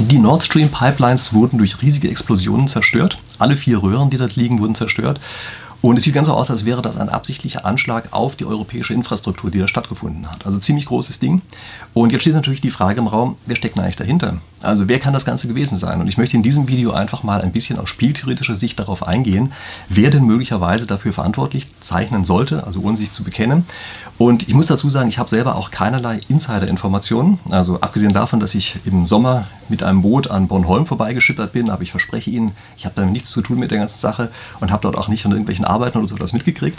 Die 0.00 0.18
Nord 0.18 0.44
Stream 0.44 0.68
Pipelines 0.68 1.34
wurden 1.34 1.58
durch 1.58 1.82
riesige 1.82 2.08
Explosionen 2.08 2.68
zerstört. 2.68 3.18
Alle 3.40 3.56
vier 3.56 3.82
Röhren, 3.82 4.10
die 4.10 4.16
dort 4.16 4.36
liegen, 4.36 4.60
wurden 4.60 4.76
zerstört. 4.76 5.18
Und 5.80 5.96
es 5.96 6.04
sieht 6.04 6.14
ganz 6.14 6.28
so 6.28 6.34
aus, 6.34 6.50
als 6.50 6.64
wäre 6.64 6.82
das 6.82 6.96
ein 6.96 7.08
absichtlicher 7.08 7.64
Anschlag 7.64 8.08
auf 8.12 8.36
die 8.36 8.44
europäische 8.44 8.94
Infrastruktur, 8.94 9.50
die 9.50 9.58
da 9.58 9.66
stattgefunden 9.66 10.30
hat. 10.30 10.46
Also 10.46 10.58
ziemlich 10.58 10.86
großes 10.86 11.18
Ding. 11.18 11.42
Und 11.94 12.12
jetzt 12.12 12.22
steht 12.22 12.34
natürlich 12.34 12.60
die 12.60 12.70
Frage 12.70 13.00
im 13.00 13.08
Raum, 13.08 13.36
wer 13.46 13.56
steckt 13.56 13.74
denn 13.74 13.82
eigentlich 13.82 13.96
dahinter? 13.96 14.38
Also 14.60 14.86
wer 14.86 15.00
kann 15.00 15.14
das 15.14 15.24
Ganze 15.24 15.48
gewesen 15.48 15.78
sein? 15.78 16.00
Und 16.00 16.08
ich 16.08 16.16
möchte 16.16 16.36
in 16.36 16.42
diesem 16.44 16.68
Video 16.68 16.92
einfach 16.92 17.24
mal 17.24 17.40
ein 17.42 17.52
bisschen 17.52 17.78
aus 17.78 17.88
spieltheoretischer 17.88 18.56
Sicht 18.56 18.78
darauf 18.78 19.06
eingehen, 19.06 19.52
wer 19.88 20.10
denn 20.10 20.24
möglicherweise 20.24 20.86
dafür 20.86 21.12
verantwortlich 21.12 21.66
zeichnen 21.80 22.24
sollte, 22.24 22.64
also 22.64 22.80
ohne 22.80 22.96
sich 22.96 23.10
zu 23.10 23.24
bekennen. 23.24 23.64
Und 24.16 24.48
ich 24.48 24.54
muss 24.54 24.66
dazu 24.66 24.90
sagen, 24.90 25.08
ich 25.08 25.18
habe 25.18 25.28
selber 25.28 25.56
auch 25.56 25.70
keinerlei 25.70 26.20
Insider-Informationen. 26.28 27.38
Also 27.50 27.80
abgesehen 27.80 28.12
davon, 28.12 28.40
dass 28.40 28.54
ich 28.54 28.78
im 28.84 29.06
Sommer 29.06 29.46
mit 29.70 29.82
einem 29.82 30.02
Boot 30.02 30.30
an 30.30 30.48
Bornholm 30.48 30.86
vorbeigeschippert 30.86 31.52
bin, 31.52 31.70
aber 31.70 31.82
ich 31.82 31.90
verspreche 31.90 32.30
Ihnen, 32.30 32.52
ich 32.76 32.84
habe 32.84 32.94
damit 32.96 33.12
nichts 33.12 33.30
zu 33.30 33.42
tun 33.42 33.58
mit 33.58 33.70
der 33.70 33.78
ganzen 33.78 34.00
Sache 34.00 34.30
und 34.60 34.70
habe 34.70 34.82
dort 34.82 34.96
auch 34.96 35.08
nicht 35.08 35.22
von 35.22 35.32
irgendwelchen 35.32 35.64
Arbeiten 35.64 35.98
oder 35.98 36.08
so 36.08 36.16
etwas 36.16 36.32
mitgekriegt. 36.32 36.78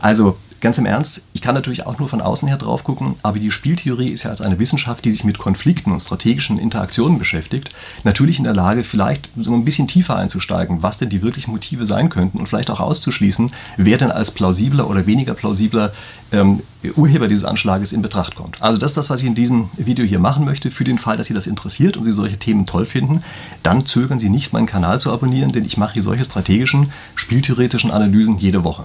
Also 0.00 0.36
ganz 0.60 0.78
im 0.78 0.86
Ernst, 0.86 1.22
ich 1.32 1.42
kann 1.42 1.54
natürlich 1.54 1.86
auch 1.86 1.98
nur 1.98 2.08
von 2.08 2.20
außen 2.20 2.48
her 2.48 2.56
drauf 2.56 2.82
gucken, 2.82 3.14
aber 3.22 3.38
die 3.38 3.50
Spieltheorie 3.50 4.08
ist 4.08 4.24
ja 4.24 4.30
als 4.30 4.40
eine 4.40 4.58
Wissenschaft, 4.58 5.04
die 5.04 5.12
sich 5.12 5.22
mit 5.22 5.38
Konflikten 5.38 5.92
und 5.92 6.00
strategischen 6.00 6.58
Interaktionen 6.58 7.18
beschäftigt, 7.18 7.70
natürlich 8.02 8.38
in 8.38 8.44
der 8.44 8.54
Lage, 8.54 8.82
vielleicht 8.82 9.30
so 9.36 9.52
ein 9.52 9.64
bisschen 9.64 9.86
tiefer 9.86 10.16
einzusteigen, 10.16 10.82
was 10.82 10.98
denn 10.98 11.08
die 11.08 11.22
wirklichen 11.22 11.52
Motive 11.52 11.86
sein 11.86 12.08
könnten 12.08 12.38
und 12.38 12.48
vielleicht 12.48 12.70
auch 12.70 12.80
auszuschließen, 12.80 13.52
wer 13.76 13.98
denn 13.98 14.10
als 14.10 14.32
plausibler 14.32 14.88
oder 14.90 15.06
weniger 15.06 15.34
plausibler 15.34 15.92
ähm, 16.32 16.62
Urheber 16.96 17.28
dieses 17.28 17.44
Anschlages 17.44 17.92
in 17.92 18.02
Betracht 18.02 18.34
kommt. 18.34 18.60
Also 18.60 18.78
das 18.78 18.92
ist 18.92 18.96
das, 18.96 19.10
was 19.10 19.20
ich 19.20 19.26
in 19.26 19.34
diesem 19.34 19.70
Video 19.76 20.04
hier 20.04 20.18
machen 20.18 20.44
möchte. 20.44 20.70
Für 20.70 20.84
den 20.84 20.98
Fall, 20.98 21.16
dass 21.16 21.28
Sie 21.28 21.34
das 21.34 21.46
interessiert 21.46 21.96
und 21.96 22.04
Sie 22.04 22.12
solche 22.12 22.38
Themen 22.38 22.66
toll 22.66 22.86
finden, 22.86 23.22
dann 23.62 23.86
zögern 23.86 24.18
Sie 24.18 24.30
nicht, 24.30 24.52
meinen 24.52 24.66
Kanal 24.66 24.98
zu 24.98 25.12
abonnieren, 25.12 25.52
denn 25.52 25.64
ich 25.64 25.76
mache 25.76 25.94
hier 25.94 26.02
solche 26.02 26.24
strategischen, 26.24 26.92
spieltheoretischen 27.14 27.90
Analysen 27.90 28.38
jede 28.38 28.64
Woche. 28.64 28.84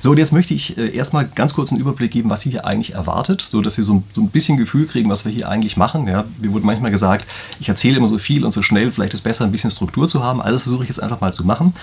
So, 0.00 0.12
und 0.12 0.18
jetzt 0.18 0.32
möchte 0.32 0.54
ich 0.54 0.78
äh, 0.78 0.94
erstmal 0.94 1.26
ganz 1.26 1.54
kurz 1.54 1.70
einen 1.70 1.80
Überblick 1.80 2.12
geben, 2.12 2.30
was 2.30 2.42
Sie 2.42 2.50
hier 2.50 2.64
eigentlich 2.64 2.94
erwartet, 2.94 3.44
so 3.46 3.60
dass 3.60 3.74
Sie 3.74 3.82
so, 3.82 4.02
so 4.12 4.22
ein 4.22 4.28
bisschen 4.28 4.56
Gefühl 4.56 4.86
kriegen, 4.86 5.10
was 5.10 5.24
wir 5.24 5.32
hier 5.32 5.48
eigentlich 5.48 5.76
machen. 5.76 6.06
Ja, 6.06 6.24
mir 6.40 6.52
wurde 6.52 6.64
manchmal 6.64 6.90
gesagt, 6.90 7.26
ich 7.60 7.68
erzähle 7.68 7.96
immer 7.96 8.08
so 8.08 8.18
viel 8.18 8.44
und 8.44 8.52
so 8.52 8.62
schnell, 8.62 8.90
vielleicht 8.90 9.14
ist 9.14 9.20
es 9.20 9.24
besser, 9.24 9.44
ein 9.44 9.52
bisschen 9.52 9.70
Struktur 9.70 10.08
zu 10.08 10.22
haben. 10.22 10.40
Alles 10.40 10.62
versuche 10.62 10.84
ich 10.84 10.88
jetzt 10.88 11.02
einfach 11.02 11.20
mal 11.20 11.32
zu 11.32 11.44
machen. 11.44 11.74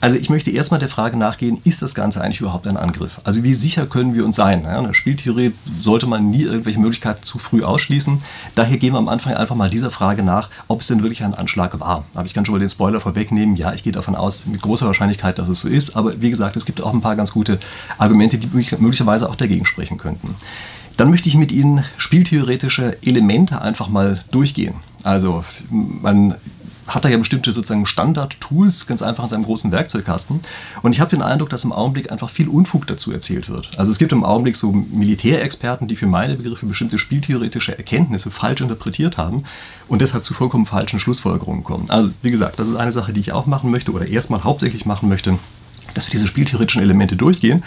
Also 0.00 0.16
ich 0.16 0.30
möchte 0.30 0.50
erstmal 0.50 0.80
der 0.80 0.88
Frage 0.88 1.16
nachgehen, 1.16 1.60
ist 1.64 1.82
das 1.82 1.94
Ganze 1.94 2.22
eigentlich 2.22 2.40
überhaupt 2.40 2.66
ein 2.66 2.76
Angriff? 2.76 3.20
Also 3.24 3.42
wie 3.42 3.54
sicher 3.54 3.86
können 3.86 4.14
wir 4.14 4.24
uns 4.24 4.36
sein? 4.36 4.59
Ja, 4.64 4.94
Spieltheorie 4.94 5.52
sollte 5.80 6.06
man 6.06 6.30
nie 6.30 6.42
irgendwelche 6.42 6.78
Möglichkeiten 6.78 7.22
zu 7.22 7.38
früh 7.38 7.62
ausschließen. 7.62 8.18
Daher 8.54 8.78
gehen 8.78 8.94
wir 8.94 8.98
am 8.98 9.08
Anfang 9.08 9.34
einfach 9.34 9.56
mal 9.56 9.70
dieser 9.70 9.90
Frage 9.90 10.22
nach, 10.22 10.50
ob 10.68 10.80
es 10.80 10.86
denn 10.86 11.02
wirklich 11.02 11.22
ein 11.24 11.34
Anschlag 11.34 11.78
war. 11.80 12.04
Aber 12.14 12.26
ich 12.26 12.34
kann 12.34 12.44
schon 12.44 12.54
mal 12.54 12.58
den 12.58 12.70
Spoiler 12.70 13.00
vorwegnehmen. 13.00 13.56
Ja, 13.56 13.72
ich 13.72 13.82
gehe 13.82 13.92
davon 13.92 14.14
aus, 14.14 14.46
mit 14.46 14.62
großer 14.62 14.86
Wahrscheinlichkeit, 14.86 15.38
dass 15.38 15.48
es 15.48 15.60
so 15.60 15.68
ist. 15.68 15.96
Aber 15.96 16.20
wie 16.20 16.30
gesagt, 16.30 16.56
es 16.56 16.64
gibt 16.64 16.82
auch 16.82 16.92
ein 16.92 17.00
paar 17.00 17.16
ganz 17.16 17.32
gute 17.32 17.58
Argumente, 17.98 18.38
die 18.38 18.48
möglicherweise 18.78 19.28
auch 19.28 19.36
dagegen 19.36 19.66
sprechen 19.66 19.98
könnten. 19.98 20.34
Dann 20.96 21.10
möchte 21.10 21.28
ich 21.28 21.34
mit 21.34 21.50
Ihnen 21.50 21.84
spieltheoretische 21.96 22.98
Elemente 23.02 23.62
einfach 23.62 23.88
mal 23.88 24.22
durchgehen. 24.30 24.74
Also 25.02 25.44
man 25.70 26.34
hat 26.94 27.04
er 27.04 27.10
ja 27.10 27.16
bestimmte 27.16 27.52
sozusagen 27.52 27.86
Standard-Tools 27.86 28.86
ganz 28.86 29.02
einfach 29.02 29.24
in 29.24 29.30
seinem 29.30 29.44
großen 29.44 29.72
Werkzeugkasten. 29.72 30.40
Und 30.82 30.92
ich 30.92 31.00
habe 31.00 31.10
den 31.10 31.22
Eindruck, 31.22 31.50
dass 31.50 31.64
im 31.64 31.72
Augenblick 31.72 32.10
einfach 32.12 32.30
viel 32.30 32.48
Unfug 32.48 32.86
dazu 32.86 33.12
erzählt 33.12 33.48
wird. 33.48 33.70
Also 33.78 33.92
es 33.92 33.98
gibt 33.98 34.12
im 34.12 34.24
Augenblick 34.24 34.56
so 34.56 34.72
Militärexperten, 34.72 35.88
die 35.88 35.96
für 35.96 36.06
meine 36.06 36.36
Begriffe 36.36 36.66
bestimmte 36.66 36.98
spieltheoretische 36.98 37.76
Erkenntnisse 37.76 38.30
falsch 38.30 38.60
interpretiert 38.60 39.16
haben 39.16 39.44
und 39.88 40.02
deshalb 40.02 40.24
zu 40.24 40.34
vollkommen 40.34 40.66
falschen 40.66 41.00
Schlussfolgerungen 41.00 41.64
kommen. 41.64 41.90
Also 41.90 42.10
wie 42.22 42.30
gesagt, 42.30 42.58
das 42.58 42.68
ist 42.68 42.76
eine 42.76 42.92
Sache, 42.92 43.12
die 43.12 43.20
ich 43.20 43.32
auch 43.32 43.46
machen 43.46 43.70
möchte 43.70 43.92
oder 43.92 44.06
erstmal 44.06 44.44
hauptsächlich 44.44 44.86
machen 44.86 45.08
möchte 45.08 45.38
dass 45.94 46.06
wir 46.06 46.12
diese 46.12 46.26
spieltheoretischen 46.26 46.82
Elemente 46.82 47.16
durchgehen. 47.16 47.62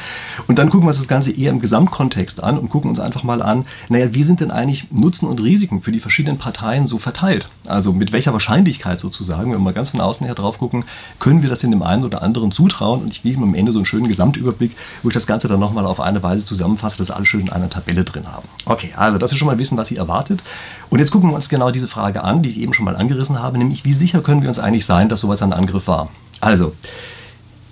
Und 0.47 0.59
dann 0.59 0.69
gucken 0.69 0.85
wir 0.85 0.89
uns 0.89 0.99
das 0.99 1.07
Ganze 1.07 1.31
eher 1.31 1.51
im 1.51 1.59
Gesamtkontext 1.59 2.43
an 2.43 2.57
und 2.57 2.69
gucken 2.69 2.89
uns 2.89 2.99
einfach 2.99 3.23
mal 3.23 3.41
an, 3.41 3.65
naja, 3.89 4.13
wie 4.13 4.23
sind 4.23 4.39
denn 4.39 4.51
eigentlich 4.51 4.91
Nutzen 4.91 5.27
und 5.27 5.41
Risiken 5.41 5.81
für 5.81 5.91
die 5.91 5.99
verschiedenen 5.99 6.37
Parteien 6.37 6.87
so 6.87 6.97
verteilt? 6.97 7.47
Also 7.67 7.93
mit 7.93 8.11
welcher 8.11 8.33
Wahrscheinlichkeit 8.33 8.99
sozusagen, 8.99 9.51
wenn 9.51 9.59
wir 9.59 9.63
mal 9.63 9.73
ganz 9.73 9.89
von 9.89 10.01
außen 10.01 10.25
her 10.25 10.35
drauf 10.35 10.57
gucken, 10.57 10.85
können 11.19 11.41
wir 11.41 11.49
das 11.49 11.63
in 11.63 11.71
dem 11.71 11.83
einen 11.83 12.03
oder 12.03 12.21
anderen 12.21 12.51
zutrauen? 12.51 13.01
Und 13.01 13.11
ich 13.11 13.23
gebe 13.23 13.41
am 13.41 13.55
Ende 13.55 13.71
so 13.71 13.79
einen 13.79 13.85
schönen 13.85 14.07
Gesamtüberblick, 14.07 14.75
wo 15.01 15.09
ich 15.09 15.13
das 15.13 15.27
Ganze 15.27 15.47
dann 15.47 15.59
nochmal 15.59 15.85
auf 15.85 15.99
eine 15.99 16.21
Weise 16.23 16.45
zusammenfasse, 16.45 16.97
dass 16.97 17.11
alle 17.11 17.25
schön 17.25 17.41
in 17.41 17.49
einer 17.49 17.69
Tabelle 17.69 18.03
drin 18.03 18.27
haben. 18.31 18.47
Okay, 18.65 18.91
also 18.95 19.17
das 19.17 19.31
ist 19.31 19.37
schon 19.37 19.47
mal 19.47 19.57
Wissen, 19.57 19.77
was 19.77 19.87
Sie 19.87 19.97
erwartet. 19.97 20.43
Und 20.89 20.99
jetzt 20.99 21.11
gucken 21.11 21.29
wir 21.29 21.35
uns 21.35 21.49
genau 21.49 21.71
diese 21.71 21.87
Frage 21.87 22.23
an, 22.23 22.43
die 22.43 22.49
ich 22.49 22.59
eben 22.59 22.73
schon 22.73 22.85
mal 22.85 22.95
angerissen 22.95 23.41
habe, 23.41 23.57
nämlich 23.57 23.85
wie 23.85 23.93
sicher 23.93 24.21
können 24.21 24.41
wir 24.41 24.49
uns 24.49 24.59
eigentlich 24.59 24.85
sein, 24.85 25.09
dass 25.09 25.21
sowas 25.21 25.41
ein 25.41 25.53
Angriff 25.53 25.87
war? 25.87 26.09
Also, 26.39 26.73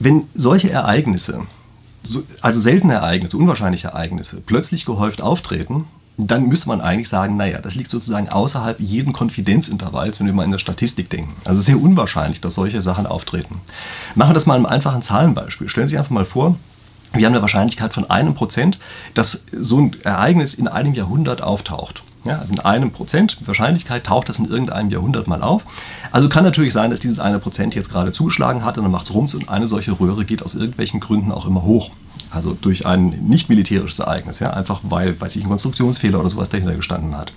wenn 0.03 0.27
solche 0.33 0.69
Ereignisse, 0.69 1.41
also 2.41 2.59
seltene 2.59 2.93
Ereignisse, 2.93 3.37
unwahrscheinliche 3.37 3.89
Ereignisse, 3.89 4.41
plötzlich 4.45 4.85
gehäuft 4.85 5.21
auftreten, 5.21 5.85
dann 6.17 6.47
müsste 6.47 6.67
man 6.67 6.81
eigentlich 6.81 7.09
sagen, 7.09 7.37
naja, 7.37 7.59
das 7.59 7.75
liegt 7.75 7.89
sozusagen 7.89 8.29
außerhalb 8.29 8.79
jeden 8.79 9.13
Konfidenzintervalls, 9.13 10.19
wenn 10.19 10.27
wir 10.27 10.33
mal 10.33 10.43
in 10.43 10.51
der 10.51 10.59
Statistik 10.59 11.09
denken. 11.09 11.35
Also 11.45 11.61
sehr 11.61 11.79
unwahrscheinlich, 11.79 12.41
dass 12.41 12.55
solche 12.55 12.81
Sachen 12.81 13.05
auftreten. 13.05 13.61
Machen 14.15 14.31
wir 14.31 14.33
das 14.33 14.45
mal 14.45 14.55
in 14.55 14.65
einem 14.65 14.73
einfachen 14.73 15.01
Zahlenbeispiel. 15.01 15.69
Stellen 15.69 15.87
Sie 15.87 15.91
sich 15.91 15.99
einfach 15.99 16.11
mal 16.11 16.25
vor, 16.25 16.57
wir 17.13 17.25
haben 17.25 17.33
eine 17.33 17.41
Wahrscheinlichkeit 17.41 17.93
von 17.93 18.09
einem 18.09 18.35
Prozent, 18.35 18.79
dass 19.13 19.45
so 19.51 19.79
ein 19.79 19.95
Ereignis 20.03 20.53
in 20.53 20.67
einem 20.67 20.93
Jahrhundert 20.93 21.41
auftaucht. 21.41 22.03
Ja, 22.23 22.37
also 22.37 22.53
in 22.53 22.59
einem 22.59 22.91
Prozent 22.91 23.37
Wahrscheinlichkeit 23.45 24.05
taucht 24.05 24.29
das 24.29 24.37
in 24.37 24.45
irgendeinem 24.45 24.91
Jahrhundert 24.91 25.27
mal 25.27 25.41
auf. 25.41 25.63
Also 26.11 26.27
kann 26.27 26.43
natürlich 26.43 26.73
sein, 26.73 26.91
dass 26.91 26.99
dieses 26.99 27.19
eine 27.19 27.39
Prozent 27.39 27.73
jetzt 27.73 27.89
gerade 27.89 28.11
zugeschlagen 28.11 28.65
hat 28.65 28.77
und 28.77 28.83
dann 28.83 28.91
macht 28.91 29.07
es 29.07 29.13
rums 29.13 29.33
und 29.33 29.49
eine 29.49 29.67
solche 29.67 29.97
Röhre 29.99 30.25
geht 30.25 30.43
aus 30.43 30.55
irgendwelchen 30.55 30.99
Gründen 30.99 31.31
auch 31.31 31.45
immer 31.45 31.63
hoch. 31.63 31.91
Also 32.29 32.55
durch 32.59 32.85
ein 32.85 33.09
nicht 33.27 33.49
militärisches 33.49 33.99
Ereignis, 33.99 34.39
ja, 34.39 34.51
einfach 34.51 34.81
weil, 34.83 35.19
weiß 35.19 35.35
ich, 35.35 35.43
ein 35.43 35.49
Konstruktionsfehler 35.49 36.19
oder 36.19 36.29
sowas 36.29 36.49
dahinter 36.49 36.75
gestanden 36.75 37.17
hat. 37.17 37.33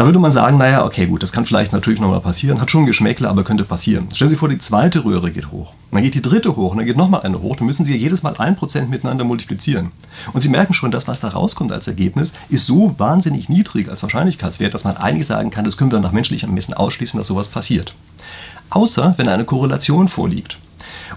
Da 0.00 0.06
würde 0.06 0.18
man 0.18 0.32
sagen, 0.32 0.56
naja, 0.56 0.86
okay, 0.86 1.06
gut, 1.06 1.22
das 1.22 1.30
kann 1.30 1.44
vielleicht 1.44 1.74
natürlich 1.74 2.00
nochmal 2.00 2.22
passieren, 2.22 2.58
hat 2.58 2.70
schon 2.70 2.86
Geschmäckle, 2.86 3.28
aber 3.28 3.44
könnte 3.44 3.64
passieren. 3.64 4.08
Stellen 4.14 4.30
Sie 4.30 4.32
sich 4.32 4.38
vor, 4.38 4.48
die 4.48 4.56
zweite 4.56 5.04
Röhre 5.04 5.30
geht 5.30 5.52
hoch. 5.52 5.74
Dann 5.92 6.02
geht 6.02 6.14
die 6.14 6.22
dritte 6.22 6.56
hoch 6.56 6.70
und 6.70 6.78
dann 6.78 6.86
geht 6.86 6.96
nochmal 6.96 7.20
eine 7.20 7.42
hoch. 7.42 7.56
Dann 7.56 7.66
müssen 7.66 7.84
Sie 7.84 7.94
jedes 7.94 8.22
Mal 8.22 8.34
ein 8.38 8.56
Prozent 8.56 8.88
miteinander 8.88 9.24
multiplizieren. 9.24 9.92
Und 10.32 10.40
Sie 10.40 10.48
merken 10.48 10.72
schon, 10.72 10.90
das, 10.90 11.06
was 11.06 11.20
da 11.20 11.28
rauskommt 11.28 11.70
als 11.70 11.86
Ergebnis, 11.86 12.32
ist 12.48 12.66
so 12.66 12.94
wahnsinnig 12.96 13.50
niedrig 13.50 13.90
als 13.90 14.02
Wahrscheinlichkeitswert, 14.02 14.72
dass 14.72 14.84
man 14.84 14.96
eigentlich 14.96 15.26
sagen 15.26 15.50
kann, 15.50 15.66
das 15.66 15.76
können 15.76 15.92
wir 15.92 16.00
nach 16.00 16.12
menschlichem 16.12 16.48
Ermessen 16.48 16.72
ausschließen, 16.72 17.18
dass 17.18 17.28
sowas 17.28 17.48
passiert. 17.48 17.92
Außer 18.70 19.12
wenn 19.18 19.28
eine 19.28 19.44
Korrelation 19.44 20.08
vorliegt. 20.08 20.58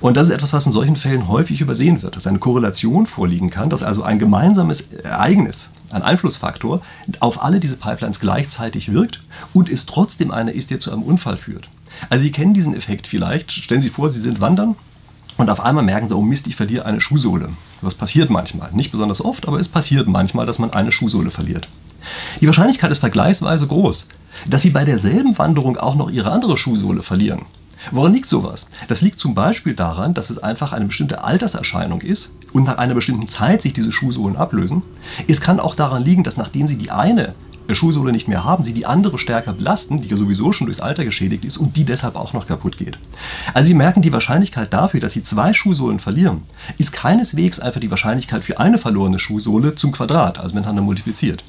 Und 0.02 0.18
das 0.18 0.28
ist 0.28 0.34
etwas, 0.34 0.52
was 0.52 0.66
in 0.66 0.74
solchen 0.74 0.98
Fällen 0.98 1.30
häufig 1.30 1.62
übersehen 1.62 2.02
wird, 2.02 2.18
dass 2.18 2.28
eine 2.28 2.40
Korrelation 2.40 3.06
vorliegen 3.06 3.50
kann, 3.50 3.70
dass 3.70 3.82
also 3.82 4.04
ein 4.04 4.20
gemeinsames 4.20 4.82
Ereignis, 5.04 5.70
ein 5.94 6.02
Einflussfaktor, 6.02 6.82
auf 7.20 7.42
alle 7.44 7.60
diese 7.60 7.78
Pipelines 7.78 8.20
gleichzeitig 8.20 8.92
wirkt 8.92 9.22
und 9.54 9.70
es 9.70 9.86
trotzdem 9.86 10.32
einer 10.32 10.54
ist, 10.54 10.72
der 10.72 10.80
zu 10.80 10.92
einem 10.92 11.04
Unfall 11.04 11.38
führt. 11.38 11.70
Also 12.10 12.24
Sie 12.24 12.32
kennen 12.32 12.54
diesen 12.54 12.76
Effekt 12.76 13.08
vielleicht. 13.08 13.52
Stellen 13.52 13.82
Sie 13.82 13.90
vor, 13.90 14.10
Sie 14.10 14.20
sind 14.20 14.42
wandern 14.42 14.76
und 15.38 15.50
auf 15.50 15.62
einmal 15.62 15.84
merken 15.84 16.08
Sie, 16.08 16.16
oh 16.16 16.22
Mist, 16.22 16.48
ich 16.48 16.56
verliere 16.56 16.86
eine 16.86 17.02
Schuhsohle. 17.02 17.50
Das 17.82 17.96
passiert 17.96 18.30
manchmal. 18.30 18.72
Nicht 18.74 18.92
besonders 18.92 19.24
oft, 19.24 19.48
aber 19.48 19.60
es 19.60 19.70
passiert 19.70 20.08
manchmal, 20.08 20.46
dass 20.46 20.60
man 20.60 20.72
eine 20.72 20.92
Schuhsohle 20.92 21.32
verliert. 21.32 21.68
Die 22.42 22.48
Wahrscheinlichkeit 22.48 22.92
ist 22.92 23.00
vergleichsweise 23.00 23.68
groß, 23.68 24.08
dass 24.46 24.62
Sie 24.62 24.72
bei 24.72 24.84
derselben 24.86 25.38
Wanderung 25.38 25.78
auch 25.78 25.96
noch 25.96 26.12
Ihre 26.12 26.32
andere 26.32 26.58
Schuhsohle 26.58 27.04
verlieren. 27.04 27.46
Woran 27.92 28.14
liegt 28.14 28.30
sowas? 28.30 28.70
Das 28.88 29.02
liegt 29.02 29.20
zum 29.20 29.36
Beispiel 29.36 29.74
daran, 29.74 30.14
dass 30.14 30.30
es 30.30 30.38
einfach 30.38 30.72
eine 30.72 30.86
bestimmte 30.86 31.24
Alterserscheinung 31.24 32.02
ist 32.02 32.32
und 32.54 32.64
nach 32.64 32.78
einer 32.78 32.94
bestimmten 32.94 33.28
Zeit 33.28 33.62
sich 33.62 33.74
diese 33.74 33.92
Schuhsohlen 33.92 34.38
ablösen. 34.38 34.84
Es 35.28 35.42
kann 35.42 35.60
auch 35.60 35.76
daran 35.76 36.04
liegen, 36.04 36.24
dass 36.24 36.38
nachdem 36.38 36.68
Sie 36.68 36.78
die 36.78 36.92
eine 36.92 37.34
Schuhsohle 37.72 38.12
nicht 38.12 38.28
mehr 38.28 38.44
haben, 38.44 38.64
sie 38.64 38.74
die 38.74 38.86
andere 38.86 39.18
stärker 39.18 39.54
belasten, 39.54 40.02
die 40.02 40.10
ja 40.10 40.18
sowieso 40.18 40.52
schon 40.52 40.68
durchs 40.68 40.82
Alter 40.82 41.06
geschädigt 41.06 41.46
ist 41.46 41.58
und 41.58 41.76
die 41.76 41.86
deshalb 41.86 42.16
auch 42.16 42.34
noch 42.34 42.46
kaputt 42.46 42.78
geht. 42.78 42.98
Also 43.54 43.68
Sie 43.68 43.74
merken, 43.74 44.02
die 44.02 44.12
Wahrscheinlichkeit 44.12 44.74
dafür, 44.74 45.00
dass 45.00 45.14
Sie 45.14 45.24
zwei 45.24 45.54
Schuhsohlen 45.54 46.00
verlieren, 46.00 46.42
ist 46.78 46.92
keineswegs 46.92 47.60
einfach 47.60 47.80
die 47.80 47.90
Wahrscheinlichkeit 47.90 48.44
für 48.44 48.60
eine 48.60 48.78
verlorene 48.78 49.20
Schuhsohle 49.20 49.76
zum 49.76 49.92
Quadrat, 49.92 50.40
also 50.40 50.56
miteinander 50.56 50.82
multipliziert. 50.82 51.44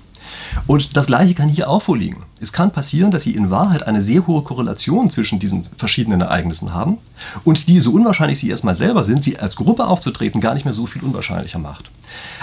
Und 0.67 0.97
das 0.97 1.07
gleiche 1.07 1.35
kann 1.35 1.49
hier 1.49 1.69
auch 1.69 1.83
vorliegen. 1.83 2.23
Es 2.45 2.53
kann 2.53 2.73
passieren, 2.73 3.11
dass 3.11 3.23
Sie 3.23 3.35
in 3.35 3.51
Wahrheit 3.51 3.87
eine 3.87 4.03
sehr 4.03 4.27
hohe 4.27 4.43
Korrelation 4.43 5.09
zwischen 5.09 5.39
diesen 5.39 5.67
verschiedenen 5.79 6.21
Ereignissen 6.21 6.75
haben 6.75 6.99
und 7.43 7.69
die, 7.69 7.81
so 7.81 7.91
unwahrscheinlich 7.93 8.39
sie 8.39 8.51
erstmal 8.51 8.77
selber 8.77 9.03
sind, 9.03 9.25
sie 9.25 9.39
als 9.39 9.57
Gruppe 9.57 9.87
aufzutreten 9.87 10.43
gar 10.43 10.53
nicht 10.53 10.67
mehr 10.67 10.75
so 10.75 10.87
viel 10.87 11.03
unwahrscheinlicher 11.03 11.59
macht. 11.59 11.91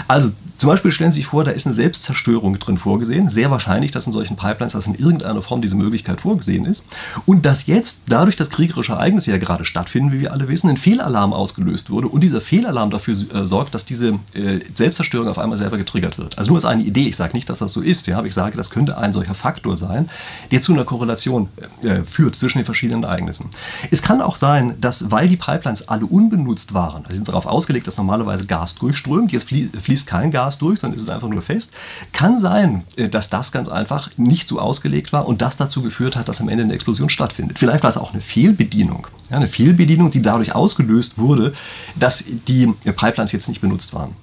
Also 0.08 0.32
zum 0.58 0.68
Beispiel 0.68 0.92
stellen 0.92 1.12
Sie 1.12 1.20
sich 1.20 1.26
vor, 1.26 1.44
da 1.44 1.50
ist 1.50 1.66
eine 1.66 1.74
Selbstzerstörung 1.74 2.58
drin 2.58 2.78
vorgesehen. 2.78 3.28
Sehr 3.28 3.50
wahrscheinlich, 3.50 3.90
dass 3.90 4.06
in 4.06 4.12
solchen 4.12 4.36
Pipelines, 4.36 4.74
dass 4.74 4.86
in 4.86 4.94
irgendeiner 4.94 5.42
Form 5.42 5.60
diese 5.62 5.74
Möglichkeit 5.74 6.20
vorgesehen 6.20 6.66
ist. 6.66 6.86
Und 7.26 7.44
dass 7.46 7.66
jetzt, 7.66 8.00
dadurch, 8.06 8.36
dass 8.36 8.50
kriegerische 8.50 8.92
Ereignisse 8.92 9.30
ja 9.30 9.38
gerade 9.38 9.64
stattfinden, 9.64 10.12
wie 10.12 10.20
wir 10.20 10.32
alle 10.32 10.48
wissen, 10.48 10.68
ein 10.68 10.76
Fehlalarm 10.76 11.32
ausgelöst 11.32 11.90
wurde 11.90 12.08
und 12.08 12.20
dieser 12.20 12.40
Fehlalarm 12.40 12.90
dafür 12.90 13.16
äh, 13.34 13.46
sorgt, 13.46 13.74
dass 13.74 13.84
diese 13.84 14.18
äh, 14.34 14.60
Selbstzerstörung 14.74 15.28
auf 15.28 15.38
einmal 15.38 15.58
selber 15.58 15.78
getriggert 15.78 16.18
wird. 16.18 16.38
Also 16.38 16.50
nur 16.50 16.58
als 16.58 16.64
eine 16.64 16.82
Idee. 16.82 17.08
Ich 17.08 17.16
sage 17.16 17.32
nicht, 17.32 17.48
dass 17.48 17.58
das 17.58 17.72
so 17.72 17.80
ist. 17.80 18.06
Ja, 18.06 18.18
aber 18.18 18.26
ich 18.26 18.34
sage, 18.34 18.56
das 18.56 18.70
könnte 18.70 18.98
ein 18.98 19.12
solcher 19.12 19.34
Faktor 19.34 19.76
sein 19.76 19.91
sein, 19.92 20.10
der 20.50 20.62
zu 20.62 20.72
einer 20.72 20.84
Korrelation 20.84 21.48
äh, 21.82 22.02
führt 22.02 22.36
zwischen 22.36 22.58
den 22.58 22.64
verschiedenen 22.64 23.02
Ereignissen. 23.04 23.50
Es 23.90 24.02
kann 24.02 24.20
auch 24.20 24.36
sein, 24.36 24.76
dass, 24.80 25.10
weil 25.10 25.28
die 25.28 25.36
Pipelines 25.36 25.88
alle 25.88 26.06
unbenutzt 26.06 26.74
waren, 26.74 27.04
also 27.04 27.16
sind 27.16 27.28
darauf 27.28 27.46
ausgelegt, 27.46 27.86
dass 27.86 27.96
normalerweise 27.96 28.46
Gas 28.46 28.74
durchströmt, 28.74 29.32
jetzt 29.32 29.48
fließt 29.48 30.06
kein 30.06 30.30
Gas 30.30 30.58
durch, 30.58 30.80
sondern 30.80 30.96
ist 30.96 31.04
es 31.04 31.08
einfach 31.08 31.28
nur 31.28 31.42
fest, 31.42 31.72
kann 32.12 32.38
sein, 32.38 32.84
äh, 32.96 33.08
dass 33.08 33.30
das 33.30 33.52
ganz 33.52 33.68
einfach 33.68 34.10
nicht 34.16 34.48
so 34.48 34.58
ausgelegt 34.58 35.12
war 35.12 35.26
und 35.26 35.42
das 35.42 35.56
dazu 35.56 35.82
geführt 35.82 36.16
hat, 36.16 36.28
dass 36.28 36.40
am 36.40 36.48
Ende 36.48 36.64
eine 36.64 36.74
Explosion 36.74 37.08
stattfindet. 37.08 37.58
Vielleicht 37.58 37.82
war 37.82 37.90
es 37.90 37.96
auch 37.96 38.12
eine 38.12 38.22
Fehlbedienung, 38.22 39.06
ja, 39.30 39.36
eine 39.36 39.48
Fehlbedienung, 39.48 40.10
die 40.10 40.22
dadurch 40.22 40.54
ausgelöst 40.54 41.18
wurde, 41.18 41.54
dass 41.96 42.24
die 42.48 42.66
Pipelines 42.84 43.32
jetzt 43.32 43.48
nicht 43.48 43.60
benutzt 43.60 43.94
waren. 43.94 44.14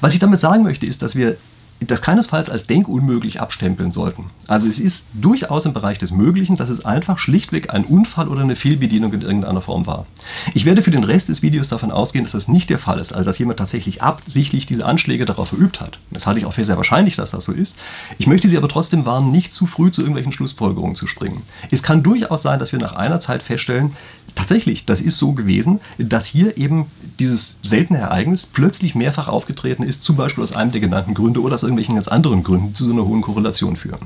Was 0.00 0.14
ich 0.14 0.20
damit 0.20 0.40
sagen 0.40 0.62
möchte, 0.62 0.86
ist, 0.86 1.02
dass 1.02 1.16
wir 1.16 1.36
das 1.80 2.00
keinesfalls 2.00 2.48
als 2.48 2.66
denkunmöglich 2.66 3.40
abstempeln 3.40 3.92
sollten. 3.92 4.30
Also 4.48 4.68
es 4.68 4.78
ist 4.78 5.08
durchaus 5.12 5.66
im 5.66 5.74
Bereich 5.74 5.98
des 5.98 6.10
Möglichen, 6.10 6.56
dass 6.56 6.70
es 6.70 6.84
einfach 6.84 7.18
schlichtweg 7.18 7.72
ein 7.72 7.84
Unfall 7.84 8.28
oder 8.28 8.40
eine 8.40 8.56
Fehlbedienung 8.56 9.12
in 9.12 9.20
irgendeiner 9.20 9.60
Form 9.60 9.86
war. 9.86 10.06
Ich 10.54 10.64
werde 10.64 10.82
für 10.82 10.90
den 10.90 11.04
Rest 11.04 11.28
des 11.28 11.42
Videos 11.42 11.68
davon 11.68 11.90
ausgehen, 11.90 12.24
dass 12.24 12.32
das 12.32 12.48
nicht 12.48 12.70
der 12.70 12.78
Fall 12.78 12.98
ist, 12.98 13.12
also 13.12 13.24
dass 13.24 13.38
jemand 13.38 13.58
tatsächlich 13.58 14.02
absichtlich 14.02 14.66
diese 14.66 14.86
Anschläge 14.86 15.26
darauf 15.26 15.48
verübt 15.48 15.80
hat. 15.80 15.98
Das 16.10 16.26
halte 16.26 16.40
ich 16.40 16.46
auch 16.46 16.54
für 16.54 16.64
sehr 16.64 16.78
wahrscheinlich, 16.78 17.16
dass 17.16 17.30
das 17.30 17.44
so 17.44 17.52
ist. 17.52 17.78
Ich 18.18 18.26
möchte 18.26 18.48
Sie 18.48 18.56
aber 18.56 18.68
trotzdem 18.68 19.04
warnen, 19.04 19.30
nicht 19.30 19.52
zu 19.52 19.66
früh 19.66 19.90
zu 19.90 20.00
irgendwelchen 20.00 20.32
Schlussfolgerungen 20.32 20.96
zu 20.96 21.06
springen. 21.06 21.42
Es 21.70 21.82
kann 21.82 22.02
durchaus 22.02 22.42
sein, 22.42 22.58
dass 22.58 22.72
wir 22.72 22.78
nach 22.78 22.94
einer 22.94 23.20
Zeit 23.20 23.42
feststellen, 23.42 23.92
tatsächlich, 24.34 24.84
das 24.84 25.00
ist 25.00 25.18
so 25.18 25.32
gewesen, 25.32 25.80
dass 25.98 26.26
hier 26.26 26.56
eben 26.56 26.86
dieses 27.18 27.56
seltene 27.62 27.98
Ereignis 27.98 28.46
plötzlich 28.46 28.94
mehrfach 28.94 29.28
aufgetreten 29.28 29.82
ist, 29.82 30.04
zum 30.04 30.16
Beispiel 30.16 30.44
aus 30.44 30.52
einem 30.52 30.72
der 30.72 30.80
genannten 30.80 31.14
Gründe 31.14 31.40
oder 31.40 31.54
aus 31.54 31.62
irgendwelchen 31.62 31.94
ganz 31.94 32.08
anderen 32.08 32.42
Gründen, 32.42 32.74
zu 32.74 32.84
so 32.84 32.92
einer 32.92 33.04
hohen 33.04 33.22
Korrelation 33.22 33.76
führen. 33.76 34.00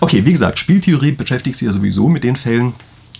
Okay, 0.00 0.24
wie 0.24 0.32
gesagt, 0.32 0.58
Spieltheorie 0.58 1.12
beschäftigt 1.12 1.58
sich 1.58 1.66
ja 1.66 1.72
sowieso 1.72 2.08
mit 2.08 2.24
den 2.24 2.36
Fällen, 2.36 2.74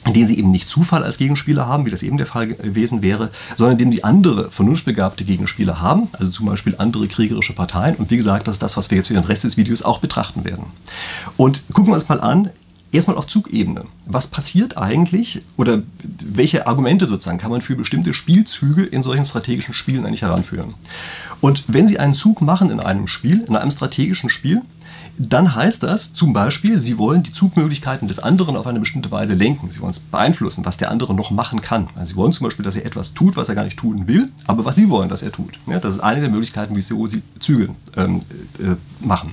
in 0.04 0.14
denen 0.14 0.26
sie 0.26 0.38
eben 0.38 0.50
nicht 0.50 0.68
Zufall 0.68 1.04
als 1.04 1.16
Gegenspieler 1.16 1.66
haben, 1.66 1.86
wie 1.86 1.90
das 1.90 2.02
eben 2.02 2.16
der 2.16 2.26
Fall 2.26 2.48
gewesen 2.48 3.02
wäre, 3.02 3.30
sondern 3.56 3.74
in 3.74 3.78
denen 3.78 3.92
sie 3.92 4.04
andere 4.04 4.50
vernunftbegabte 4.50 5.24
Gegenspieler 5.24 5.80
haben, 5.80 6.08
also 6.18 6.32
zum 6.32 6.46
Beispiel 6.46 6.74
andere 6.78 7.06
kriegerische 7.06 7.52
Parteien. 7.52 7.94
Und 7.94 8.10
wie 8.10 8.16
gesagt, 8.16 8.48
das 8.48 8.56
ist 8.56 8.62
das, 8.62 8.76
was 8.76 8.90
wir 8.90 8.98
jetzt 8.98 9.08
für 9.08 9.14
den 9.14 9.24
Rest 9.24 9.44
des 9.44 9.56
Videos 9.56 9.82
auch 9.82 10.00
betrachten 10.00 10.44
werden. 10.44 10.64
Und 11.36 11.62
gucken 11.72 11.92
wir 11.92 11.94
uns 11.94 12.08
mal 12.08 12.20
an, 12.20 12.50
erstmal 12.92 13.16
auf 13.16 13.26
Zugebene. 13.26 13.86
Was 14.06 14.26
passiert 14.28 14.76
eigentlich 14.76 15.42
oder 15.56 15.82
welche 16.02 16.66
Argumente 16.66 17.06
sozusagen 17.06 17.38
kann 17.38 17.50
man 17.50 17.62
für 17.62 17.74
bestimmte 17.74 18.14
Spielzüge 18.14 18.84
in 18.84 19.02
solchen 19.02 19.24
strategischen 19.24 19.74
Spielen 19.74 20.06
eigentlich 20.06 20.22
heranführen? 20.22 20.74
Und 21.40 21.64
wenn 21.66 21.88
Sie 21.88 21.98
einen 21.98 22.14
Zug 22.14 22.40
machen 22.40 22.70
in 22.70 22.78
einem 22.78 23.08
Spiel, 23.08 23.44
in 23.48 23.56
einem 23.56 23.70
strategischen 23.70 24.30
Spiel, 24.30 24.62
dann 25.28 25.54
heißt 25.54 25.82
das 25.82 26.14
zum 26.14 26.32
Beispiel, 26.32 26.80
Sie 26.80 26.98
wollen 26.98 27.22
die 27.22 27.32
Zugmöglichkeiten 27.32 28.08
des 28.08 28.18
anderen 28.18 28.56
auf 28.56 28.66
eine 28.66 28.80
bestimmte 28.80 29.10
Weise 29.10 29.34
lenken. 29.34 29.70
Sie 29.70 29.80
wollen 29.80 29.90
es 29.90 30.00
beeinflussen, 30.00 30.64
was 30.64 30.76
der 30.76 30.90
andere 30.90 31.14
noch 31.14 31.30
machen 31.30 31.60
kann. 31.60 31.88
Also 31.96 32.12
Sie 32.12 32.16
wollen 32.16 32.32
zum 32.32 32.44
Beispiel, 32.44 32.64
dass 32.64 32.76
er 32.76 32.84
etwas 32.84 33.14
tut, 33.14 33.36
was 33.36 33.48
er 33.48 33.54
gar 33.54 33.64
nicht 33.64 33.78
tun 33.78 34.06
will, 34.06 34.30
aber 34.46 34.64
was 34.64 34.76
Sie 34.76 34.88
wollen, 34.88 35.08
dass 35.08 35.22
er 35.22 35.30
tut. 35.30 35.58
Ja, 35.66 35.78
das 35.78 35.96
ist 35.96 36.00
eine 36.00 36.20
der 36.20 36.30
Möglichkeiten, 36.30 36.74
wie 36.76 36.82
Sie 36.82 37.22
Züge 37.40 37.70
ähm, 37.96 38.20
äh, 38.58 38.76
machen. 39.04 39.32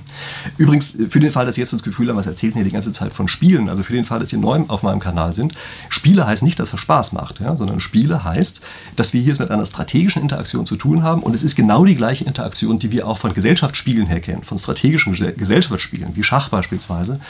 Übrigens, 0.58 0.96
für 1.08 1.20
den 1.20 1.32
Fall, 1.32 1.46
dass 1.46 1.54
Sie 1.54 1.60
jetzt 1.60 1.72
das 1.72 1.82
Gefühl 1.82 2.08
haben, 2.08 2.16
was 2.16 2.26
erzählt 2.26 2.54
hier 2.54 2.64
die 2.64 2.70
ganze 2.70 2.92
Zeit 2.92 3.12
von 3.12 3.28
Spielen, 3.28 3.68
also 3.68 3.82
für 3.82 3.92
den 3.92 4.04
Fall, 4.04 4.20
dass 4.20 4.30
Sie 4.30 4.36
neu 4.36 4.60
auf 4.68 4.82
meinem 4.82 5.00
Kanal 5.00 5.34
sind, 5.34 5.54
Spiele 5.88 6.26
heißt 6.26 6.42
nicht, 6.42 6.58
dass 6.60 6.72
es 6.72 6.80
Spaß 6.80 7.12
macht, 7.12 7.40
ja, 7.40 7.56
sondern 7.56 7.80
Spiele 7.80 8.24
heißt, 8.24 8.60
dass 8.96 9.12
wir 9.12 9.20
hier 9.20 9.32
es 9.32 9.38
mit 9.38 9.50
einer 9.50 9.64
strategischen 9.66 10.22
Interaktion 10.22 10.66
zu 10.66 10.76
tun 10.76 11.02
haben 11.02 11.22
und 11.22 11.34
es 11.34 11.42
ist 11.42 11.56
genau 11.56 11.84
die 11.84 11.94
gleiche 11.94 12.24
Interaktion, 12.24 12.78
die 12.78 12.90
wir 12.90 13.06
auch 13.06 13.18
von 13.18 13.32
Gesellschaftsspielen 13.32 14.06
her 14.06 14.20
kennen, 14.20 14.42
von 14.42 14.58
strategischen 14.58 15.12
Gesellschaftsspielen 15.36 15.79
Spielen, 15.80 16.14
wie 16.14 16.22
Schach 16.22 16.48
beispielsweise. 16.48 17.20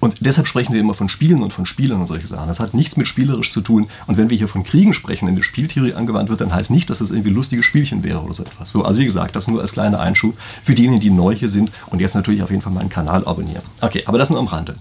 Und 0.00 0.16
deshalb 0.20 0.46
sprechen 0.46 0.72
wir 0.72 0.80
immer 0.80 0.94
von 0.94 1.08
Spielen 1.08 1.42
und 1.42 1.52
von 1.52 1.66
Spielern 1.66 2.00
und 2.00 2.06
solche 2.06 2.26
Sachen. 2.26 2.48
Das 2.48 2.60
hat 2.60 2.74
nichts 2.74 2.96
mit 2.96 3.06
spielerisch 3.06 3.50
zu 3.50 3.60
tun. 3.60 3.88
Und 4.06 4.16
wenn 4.16 4.30
wir 4.30 4.36
hier 4.36 4.48
von 4.48 4.64
Kriegen 4.64 4.94
sprechen, 4.94 5.28
in 5.28 5.36
der 5.36 5.42
Spieltheorie 5.42 5.94
angewandt 5.94 6.28
wird, 6.28 6.40
dann 6.40 6.54
heißt 6.54 6.70
nicht, 6.70 6.90
dass 6.90 6.98
das 6.98 7.10
irgendwie 7.10 7.30
lustiges 7.30 7.64
Spielchen 7.64 8.02
wäre 8.02 8.20
oder 8.20 8.34
so 8.34 8.44
etwas. 8.44 8.70
So, 8.70 8.84
also 8.84 9.00
wie 9.00 9.04
gesagt, 9.04 9.36
das 9.36 9.48
nur 9.48 9.60
als 9.60 9.72
kleiner 9.72 10.00
Einschub 10.00 10.36
für 10.62 10.74
diejenigen, 10.74 11.00
die 11.00 11.10
neu 11.10 11.34
hier 11.34 11.50
sind 11.50 11.70
und 11.86 12.00
jetzt 12.00 12.14
natürlich 12.14 12.42
auf 12.42 12.50
jeden 12.50 12.62
Fall 12.62 12.72
meinen 12.72 12.88
Kanal 12.88 13.26
abonnieren. 13.26 13.62
Okay, 13.80 14.02
aber 14.06 14.18
das 14.18 14.30
nur 14.30 14.38
am 14.38 14.46
Rande. 14.46 14.76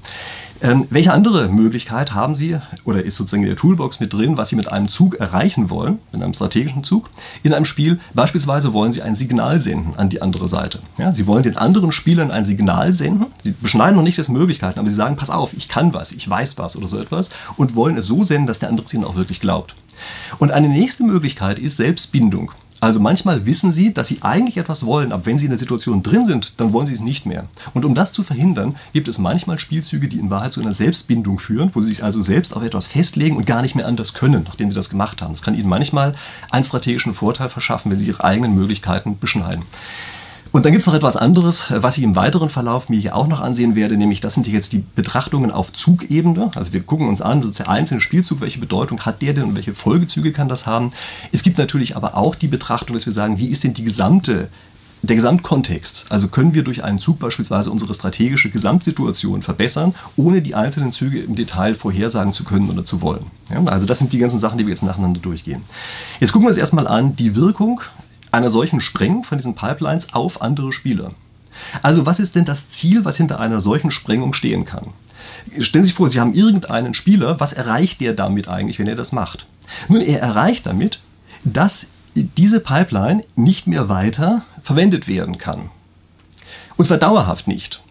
Ähm, 0.64 0.88
welche 0.90 1.12
andere 1.12 1.50
Möglichkeit 1.50 2.14
haben 2.14 2.36
Sie 2.36 2.58
oder 2.86 3.04
ist 3.04 3.18
sozusagen 3.18 3.44
in 3.44 3.50
der 3.50 3.58
Toolbox 3.58 4.00
mit 4.00 4.14
drin, 4.14 4.38
was 4.38 4.48
Sie 4.48 4.56
mit 4.56 4.72
einem 4.72 4.88
Zug 4.88 5.16
erreichen 5.16 5.70
wollen, 5.70 6.00
in 6.14 6.24
einem 6.24 6.34
strategischen 6.34 6.86
Zug, 6.86 7.10
in 7.44 7.54
einem 7.54 7.66
Spiel? 7.66 8.00
Beispielsweise 8.14 8.72
wollen 8.72 8.94
Sie 8.94 9.02
ein 9.02 9.18
Signal 9.18 9.60
senden 9.62 9.96
an 9.98 10.08
die 10.08 10.22
andere 10.22 10.48
Seite. 10.48 10.80
Ja, 10.98 11.14
Sie 11.14 11.28
wollen 11.28 11.44
den 11.44 11.58
anderen 11.58 11.92
Spielern 11.92 12.32
ein 12.32 12.46
Signal 12.46 12.94
senden. 12.94 13.03
Sie 13.44 13.52
beschneiden 13.52 13.96
noch 13.96 14.04
nicht 14.04 14.18
das 14.18 14.30
Möglichkeiten, 14.30 14.80
aber 14.80 14.90
Sie 14.90 14.96
sagen, 14.96 15.16
pass 15.16 15.30
auf, 15.30 15.54
ich 15.54 15.68
kann 15.68 15.94
was, 15.94 16.12
ich 16.12 16.30
weiß 16.30 16.58
was 16.58 16.76
oder 16.76 16.88
so 16.88 17.00
etwas 17.00 17.30
und 17.58 17.76
wollen 17.76 17.98
es 17.98 18.08
so 18.08 18.24
senden, 18.24 18.48
dass 18.48 18.60
der 18.60 18.70
andere 18.70 18.86
es 18.86 18.94
Ihnen 18.94 19.06
auch 19.06 19.16
wirklich 19.16 19.40
glaubt. 19.40 19.76
Und 20.40 20.52
eine 20.52 20.70
nächste 20.70 21.04
Möglichkeit 21.04 21.60
ist 21.60 21.78
Selbstbindung. 21.78 22.52
Also 22.84 23.00
manchmal 23.00 23.46
wissen 23.46 23.72
sie, 23.72 23.94
dass 23.94 24.10
sie 24.10 24.18
eigentlich 24.24 24.58
etwas 24.58 24.86
wollen, 24.86 25.14
aber 25.14 25.26
wenn 25.26 25.40
sie 25.40 25.46
in 25.46 25.52
der 25.52 25.58
Situation 25.58 26.04
drin 26.04 26.26
sind, 26.26 26.52
dann 26.58 26.74
wollen 26.74 26.86
sie 26.86 26.96
es 26.96 27.00
nicht 27.00 27.26
mehr. 27.26 27.46
Und 27.74 27.86
um 27.86 27.96
das 27.96 28.12
zu 28.12 28.24
verhindern, 28.24 28.76
gibt 28.92 29.08
es 29.08 29.20
manchmal 29.20 29.58
Spielzüge, 29.58 30.10
die 30.10 30.20
in 30.20 30.30
Wahrheit 30.30 30.52
zu 30.52 30.60
einer 30.60 30.74
Selbstbindung 30.74 31.40
führen, 31.40 31.70
wo 31.74 31.80
sie 31.80 31.92
sich 31.92 32.04
also 32.04 32.20
selbst 32.20 32.54
auf 32.54 32.62
etwas 32.62 32.88
festlegen 32.88 33.38
und 33.38 33.46
gar 33.46 33.62
nicht 33.62 33.76
mehr 33.76 33.88
anders 33.88 34.14
können, 34.14 34.44
nachdem 34.44 34.70
sie 34.70 34.76
das 34.76 34.90
gemacht 34.90 35.22
haben. 35.22 35.34
Das 35.34 35.42
kann 35.42 35.56
ihnen 35.56 35.70
manchmal 35.70 36.16
einen 36.52 36.66
strategischen 36.66 37.14
Vorteil 37.14 37.48
verschaffen, 37.48 37.90
wenn 37.90 38.00
sie 38.00 38.08
ihre 38.08 38.22
eigenen 38.22 38.54
Möglichkeiten 38.54 39.18
beschneiden. 39.18 39.64
Und 40.54 40.66
dann 40.66 40.72
gibt 40.72 40.84
es 40.84 40.88
noch 40.88 40.94
etwas 40.94 41.18
anderes, 41.18 41.74
was 41.76 41.98
ich 41.98 42.04
im 42.04 42.16
weiteren 42.16 42.48
Verlauf 42.48 42.88
mir 42.88 43.00
hier 43.00 43.16
auch 43.16 43.26
noch 43.28 43.40
ansehen 43.40 43.74
werde, 43.74 43.98
nämlich 43.98 44.22
das 44.22 44.36
sind 44.36 44.46
jetzt 44.46 44.72
die 44.72 44.84
Betrachtungen 44.96 45.50
auf 45.50 45.74
Zugebene. 45.74 46.52
Also 46.54 46.74
wir 46.74 46.84
gucken 46.84 47.10
uns 47.10 47.24
an, 47.24 47.52
der 47.58 47.70
einzelne 47.70 48.02
Spielzug, 48.02 48.40
welche 48.40 48.60
Bedeutung 48.60 49.02
hat 49.02 49.24
der 49.24 49.34
denn 49.34 49.46
und 49.46 49.56
welche 49.56 49.74
Folgezüge 49.74 50.32
kann 50.32 50.50
das 50.50 50.68
haben. 50.68 50.92
Es 51.32 51.42
gibt 51.42 51.58
natürlich 51.58 51.96
aber 51.96 52.16
auch 52.16 52.36
die 52.36 52.48
Betrachtung, 52.48 52.96
dass 52.96 53.08
wir 53.08 53.14
sagen, 53.14 53.40
wie 53.40 53.48
ist 53.48 53.64
denn 53.64 53.74
die 53.74 53.84
gesamte 53.84 54.50
der 55.02 55.18
Gesamtkontext, 55.18 56.06
also 56.08 56.30
können 56.30 56.54
wir 56.54 56.64
durch 56.64 56.82
einen 56.82 56.98
Zug 56.98 57.20
beispielsweise 57.20 57.70
unsere 57.70 57.94
strategische 57.94 58.50
Gesamtsituation 58.50 59.42
verbessern, 59.42 59.96
ohne 60.16 60.42
die 60.42 60.56
einzelnen 60.56 60.94
Züge 60.94 61.20
im 61.20 61.36
Detail 61.36 61.76
vorhersagen 61.76 62.32
zu 62.32 62.46
können 62.46 62.70
oder 62.70 62.86
zu 62.86 63.02
wollen. 63.02 63.26
Ja, 63.52 63.62
also 63.66 63.86
das 63.86 64.00
sind 64.00 64.14
die 64.14 64.20
ganzen 64.20 64.40
Sachen, 64.40 64.58
die 64.58 64.66
wir 64.66 64.72
jetzt 64.72 64.84
nacheinander 64.84 65.20
durchgehen. 65.20 65.64
Jetzt 66.22 66.32
gucken 66.32 66.46
wir 66.46 66.52
uns 66.52 66.58
erstmal 66.58 66.88
an 66.88 67.18
die 67.18 67.36
Wirkung 67.36 67.82
einer 68.34 68.50
solchen 68.50 68.82
Sprengung 68.82 69.24
von 69.24 69.38
diesen 69.38 69.56
Pipelines 69.56 70.14
auf 70.14 70.42
andere 70.42 70.74
Spieler. 70.74 71.12
Also 71.82 72.06
was 72.06 72.20
ist 72.20 72.36
denn 72.36 72.46
das 72.46 72.70
Ziel, 72.70 73.06
was 73.06 73.18
hinter 73.18 73.40
einer 73.40 73.62
solchen 73.62 73.92
Sprengung 73.92 74.34
stehen 74.34 74.66
kann? 74.66 74.88
Stellen 75.60 75.86
Sie 75.86 75.90
sich 75.90 75.96
vor, 75.96 76.10
Sie 76.10 76.20
haben 76.20 76.34
irgendeinen 76.34 76.96
Spieler, 76.96 77.40
was 77.40 77.54
erreicht 77.54 78.02
der 78.02 78.14
damit 78.14 78.48
eigentlich, 78.48 78.80
wenn 78.80 78.88
er 78.88 78.96
das 78.96 79.12
macht? 79.12 79.46
Nun, 79.88 80.02
er 80.02 80.20
erreicht 80.20 80.66
damit, 80.66 81.00
dass 81.44 81.88
diese 82.16 82.60
Pipeline 82.60 83.24
nicht 83.36 83.68
mehr 83.68 83.88
weiter 83.88 84.44
verwendet 84.64 85.08
werden 85.08 85.38
kann. 85.38 85.70
Und 86.76 86.86
zwar 86.86 86.98
dauerhaft 86.98 87.48
nicht. 87.48 87.83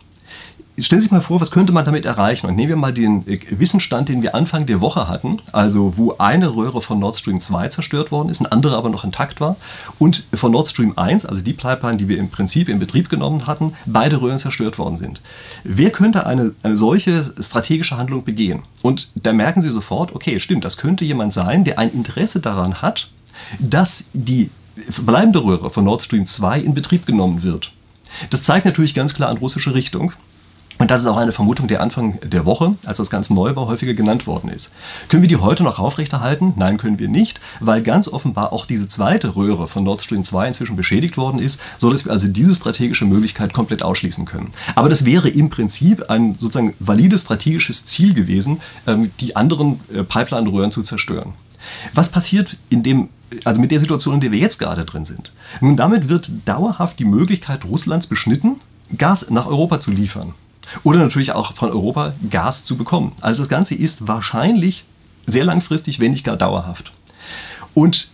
Stellen 0.79 1.02
Sie 1.02 1.05
sich 1.05 1.12
mal 1.12 1.21
vor, 1.21 1.38
was 1.38 1.50
könnte 1.50 1.71
man 1.71 1.85
damit 1.85 2.07
erreichen? 2.07 2.47
Und 2.47 2.57
nehmen 2.57 2.71
wir 2.71 2.76
mal 2.76 2.95
den 2.95 3.26
äh, 3.29 3.38
Wissensstand, 3.50 4.09
den 4.09 4.23
wir 4.23 4.35
Anfang 4.35 4.64
der 4.64 4.81
Woche 4.81 5.07
hatten, 5.07 5.37
also 5.52 5.99
wo 5.99 6.14
eine 6.17 6.57
Röhre 6.57 6.81
von 6.81 6.99
Nord 6.99 7.17
Stream 7.17 7.41
2 7.41 7.69
zerstört 7.69 8.11
worden 8.11 8.31
ist, 8.31 8.41
eine 8.41 8.52
andere 8.52 8.79
aber 8.79 8.88
noch 8.88 9.05
intakt 9.05 9.38
war, 9.43 9.57
und 9.99 10.26
von 10.33 10.50
Nord 10.50 10.69
Stream 10.69 10.95
1, 10.97 11.26
also 11.26 11.43
die 11.43 11.52
Pipeline, 11.52 11.99
die 11.99 12.09
wir 12.09 12.17
im 12.17 12.31
Prinzip 12.31 12.71
in 12.71 12.79
Betrieb 12.79 13.11
genommen 13.11 13.47
hatten, 13.47 13.75
beide 13.85 14.23
Röhren 14.23 14.38
zerstört 14.38 14.79
worden 14.79 14.97
sind. 14.97 15.21
Wer 15.62 15.91
könnte 15.91 16.26
eine, 16.26 16.55
eine 16.62 16.79
solche 16.79 17.35
strategische 17.38 17.99
Handlung 17.99 18.25
begehen? 18.25 18.62
Und 18.81 19.11
da 19.14 19.35
merken 19.35 19.61
Sie 19.61 19.71
sofort, 19.71 20.14
okay, 20.14 20.41
stimmt, 20.41 20.64
das 20.64 20.79
könnte 20.79 21.05
jemand 21.05 21.35
sein, 21.35 21.64
der 21.64 21.79
ein 21.79 21.93
Interesse 21.93 22.41
daran 22.41 22.81
hat, 22.81 23.11
dass 23.59 24.05
die 24.14 24.49
bleibende 25.05 25.45
Röhre 25.45 25.69
von 25.69 25.85
Nord 25.85 26.00
Stream 26.00 26.25
2 26.25 26.61
in 26.61 26.73
Betrieb 26.73 27.05
genommen 27.05 27.43
wird. 27.43 27.73
Das 28.31 28.43
zeigt 28.43 28.64
natürlich 28.64 28.95
ganz 28.95 29.12
klar 29.12 29.29
an 29.29 29.37
russische 29.37 29.75
Richtung. 29.75 30.12
Und 30.83 30.91
das 30.91 31.03
ist 31.03 31.07
auch 31.07 31.17
eine 31.17 31.31
Vermutung, 31.31 31.69
der 31.69 31.81
Anfang 31.81 32.19
der 32.29 32.45
Woche, 32.45 32.75
als 32.85 32.99
das 32.99 33.09
Ganze 33.09 33.35
neu 33.35 33.55
war, 33.55 33.69
häufiger 33.69 33.95
genannt 33.95 34.27
worden 34.27 34.51
ist. 34.51 34.73
Können 35.09 35.23
wir 35.23 35.29
die 35.29 35.37
heute 35.37 35.62
noch 35.62 35.79
aufrechterhalten? 35.79 36.55
Nein, 36.57 36.77
können 36.77 36.99
wir 36.99 37.07
nicht, 37.07 37.41
weil 37.61 37.83
ganz 37.83 38.09
offenbar 38.09 38.53
auch 38.53 38.67
diese 38.67 38.89
zweite 38.89 39.37
Röhre 39.37 39.69
von 39.69 39.85
Nord 39.85 40.03
Stream 40.03 40.25
2 40.25 40.49
inzwischen 40.49 40.75
beschädigt 40.75 41.17
worden 41.17 41.39
ist, 41.39 41.61
sodass 41.79 42.05
wir 42.05 42.11
also 42.11 42.27
diese 42.27 42.53
strategische 42.57 43.05
Möglichkeit 43.05 43.53
komplett 43.53 43.85
ausschließen 43.85 44.25
können. 44.25 44.51
Aber 44.75 44.89
das 44.89 45.05
wäre 45.05 45.29
im 45.29 45.51
Prinzip 45.51 46.11
ein 46.11 46.35
sozusagen 46.35 46.75
valides 46.81 47.23
strategisches 47.23 47.87
Ziel 47.87 48.12
gewesen, 48.12 48.61
ähm, 48.89 49.12
die 49.21 49.37
anderen 49.37 49.79
äh, 49.95 50.03
Pipeline-Röhren 50.03 50.73
zu 50.73 50.83
zerstören. 50.83 51.35
Was 51.95 52.11
passiert 52.11 52.57
in 52.71 52.83
dem, 52.83 53.09
also 53.45 53.61
mit 53.61 53.71
der 53.71 53.79
Situation, 53.79 54.15
in 54.15 54.21
der 54.21 54.33
wir 54.33 54.41
jetzt 54.41 54.59
gerade 54.59 54.85
drin 54.85 55.05
sind? 55.05 55.31
Nun, 55.61 55.77
damit 55.77 56.09
wird 56.09 56.33
dauerhaft 56.45 56.99
die 56.99 57.05
Möglichkeit 57.05 57.65
Russlands 57.67 58.09
beschnitten, 58.09 58.57
Gas 58.99 59.31
nach 59.31 59.47
Europa 59.47 59.79
zu 59.79 59.93
liefern. 59.93 60.35
Oder 60.83 60.99
natürlich 60.99 61.33
auch 61.33 61.54
von 61.54 61.71
Europa 61.71 62.14
Gas 62.31 62.64
zu 62.64 62.76
bekommen. 62.76 63.12
Also 63.21 63.42
das 63.42 63.49
Ganze 63.49 63.75
ist 63.75 64.07
wahrscheinlich 64.07 64.85
sehr 65.26 65.45
langfristig, 65.45 66.00
wenn 66.00 66.12
nicht 66.12 66.25
gar 66.25 66.37
dauerhaft. 66.37 66.92
Und 67.75 68.09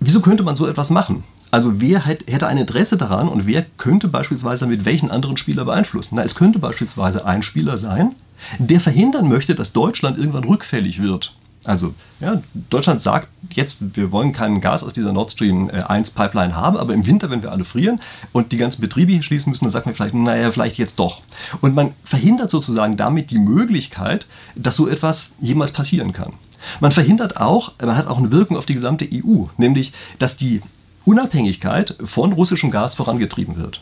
wieso 0.00 0.20
könnte 0.20 0.42
man 0.42 0.56
so 0.56 0.66
etwas 0.66 0.90
machen? 0.90 1.24
Also 1.50 1.80
wer 1.80 2.04
hätte 2.04 2.46
ein 2.46 2.58
Interesse 2.58 2.96
daran 2.96 3.28
und 3.28 3.46
wer 3.46 3.64
könnte 3.78 4.08
beispielsweise 4.08 4.66
mit 4.66 4.84
welchen 4.84 5.10
anderen 5.10 5.36
Spieler 5.36 5.64
beeinflussen? 5.64 6.16
Na, 6.16 6.22
es 6.22 6.34
könnte 6.34 6.58
beispielsweise 6.58 7.24
ein 7.24 7.42
Spieler 7.42 7.78
sein, 7.78 8.14
der 8.58 8.80
verhindern 8.80 9.28
möchte, 9.28 9.54
dass 9.54 9.72
Deutschland 9.72 10.18
irgendwann 10.18 10.44
rückfällig 10.44 11.00
wird. 11.00 11.34
Also, 11.66 11.94
ja, 12.20 12.42
Deutschland 12.70 13.02
sagt 13.02 13.28
jetzt, 13.52 13.96
wir 13.96 14.12
wollen 14.12 14.32
kein 14.32 14.60
Gas 14.60 14.84
aus 14.84 14.92
dieser 14.92 15.12
Nord 15.12 15.32
Stream 15.32 15.68
1 15.68 16.08
äh, 16.08 16.12
Pipeline 16.14 16.54
haben, 16.54 16.76
aber 16.76 16.94
im 16.94 17.06
Winter, 17.06 17.28
wenn 17.30 17.42
wir 17.42 17.50
alle 17.50 17.64
frieren 17.64 18.00
und 18.32 18.52
die 18.52 18.56
ganzen 18.56 18.80
Betriebe 18.80 19.12
hier 19.12 19.22
schließen 19.22 19.50
müssen, 19.50 19.64
dann 19.64 19.72
sagt 19.72 19.86
man 19.86 19.94
vielleicht, 19.94 20.14
naja, 20.14 20.50
vielleicht 20.50 20.78
jetzt 20.78 20.98
doch. 20.98 21.22
Und 21.60 21.74
man 21.74 21.92
verhindert 22.04 22.50
sozusagen 22.50 22.96
damit 22.96 23.30
die 23.30 23.38
Möglichkeit, 23.38 24.26
dass 24.54 24.76
so 24.76 24.88
etwas 24.88 25.32
jemals 25.40 25.72
passieren 25.72 26.12
kann. 26.12 26.34
Man 26.80 26.92
verhindert 26.92 27.36
auch, 27.36 27.72
man 27.80 27.96
hat 27.96 28.06
auch 28.06 28.18
eine 28.18 28.30
Wirkung 28.30 28.56
auf 28.56 28.66
die 28.66 28.74
gesamte 28.74 29.08
EU, 29.12 29.44
nämlich, 29.56 29.92
dass 30.18 30.36
die 30.36 30.62
Unabhängigkeit 31.04 31.96
von 32.04 32.32
russischem 32.32 32.70
Gas 32.70 32.94
vorangetrieben 32.94 33.56
wird. 33.56 33.80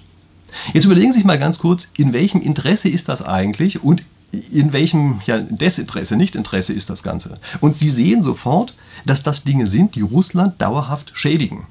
Jetzt 0.73 0.85
überlegen 0.85 1.13
Sie 1.13 1.19
sich 1.19 1.27
mal 1.27 1.39
ganz 1.39 1.59
kurz, 1.59 1.89
in 1.97 2.13
welchem 2.13 2.41
Interesse 2.41 2.89
ist 2.89 3.09
das 3.09 3.23
eigentlich 3.23 3.83
und 3.83 4.05
in 4.53 4.73
welchem 4.73 5.21
ja, 5.27 5.39
Desinteresse, 5.39 6.17
Nichtinteresse 6.17 6.73
ist 6.73 6.91
das 6.91 7.03
Ganze. 7.03 7.39
Und 7.61 7.75
Sie 7.75 7.91
sehen 7.91 8.23
sofort, 8.23 8.75
dass 9.05 9.23
das 9.23 9.45
Dinge 9.45 9.67
sind, 9.67 9.95
die 9.95 10.03
Russland 10.03 10.61
dauerhaft 10.61 11.13
schädigen. 11.15 11.67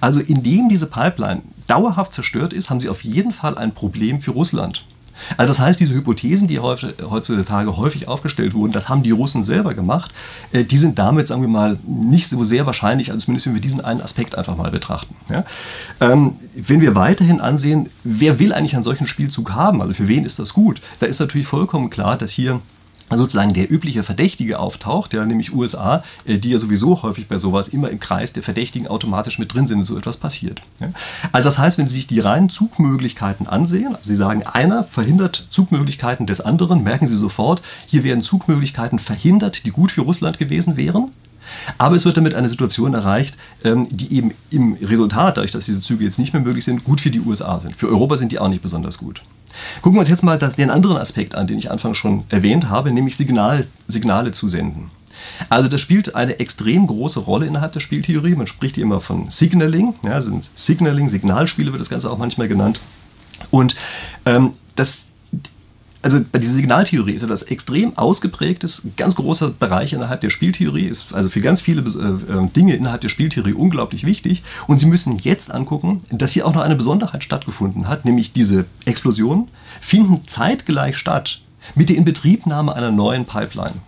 Also 0.00 0.20
indem 0.20 0.68
diese 0.68 0.86
Pipeline 0.86 1.42
dauerhaft 1.66 2.14
zerstört 2.14 2.52
ist, 2.52 2.70
haben 2.70 2.80
Sie 2.80 2.88
auf 2.88 3.04
jeden 3.04 3.32
Fall 3.32 3.56
ein 3.58 3.72
Problem 3.72 4.20
für 4.20 4.32
Russland. 4.32 4.84
Also 5.36 5.50
das 5.50 5.60
heißt, 5.60 5.80
diese 5.80 5.94
Hypothesen, 5.94 6.48
die 6.48 6.58
heutzutage 6.58 7.76
häufig 7.76 8.08
aufgestellt 8.08 8.54
wurden, 8.54 8.72
das 8.72 8.88
haben 8.88 9.02
die 9.02 9.10
Russen 9.10 9.44
selber 9.44 9.74
gemacht, 9.74 10.12
äh, 10.52 10.64
die 10.64 10.78
sind 10.78 10.98
damit, 10.98 11.28
sagen 11.28 11.42
wir 11.42 11.48
mal, 11.48 11.78
nicht 11.86 12.28
so 12.28 12.44
sehr 12.44 12.66
wahrscheinlich, 12.66 13.10
also 13.10 13.24
zumindest 13.24 13.46
wenn 13.46 13.54
wir 13.54 13.60
diesen 13.60 13.80
einen 13.80 14.00
Aspekt 14.00 14.36
einfach 14.36 14.56
mal 14.56 14.70
betrachten. 14.70 15.14
Ja? 15.30 15.44
Ähm, 16.00 16.32
wenn 16.54 16.80
wir 16.80 16.94
weiterhin 16.94 17.40
ansehen, 17.40 17.88
wer 18.04 18.38
will 18.38 18.52
eigentlich 18.52 18.74
einen 18.74 18.84
solchen 18.84 19.06
Spielzug 19.06 19.52
haben, 19.52 19.82
also 19.82 19.94
für 19.94 20.08
wen 20.08 20.24
ist 20.24 20.38
das 20.38 20.52
gut, 20.52 20.80
da 21.00 21.06
ist 21.06 21.20
natürlich 21.20 21.46
vollkommen 21.46 21.90
klar, 21.90 22.16
dass 22.16 22.30
hier 22.30 22.60
sozusagen 23.10 23.54
der 23.54 23.70
übliche 23.70 24.02
Verdächtige 24.02 24.58
auftaucht, 24.58 25.12
ja, 25.12 25.24
nämlich 25.24 25.54
USA, 25.54 26.02
äh, 26.24 26.38
die 26.38 26.50
ja 26.50 26.58
sowieso 26.58 27.02
häufig 27.02 27.28
bei 27.28 27.38
sowas 27.38 27.68
immer 27.68 27.90
im 27.90 28.00
Kreis 28.00 28.32
der 28.32 28.42
Verdächtigen 28.42 28.88
automatisch 28.88 29.38
mit 29.38 29.54
drin 29.54 29.66
sind, 29.66 29.76
wenn 29.76 29.84
so 29.84 29.96
etwas 29.96 30.16
passiert. 30.16 30.62
Ja. 30.80 30.90
Also 31.32 31.48
das 31.48 31.58
heißt, 31.58 31.78
wenn 31.78 31.88
Sie 31.88 31.94
sich 31.94 32.06
die 32.06 32.20
reinen 32.20 32.50
Zugmöglichkeiten 32.50 33.46
ansehen, 33.46 33.94
also 33.94 34.08
Sie 34.08 34.16
sagen, 34.16 34.42
einer 34.42 34.84
verhindert 34.84 35.46
Zugmöglichkeiten 35.50 36.26
des 36.26 36.40
anderen, 36.40 36.82
merken 36.82 37.06
Sie 37.06 37.16
sofort, 37.16 37.62
hier 37.86 38.04
werden 38.04 38.22
Zugmöglichkeiten 38.22 38.98
verhindert, 38.98 39.64
die 39.64 39.70
gut 39.70 39.92
für 39.92 40.02
Russland 40.02 40.38
gewesen 40.38 40.76
wären. 40.76 41.12
Aber 41.78 41.96
es 41.96 42.04
wird 42.04 42.16
damit 42.16 42.34
eine 42.34 42.48
Situation 42.48 42.94
erreicht, 42.94 43.36
ähm, 43.64 43.88
die 43.90 44.14
eben 44.14 44.34
im 44.50 44.74
Resultat, 44.82 45.36
dadurch, 45.36 45.50
dass 45.50 45.66
diese 45.66 45.80
Züge 45.80 46.04
jetzt 46.04 46.18
nicht 46.18 46.32
mehr 46.32 46.42
möglich 46.42 46.64
sind, 46.64 46.84
gut 46.84 47.00
für 47.00 47.10
die 47.10 47.20
USA 47.20 47.60
sind. 47.60 47.76
Für 47.76 47.88
Europa 47.88 48.16
sind 48.16 48.32
die 48.32 48.38
auch 48.38 48.48
nicht 48.48 48.62
besonders 48.62 48.98
gut. 48.98 49.22
Gucken 49.80 49.96
wir 49.96 50.00
uns 50.00 50.08
jetzt 50.10 50.22
mal 50.22 50.38
den 50.38 50.70
anderen 50.70 50.98
Aspekt 50.98 51.34
an, 51.34 51.46
den 51.46 51.58
ich 51.58 51.70
anfangs 51.70 51.96
schon 51.96 52.24
erwähnt 52.28 52.68
habe, 52.68 52.92
nämlich 52.92 53.16
Signal, 53.16 53.66
Signale 53.88 54.32
zu 54.32 54.48
senden. 54.48 54.90
Also 55.48 55.68
das 55.68 55.80
spielt 55.80 56.14
eine 56.14 56.38
extrem 56.38 56.86
große 56.86 57.20
Rolle 57.20 57.46
innerhalb 57.46 57.72
der 57.72 57.80
Spieltheorie. 57.80 58.34
Man 58.34 58.46
spricht 58.46 58.74
hier 58.74 58.84
immer 58.84 59.00
von 59.00 59.30
Signaling, 59.30 59.94
ja, 60.04 60.20
sind 60.20 60.48
Signaling, 60.54 61.08
Signalspiele 61.08 61.72
wird 61.72 61.80
das 61.80 61.88
Ganze 61.88 62.10
auch 62.10 62.18
manchmal 62.18 62.48
genannt. 62.48 62.80
Und 63.50 63.74
ähm, 64.24 64.52
das 64.76 65.05
also 66.06 66.20
bei 66.30 66.38
dieser 66.38 66.52
Signaltheorie 66.52 67.14
ist 67.14 67.22
ja 67.22 67.26
das 67.26 67.42
extrem 67.42 67.98
ausgeprägtes, 67.98 68.82
ganz 68.96 69.16
großer 69.16 69.50
Bereich 69.50 69.92
innerhalb 69.92 70.20
der 70.20 70.30
Spieltheorie, 70.30 70.84
ist 70.84 71.12
also 71.12 71.28
für 71.28 71.40
ganz 71.40 71.60
viele 71.60 71.80
äh, 71.82 72.44
äh, 72.44 72.48
Dinge 72.54 72.76
innerhalb 72.76 73.00
der 73.00 73.08
Spieltheorie 73.08 73.54
unglaublich 73.54 74.04
wichtig. 74.06 74.44
Und 74.68 74.78
Sie 74.78 74.86
müssen 74.86 75.18
jetzt 75.18 75.50
angucken, 75.52 76.04
dass 76.12 76.30
hier 76.30 76.46
auch 76.46 76.54
noch 76.54 76.62
eine 76.62 76.76
Besonderheit 76.76 77.24
stattgefunden 77.24 77.88
hat, 77.88 78.04
nämlich 78.04 78.32
diese 78.32 78.66
Explosionen 78.84 79.48
finden 79.80 80.28
zeitgleich 80.28 80.96
statt 80.96 81.40
mit 81.74 81.88
der 81.88 81.96
Inbetriebnahme 81.96 82.72
einer 82.76 82.92
neuen 82.92 83.24
Pipeline. 83.24 83.80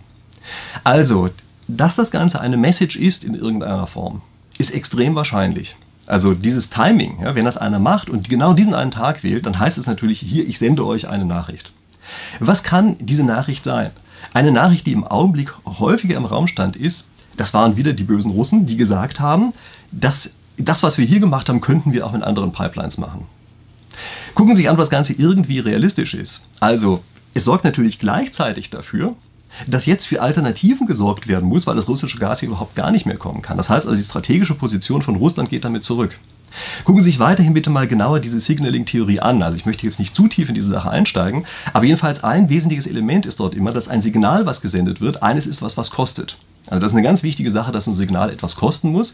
Also, 0.83 1.29
dass 1.69 1.95
das 1.95 2.11
Ganze 2.11 2.41
eine 2.41 2.57
Message 2.57 2.97
ist 2.97 3.23
in 3.23 3.33
irgendeiner 3.33 3.87
Form, 3.87 4.23
ist 4.57 4.73
extrem 4.73 5.15
wahrscheinlich. 5.15 5.77
Also 6.05 6.33
dieses 6.33 6.69
Timing, 6.69 7.19
ja, 7.21 7.33
wenn 7.33 7.45
das 7.45 7.55
einer 7.55 7.79
macht 7.79 8.09
und 8.09 8.27
genau 8.27 8.51
diesen 8.51 8.73
einen 8.73 8.91
Tag 8.91 9.23
wählt, 9.23 9.45
dann 9.45 9.57
heißt 9.57 9.77
es 9.77 9.87
natürlich 9.87 10.19
hier, 10.19 10.45
ich 10.45 10.59
sende 10.59 10.85
euch 10.85 11.07
eine 11.07 11.23
Nachricht. 11.23 11.71
Was 12.39 12.63
kann 12.63 12.95
diese 12.99 13.23
Nachricht 13.23 13.63
sein? 13.63 13.91
Eine 14.33 14.51
Nachricht, 14.51 14.85
die 14.85 14.91
im 14.91 15.05
Augenblick 15.05 15.53
häufiger 15.65 16.17
im 16.17 16.25
Raum 16.25 16.47
stand, 16.47 16.75
ist, 16.75 17.07
das 17.37 17.53
waren 17.53 17.77
wieder 17.77 17.93
die 17.93 18.03
bösen 18.03 18.31
Russen, 18.31 18.65
die 18.65 18.77
gesagt 18.77 19.19
haben, 19.19 19.53
dass 19.91 20.31
das, 20.57 20.83
was 20.83 20.97
wir 20.97 21.05
hier 21.05 21.19
gemacht 21.19 21.49
haben, 21.49 21.61
könnten 21.61 21.93
wir 21.93 22.05
auch 22.05 22.13
in 22.13 22.23
anderen 22.23 22.51
Pipelines 22.51 22.97
machen. 22.97 23.25
Gucken 24.35 24.55
Sie 24.55 24.61
sich 24.61 24.69
an, 24.69 24.77
was 24.77 24.85
das 24.85 24.91
Ganze 24.91 25.13
irgendwie 25.13 25.59
realistisch 25.59 26.13
ist. 26.13 26.45
Also, 26.59 27.03
es 27.33 27.45
sorgt 27.45 27.63
natürlich 27.63 27.99
gleichzeitig 27.99 28.69
dafür, 28.69 29.15
dass 29.67 29.85
jetzt 29.85 30.05
für 30.05 30.21
Alternativen 30.21 30.85
gesorgt 30.85 31.27
werden 31.27 31.47
muss, 31.47 31.65
weil 31.65 31.75
das 31.75 31.87
russische 31.87 32.19
Gas 32.19 32.39
hier 32.39 32.49
überhaupt 32.49 32.75
gar 32.75 32.91
nicht 32.91 33.05
mehr 33.05 33.17
kommen 33.17 33.41
kann. 33.41 33.57
Das 33.57 33.69
heißt 33.69 33.87
also, 33.87 33.97
die 33.97 34.03
strategische 34.03 34.55
Position 34.55 35.01
von 35.01 35.15
Russland 35.15 35.49
geht 35.49 35.65
damit 35.65 35.83
zurück. 35.83 36.19
Gucken 36.83 37.01
Sie 37.03 37.11
sich 37.11 37.19
weiterhin 37.19 37.53
bitte 37.53 37.69
mal 37.69 37.87
genauer 37.87 38.19
diese 38.19 38.39
Signaling-Theorie 38.39 39.19
an. 39.19 39.41
Also 39.43 39.57
ich 39.57 39.65
möchte 39.65 39.85
jetzt 39.85 39.99
nicht 39.99 40.15
zu 40.15 40.27
tief 40.27 40.49
in 40.49 40.55
diese 40.55 40.69
Sache 40.69 40.89
einsteigen, 40.89 41.45
aber 41.73 41.85
jedenfalls 41.85 42.23
ein 42.23 42.49
wesentliches 42.49 42.87
Element 42.87 43.25
ist 43.25 43.39
dort 43.39 43.55
immer, 43.55 43.71
dass 43.71 43.87
ein 43.87 44.01
Signal, 44.01 44.45
was 44.45 44.61
gesendet 44.61 45.01
wird, 45.01 45.23
eines 45.23 45.47
ist, 45.47 45.61
was 45.61 45.77
was 45.77 45.91
kostet. 45.91 46.37
Also 46.67 46.81
das 46.81 46.91
ist 46.91 46.95
eine 46.95 47.05
ganz 47.05 47.23
wichtige 47.23 47.51
Sache, 47.51 47.71
dass 47.71 47.87
ein 47.87 47.95
Signal 47.95 48.29
etwas 48.29 48.55
kosten 48.55 48.91
muss. 48.91 49.13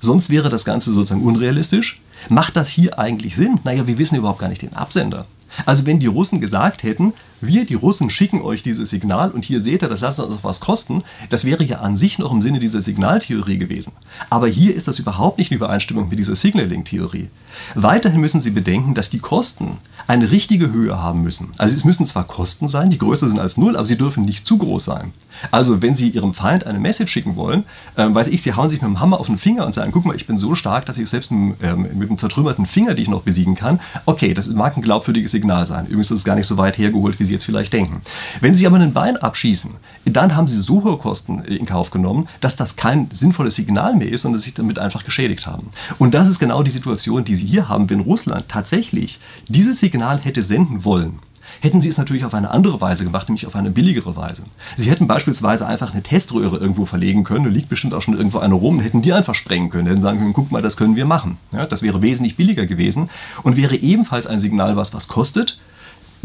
Sonst 0.00 0.30
wäre 0.30 0.48
das 0.48 0.64
Ganze 0.64 0.92
sozusagen 0.92 1.22
unrealistisch. 1.22 2.00
Macht 2.28 2.56
das 2.56 2.68
hier 2.68 2.98
eigentlich 2.98 3.36
Sinn? 3.36 3.60
Naja, 3.64 3.86
wir 3.86 3.98
wissen 3.98 4.16
überhaupt 4.16 4.40
gar 4.40 4.48
nicht 4.48 4.62
den 4.62 4.74
Absender. 4.74 5.26
Also 5.64 5.86
wenn 5.86 6.00
die 6.00 6.06
Russen 6.06 6.40
gesagt 6.40 6.82
hätten, 6.82 7.12
wir, 7.40 7.64
die 7.64 7.74
Russen, 7.74 8.10
schicken 8.10 8.42
euch 8.42 8.62
dieses 8.62 8.90
Signal 8.90 9.30
und 9.30 9.44
hier 9.44 9.60
seht 9.60 9.82
ihr, 9.82 9.88
das 9.88 10.00
lasst 10.00 10.20
uns 10.20 10.32
auch 10.32 10.44
was 10.44 10.60
kosten, 10.60 11.02
das 11.30 11.44
wäre 11.44 11.64
ja 11.64 11.80
an 11.80 11.96
sich 11.96 12.18
noch 12.18 12.32
im 12.32 12.42
Sinne 12.42 12.60
dieser 12.60 12.82
Signaltheorie 12.82 13.58
gewesen. 13.58 13.92
Aber 14.30 14.48
hier 14.48 14.74
ist 14.74 14.88
das 14.88 14.98
überhaupt 14.98 15.38
nicht 15.38 15.50
in 15.50 15.56
Übereinstimmung 15.56 16.08
mit 16.08 16.18
dieser 16.18 16.36
Signaling-Theorie. 16.36 17.28
Weiterhin 17.74 18.20
müssen 18.20 18.40
Sie 18.40 18.50
bedenken, 18.50 18.94
dass 18.94 19.10
die 19.10 19.18
Kosten 19.18 19.78
eine 20.06 20.30
richtige 20.30 20.70
Höhe 20.70 20.98
haben 21.02 21.22
müssen. 21.22 21.52
Also 21.58 21.74
es 21.74 21.84
müssen 21.84 22.06
zwar 22.06 22.24
Kosten 22.24 22.68
sein, 22.68 22.90
die 22.90 22.98
größer 22.98 23.28
sind 23.28 23.40
als 23.40 23.56
null, 23.56 23.76
aber 23.76 23.86
sie 23.86 23.96
dürfen 23.96 24.24
nicht 24.24 24.46
zu 24.46 24.58
groß 24.58 24.84
sein. 24.84 25.12
Also 25.50 25.82
wenn 25.82 25.96
Sie 25.96 26.08
Ihrem 26.08 26.32
Feind 26.32 26.66
eine 26.66 26.78
Message 26.78 27.12
schicken 27.12 27.36
wollen, 27.36 27.64
äh, 27.96 28.06
weiß 28.08 28.28
ich, 28.28 28.42
Sie 28.42 28.54
hauen 28.54 28.70
sich 28.70 28.80
mit 28.80 28.88
dem 28.88 29.00
Hammer 29.00 29.20
auf 29.20 29.26
den 29.26 29.38
Finger 29.38 29.66
und 29.66 29.74
sagen, 29.74 29.92
guck 29.92 30.04
mal, 30.04 30.16
ich 30.16 30.26
bin 30.26 30.38
so 30.38 30.54
stark, 30.54 30.86
dass 30.86 30.98
ich 30.98 31.08
selbst 31.08 31.30
mit, 31.30 31.62
äh, 31.62 31.74
mit 31.74 32.08
einem 32.08 32.18
zertrümmerten 32.18 32.66
Finger 32.66 32.94
dich 32.94 33.08
noch 33.08 33.22
besiegen 33.22 33.54
kann. 33.54 33.80
Okay, 34.06 34.32
das 34.32 34.48
mag 34.48 34.76
ein 34.76 34.82
glaubwürdiges 34.82 35.32
Signal 35.32 35.66
sein. 35.66 35.86
Übrigens 35.86 36.10
ist 36.10 36.18
es 36.18 36.24
gar 36.24 36.36
nicht 36.36 36.46
so 36.46 36.56
weit 36.56 36.78
hergeholt, 36.78 37.18
wie 37.20 37.24
Sie 37.26 37.32
jetzt 37.32 37.44
vielleicht 37.44 37.72
denken. 37.72 38.00
Wenn 38.40 38.54
Sie 38.54 38.66
aber 38.66 38.76
ein 38.76 38.92
Bein 38.92 39.16
abschießen, 39.16 39.72
dann 40.04 40.36
haben 40.36 40.48
Sie 40.48 40.60
so 40.60 40.84
hohe 40.84 40.96
Kosten 40.98 41.40
in 41.40 41.66
Kauf 41.66 41.90
genommen, 41.90 42.28
dass 42.40 42.56
das 42.56 42.76
kein 42.76 43.08
sinnvolles 43.10 43.56
Signal 43.56 43.96
mehr 43.96 44.10
ist 44.10 44.24
und 44.24 44.32
dass 44.32 44.42
Sie 44.42 44.54
damit 44.54 44.78
einfach 44.78 45.04
geschädigt 45.04 45.46
haben. 45.46 45.68
Und 45.98 46.14
das 46.14 46.30
ist 46.30 46.38
genau 46.38 46.62
die 46.62 46.70
Situation, 46.70 47.24
die 47.24 47.36
Sie 47.36 47.46
hier 47.46 47.68
haben, 47.68 47.90
wenn 47.90 48.00
Russland 48.00 48.48
tatsächlich 48.48 49.18
dieses 49.48 49.80
Signal 49.80 50.20
hätte 50.20 50.42
senden 50.42 50.84
wollen 50.84 51.20
hätten 51.60 51.80
sie 51.80 51.88
es 51.88 51.98
natürlich 51.98 52.24
auf 52.24 52.34
eine 52.34 52.50
andere 52.50 52.80
Weise 52.80 53.04
gemacht, 53.04 53.28
nämlich 53.28 53.46
auf 53.46 53.56
eine 53.56 53.70
billigere 53.70 54.16
Weise. 54.16 54.44
Sie 54.76 54.90
hätten 54.90 55.06
beispielsweise 55.06 55.66
einfach 55.66 55.92
eine 55.92 56.02
Teströhre 56.02 56.58
irgendwo 56.58 56.86
verlegen 56.86 57.24
können, 57.24 57.44
da 57.44 57.50
liegt 57.50 57.68
bestimmt 57.68 57.94
auch 57.94 58.02
schon 58.02 58.16
irgendwo 58.16 58.38
eine 58.38 58.54
rum, 58.54 58.80
hätten 58.80 59.02
die 59.02 59.12
einfach 59.12 59.34
sprengen 59.34 59.70
können, 59.70 59.88
hätten 59.88 60.02
sagen 60.02 60.18
können, 60.18 60.32
guck 60.32 60.50
mal, 60.50 60.62
das 60.62 60.76
können 60.76 60.96
wir 60.96 61.06
machen. 61.06 61.38
Ja, 61.52 61.66
das 61.66 61.82
wäre 61.82 62.02
wesentlich 62.02 62.36
billiger 62.36 62.66
gewesen 62.66 63.10
und 63.42 63.56
wäre 63.56 63.76
ebenfalls 63.76 64.26
ein 64.26 64.40
Signal, 64.40 64.76
was 64.76 64.94
was 64.94 65.08
kostet, 65.08 65.58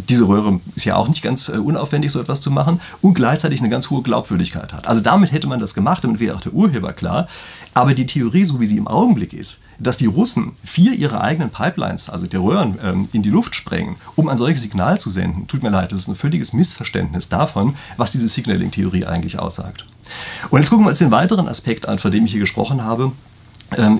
diese 0.09 0.27
Röhre 0.27 0.59
ist 0.75 0.85
ja 0.85 0.95
auch 0.95 1.07
nicht 1.07 1.21
ganz 1.21 1.49
äh, 1.49 1.57
unaufwendig, 1.57 2.11
so 2.11 2.19
etwas 2.19 2.41
zu 2.41 2.51
machen 2.51 2.81
und 3.01 3.13
gleichzeitig 3.13 3.59
eine 3.59 3.69
ganz 3.69 3.89
hohe 3.89 4.01
Glaubwürdigkeit 4.01 4.73
hat. 4.73 4.87
Also 4.87 5.01
damit 5.01 5.31
hätte 5.31 5.47
man 5.47 5.59
das 5.59 5.73
gemacht, 5.73 6.03
damit 6.03 6.19
wäre 6.19 6.35
auch 6.35 6.41
der 6.41 6.53
Urheber 6.53 6.93
klar. 6.93 7.27
Aber 7.73 7.93
die 7.93 8.05
Theorie, 8.05 8.43
so 8.43 8.59
wie 8.59 8.65
sie 8.65 8.77
im 8.77 8.87
Augenblick 8.87 9.33
ist, 9.33 9.59
dass 9.79 9.97
die 9.97 10.05
Russen 10.05 10.51
vier 10.63 10.93
ihrer 10.93 11.21
eigenen 11.21 11.49
Pipelines, 11.49 12.09
also 12.09 12.27
die 12.27 12.37
Röhren, 12.37 12.77
ähm, 12.83 13.09
in 13.13 13.23
die 13.23 13.29
Luft 13.29 13.55
sprengen, 13.55 13.95
um 14.15 14.29
ein 14.29 14.37
solches 14.37 14.61
Signal 14.61 14.99
zu 14.99 15.09
senden, 15.09 15.47
tut 15.47 15.63
mir 15.63 15.69
leid, 15.69 15.91
das 15.91 16.01
ist 16.01 16.07
ein 16.07 16.15
völliges 16.15 16.53
Missverständnis 16.53 17.29
davon, 17.29 17.75
was 17.97 18.11
diese 18.11 18.27
Signaling-Theorie 18.27 19.05
eigentlich 19.05 19.39
aussagt. 19.39 19.85
Und 20.49 20.59
jetzt 20.59 20.69
gucken 20.69 20.85
wir 20.85 20.89
uns 20.89 20.99
den 20.99 21.11
weiteren 21.11 21.47
Aspekt 21.47 21.87
an, 21.87 21.99
von 21.99 22.11
dem 22.11 22.25
ich 22.25 22.31
hier 22.31 22.41
gesprochen 22.41 22.83
habe, 22.83 23.13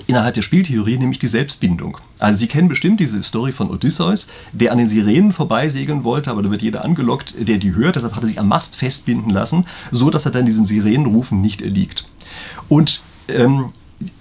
innerhalb 0.06 0.34
der 0.34 0.42
Spieltheorie, 0.42 0.98
nämlich 0.98 1.18
die 1.18 1.28
Selbstbindung. 1.28 1.98
Also 2.18 2.38
Sie 2.38 2.46
kennen 2.46 2.68
bestimmt 2.68 3.00
diese 3.00 3.22
Story 3.22 3.52
von 3.52 3.70
Odysseus, 3.70 4.26
der 4.52 4.70
an 4.72 4.78
den 4.78 4.88
Sirenen 4.88 5.32
vorbeisegeln 5.32 6.04
wollte, 6.04 6.30
aber 6.30 6.42
da 6.42 6.50
wird 6.50 6.62
jeder 6.62 6.84
angelockt, 6.84 7.34
der 7.38 7.58
die 7.58 7.74
hört, 7.74 7.96
deshalb 7.96 8.14
hat 8.14 8.22
er 8.22 8.26
sich 8.26 8.38
am 8.38 8.48
Mast 8.48 8.76
festbinden 8.76 9.30
lassen, 9.30 9.64
so 9.90 10.10
dass 10.10 10.26
er 10.26 10.32
dann 10.32 10.46
diesen 10.46 10.66
Sirenenrufen 10.66 11.40
nicht 11.40 11.62
erliegt. 11.62 12.06
Und 12.68 13.02
ähm, 13.28 13.66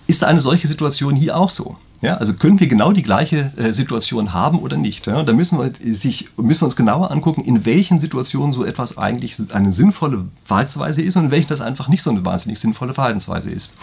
ist 0.08 0.24
eine 0.24 0.40
solche 0.40 0.68
Situation 0.68 1.16
hier 1.16 1.38
auch 1.38 1.50
so? 1.50 1.76
Ja, 2.02 2.18
also 2.18 2.34
können 2.34 2.60
wir 2.60 2.68
genau 2.68 2.92
die 2.92 3.04
gleiche 3.04 3.52
äh, 3.58 3.72
Situation 3.72 4.34
haben 4.34 4.60
oder 4.60 4.76
nicht? 4.76 5.06
Ja? 5.06 5.22
Da 5.22 5.34
müssen 5.34 5.60
wir, 5.60 5.72
sich, 5.94 6.30
müssen 6.36 6.62
wir 6.62 6.66
uns 6.66 6.76
genauer 6.76 7.12
angucken, 7.12 7.42
in 7.42 7.66
welchen 7.66 8.00
Situationen 8.00 8.54
so 8.54 8.66
etwas 8.66 8.98
eigentlich 8.98 9.38
eine 9.54 9.72
sinnvolle 9.72 10.26
Verhaltensweise 10.44 11.04
ist 11.04 11.16
und 11.16 11.26
in 11.26 11.32
welchen 11.32 11.50
das 11.50 11.62
einfach 11.62 11.88
nicht 11.88 12.02
so 12.02 12.10
eine 12.10 12.26
wahnsinnig 12.26 12.60
sinnvolle 12.60 12.96
Verhaltensweise 12.96 13.52
ist. 13.52 13.76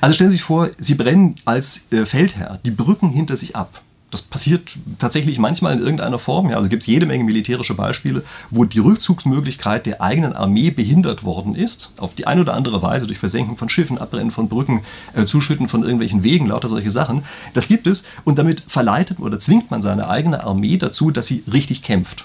Also 0.00 0.14
stellen 0.14 0.30
Sie 0.30 0.38
sich 0.38 0.44
vor, 0.44 0.70
Sie 0.78 0.94
brennen 0.94 1.36
als 1.44 1.82
äh, 1.92 2.06
Feldherr 2.06 2.58
die 2.64 2.72
Brücken 2.72 3.10
hinter 3.10 3.36
sich 3.36 3.54
ab. 3.54 3.82
Das 4.10 4.22
passiert 4.22 4.76
tatsächlich 4.98 5.38
manchmal 5.38 5.74
in 5.74 5.80
irgendeiner 5.80 6.18
Form. 6.18 6.50
Ja, 6.50 6.56
also 6.56 6.68
gibt 6.68 6.82
es 6.82 6.88
jede 6.88 7.06
Menge 7.06 7.22
militärische 7.22 7.74
Beispiele, 7.74 8.24
wo 8.50 8.64
die 8.64 8.80
Rückzugsmöglichkeit 8.80 9.86
der 9.86 10.02
eigenen 10.02 10.32
Armee 10.32 10.70
behindert 10.70 11.22
worden 11.22 11.54
ist, 11.54 11.92
auf 11.96 12.14
die 12.14 12.26
eine 12.26 12.40
oder 12.40 12.54
andere 12.54 12.82
Weise 12.82 13.06
durch 13.06 13.18
Versenken 13.18 13.56
von 13.56 13.68
Schiffen, 13.68 13.98
Abbrennen 13.98 14.32
von 14.32 14.48
Brücken, 14.48 14.82
äh, 15.14 15.26
Zuschütten 15.26 15.68
von 15.68 15.82
irgendwelchen 15.82 16.24
Wegen, 16.24 16.46
lauter 16.46 16.68
solche 16.68 16.90
Sachen. 16.90 17.22
Das 17.54 17.68
gibt 17.68 17.86
es 17.86 18.02
und 18.24 18.36
damit 18.36 18.64
verleitet 18.66 19.20
oder 19.20 19.38
zwingt 19.38 19.70
man 19.70 19.80
seine 19.80 20.08
eigene 20.08 20.42
Armee 20.42 20.76
dazu, 20.76 21.12
dass 21.12 21.28
sie 21.28 21.44
richtig 21.52 21.82
kämpft. 21.82 22.24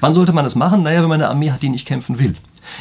Wann 0.00 0.14
sollte 0.14 0.32
man 0.32 0.44
das 0.44 0.56
machen? 0.56 0.82
Naja, 0.82 1.02
wenn 1.02 1.08
man 1.08 1.20
eine 1.20 1.30
Armee 1.30 1.52
hat, 1.52 1.62
die 1.62 1.68
nicht 1.68 1.86
kämpfen 1.86 2.18
will. 2.18 2.34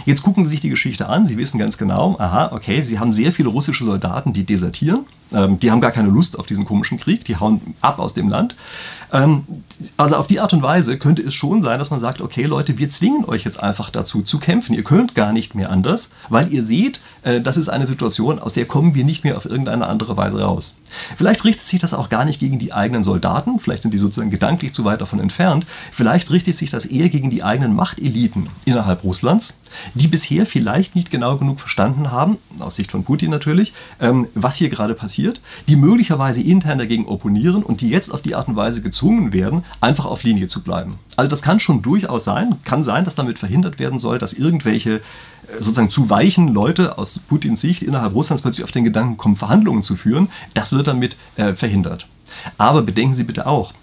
Jetzt 0.06 0.24
gucken 0.24 0.46
Sie 0.46 0.52
sich 0.52 0.62
die 0.62 0.70
Geschichte 0.70 1.08
an. 1.08 1.26
Sie 1.26 1.38
wissen 1.38 1.58
ganz 1.58 1.78
genau, 1.78 2.16
aha, 2.20 2.52
okay, 2.52 2.84
Sie 2.84 3.00
haben 3.00 3.14
sehr 3.14 3.32
viele 3.32 3.50
russische 3.50 3.86
Soldaten, 3.86 4.34
die 4.34 4.44
desertieren. 4.44 5.06
Ähm, 5.34 5.60
die 5.60 5.72
haben 5.72 5.82
gar 5.82 5.92
keine 5.92 6.10
Lust 6.10 6.38
auf 6.40 6.46
diesen 6.46 6.66
komischen 6.66 7.00
Krieg. 7.00 7.26
Die 7.26 7.38
hauen 7.38 7.76
ab 7.82 8.00
aus 8.00 8.14
dem 8.14 8.30
Land. 8.30 8.56
Ähm, 9.12 9.44
also 9.98 10.16
auf 10.16 10.28
die 10.28 10.40
Art 10.40 10.54
und 10.54 10.62
Weise 10.62 10.98
könnte 10.98 11.22
es 11.22 11.34
schon 11.34 11.64
sein, 11.64 11.80
dass 11.80 11.90
man 11.90 12.00
sagt, 12.00 12.22
okay 12.22 12.44
Leute, 12.44 12.78
wir 12.78 12.90
zwingen 12.90 13.26
euch 13.26 13.44
jetzt 13.44 13.62
einfach 13.62 13.90
dazu 13.90 14.22
zu 14.22 14.40
kämpfen. 14.40 14.74
Ihr 14.74 14.84
könnt 14.84 15.16
gar 15.16 15.34
nicht 15.34 15.56
mehr 15.56 15.70
anders, 15.70 16.10
weil 16.30 16.52
ihr 16.54 16.64
seht, 16.64 17.00
äh, 17.24 17.42
das 17.42 17.58
ist 17.58 17.70
eine 17.70 17.88
Situation, 17.88 18.40
aus 18.40 18.54
der 18.54 18.66
kommen 18.66 18.96
wir 18.96 19.04
nicht 19.04 19.24
mehr 19.24 19.38
auf 19.38 19.46
irgendeine 19.46 19.88
andere 19.88 20.18
Weise 20.18 20.42
raus. 20.42 20.78
Vielleicht 21.18 21.44
richtet 21.44 21.66
sich 21.66 21.80
das 21.80 21.94
auch 21.94 22.10
gar 22.10 22.26
nicht 22.26 22.40
gegen 22.40 22.60
die 22.60 22.74
eigenen 22.74 23.04
Soldaten, 23.04 23.60
vielleicht 23.60 23.84
sind 23.84 23.94
die 23.94 23.98
sozusagen 23.98 24.32
gedanklich 24.32 24.74
zu 24.74 24.86
weit 24.86 25.02
davon 25.02 25.20
entfernt, 25.20 25.66
vielleicht 25.92 26.32
richtet 26.32 26.58
sich 26.58 26.72
das 26.72 26.86
eher 26.86 27.10
gegen 27.10 27.30
die 27.30 27.44
eigenen 27.44 27.76
Machteliten 27.76 28.50
innerhalb 28.66 29.04
Russlands, 29.04 29.60
die 29.94 30.08
bisher 30.08 30.46
vielleicht 30.46 30.96
nicht 30.96 31.12
genau 31.12 31.38
genug 31.38 31.60
verstanden 31.60 32.12
haben, 32.12 32.38
aus 32.60 32.76
Sicht 32.76 32.92
von 32.92 33.04
Putin 33.04 33.30
natürlich, 33.30 33.74
ähm, 34.00 34.28
was 34.34 34.56
hier 34.56 34.70
gerade 34.70 34.96
passiert, 34.96 35.19
die 35.68 35.76
möglicherweise 35.76 36.42
intern 36.42 36.78
dagegen 36.78 37.06
opponieren 37.08 37.64
und 37.64 37.82
die 37.82 37.90
jetzt 37.90 38.14
auf 38.14 38.22
die 38.22 38.36
Art 38.36 38.48
und 38.48 38.56
Weise 38.56 38.82
gezwungen 38.82 39.34
werden, 39.34 39.64
einfach 39.82 40.06
auf 40.06 40.24
Linie 40.24 40.48
zu 40.48 40.64
bleiben. 40.64 41.00
Also 41.16 41.30
das 41.30 41.42
kann 41.42 41.60
schon 41.60 41.82
durchaus 41.82 42.24
sein, 42.24 42.56
kann 42.64 42.84
sein, 42.84 43.06
dass 43.06 43.16
damit 43.16 43.40
verhindert 43.40 43.80
werden 43.80 44.00
soll, 44.00 44.20
dass 44.20 44.34
irgendwelche 44.34 44.96
äh, 44.96 45.02
sozusagen 45.60 45.92
zu 45.92 46.10
weichen 46.10 46.54
Leute 46.54 46.98
aus 46.98 47.20
Putins 47.20 47.62
Sicht 47.62 47.82
innerhalb 47.84 48.14
Russlands 48.14 48.42
plötzlich 48.42 48.64
auf 48.64 48.72
den 48.72 48.84
Gedanken 48.84 49.18
kommen, 49.18 49.36
Verhandlungen 49.36 49.84
zu 49.84 49.96
führen. 49.96 50.30
Das 50.54 50.72
wird 50.72 50.88
damit 50.88 51.18
äh, 51.36 51.54
verhindert. 51.54 52.08
Aber 52.58 52.82
bedenken 52.82 53.16
Sie 53.16 53.24
bitte 53.24 53.48
auch, 53.48 53.74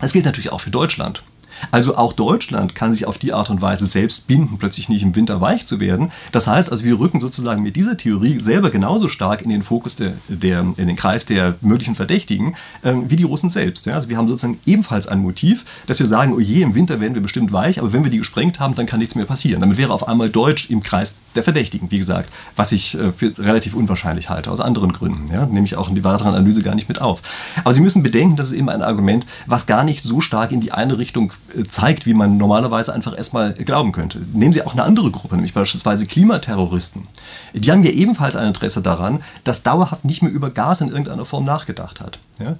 das 0.00 0.12
gilt 0.12 0.24
natürlich 0.24 0.52
auch 0.52 0.60
für 0.60 0.70
Deutschland. 0.70 1.22
Also 1.70 1.96
auch 1.96 2.12
Deutschland 2.12 2.74
kann 2.74 2.92
sich 2.92 3.06
auf 3.06 3.18
die 3.18 3.32
Art 3.32 3.50
und 3.50 3.60
Weise 3.60 3.86
selbst 3.86 4.26
binden, 4.26 4.58
plötzlich 4.58 4.88
nicht 4.88 5.02
im 5.02 5.14
Winter 5.14 5.40
weich 5.40 5.66
zu 5.66 5.80
werden. 5.80 6.12
Das 6.32 6.46
heißt 6.46 6.70
also, 6.70 6.84
wir 6.84 6.98
rücken 6.98 7.20
sozusagen 7.20 7.62
mit 7.62 7.76
dieser 7.76 7.96
Theorie 7.96 8.40
selber 8.40 8.70
genauso 8.70 9.08
stark 9.08 9.42
in 9.42 9.50
den 9.50 9.62
Fokus 9.62 9.96
der, 9.96 10.14
der 10.28 10.60
in 10.60 10.86
den 10.88 10.96
Kreis 10.96 11.26
der 11.26 11.56
möglichen 11.60 11.94
Verdächtigen 11.94 12.54
äh, 12.82 12.94
wie 13.06 13.16
die 13.16 13.24
Russen 13.24 13.50
selbst. 13.50 13.86
Ja? 13.86 13.94
Also 13.94 14.08
wir 14.08 14.16
haben 14.16 14.28
sozusagen 14.28 14.58
ebenfalls 14.66 15.06
ein 15.06 15.20
Motiv, 15.20 15.64
dass 15.86 15.98
wir 15.98 16.06
sagen, 16.06 16.32
oh 16.32 16.40
je, 16.40 16.62
im 16.62 16.74
Winter 16.74 17.00
werden 17.00 17.14
wir 17.14 17.22
bestimmt 17.22 17.52
weich, 17.52 17.78
aber 17.78 17.92
wenn 17.92 18.04
wir 18.04 18.10
die 18.10 18.18
gesprengt 18.18 18.60
haben, 18.60 18.74
dann 18.74 18.86
kann 18.86 19.00
nichts 19.00 19.14
mehr 19.14 19.26
passieren. 19.26 19.60
Damit 19.60 19.78
wäre 19.78 19.92
auf 19.92 20.08
einmal 20.08 20.30
Deutsch 20.30 20.70
im 20.70 20.82
Kreis 20.82 21.14
der 21.34 21.44
Verdächtigen, 21.44 21.90
wie 21.90 21.98
gesagt, 21.98 22.28
was 22.56 22.72
ich 22.72 22.98
äh, 22.98 23.12
für 23.12 23.36
relativ 23.38 23.74
unwahrscheinlich 23.74 24.30
halte, 24.30 24.50
aus 24.50 24.60
anderen 24.60 24.92
Gründen. 24.92 25.32
Ja? 25.32 25.46
Nehme 25.46 25.66
ich 25.66 25.76
auch 25.76 25.88
in 25.88 25.94
die 25.94 26.04
weitere 26.04 26.28
Analyse 26.28 26.62
gar 26.62 26.74
nicht 26.74 26.88
mit 26.88 27.00
auf. 27.00 27.22
Aber 27.62 27.72
Sie 27.72 27.80
müssen 27.80 28.02
bedenken, 28.02 28.36
das 28.36 28.48
ist 28.48 28.56
eben 28.56 28.68
ein 28.68 28.82
Argument, 28.82 29.26
was 29.46 29.66
gar 29.66 29.84
nicht 29.84 30.04
so 30.04 30.20
stark 30.20 30.52
in 30.52 30.60
die 30.60 30.72
eine 30.72 30.98
Richtung 30.98 31.32
zeigt, 31.68 32.06
wie 32.06 32.14
man 32.14 32.36
normalerweise 32.36 32.92
einfach 32.92 33.16
erstmal 33.16 33.54
glauben 33.54 33.92
könnte. 33.92 34.20
Nehmen 34.32 34.52
Sie 34.52 34.62
auch 34.62 34.72
eine 34.72 34.84
andere 34.84 35.10
Gruppe, 35.10 35.34
nämlich 35.34 35.54
beispielsweise 35.54 36.06
Klimaterroristen. 36.06 37.06
Die 37.54 37.70
haben 37.70 37.84
ja 37.84 37.90
ebenfalls 37.90 38.36
ein 38.36 38.48
Interesse 38.48 38.82
daran, 38.82 39.22
dass 39.44 39.62
dauerhaft 39.62 40.04
nicht 40.04 40.22
mehr 40.22 40.32
über 40.32 40.50
Gas 40.50 40.80
in 40.80 40.88
irgendeiner 40.88 41.24
Form 41.24 41.44
nachgedacht 41.44 42.00
hat. 42.00 42.18
Ja? 42.38 42.56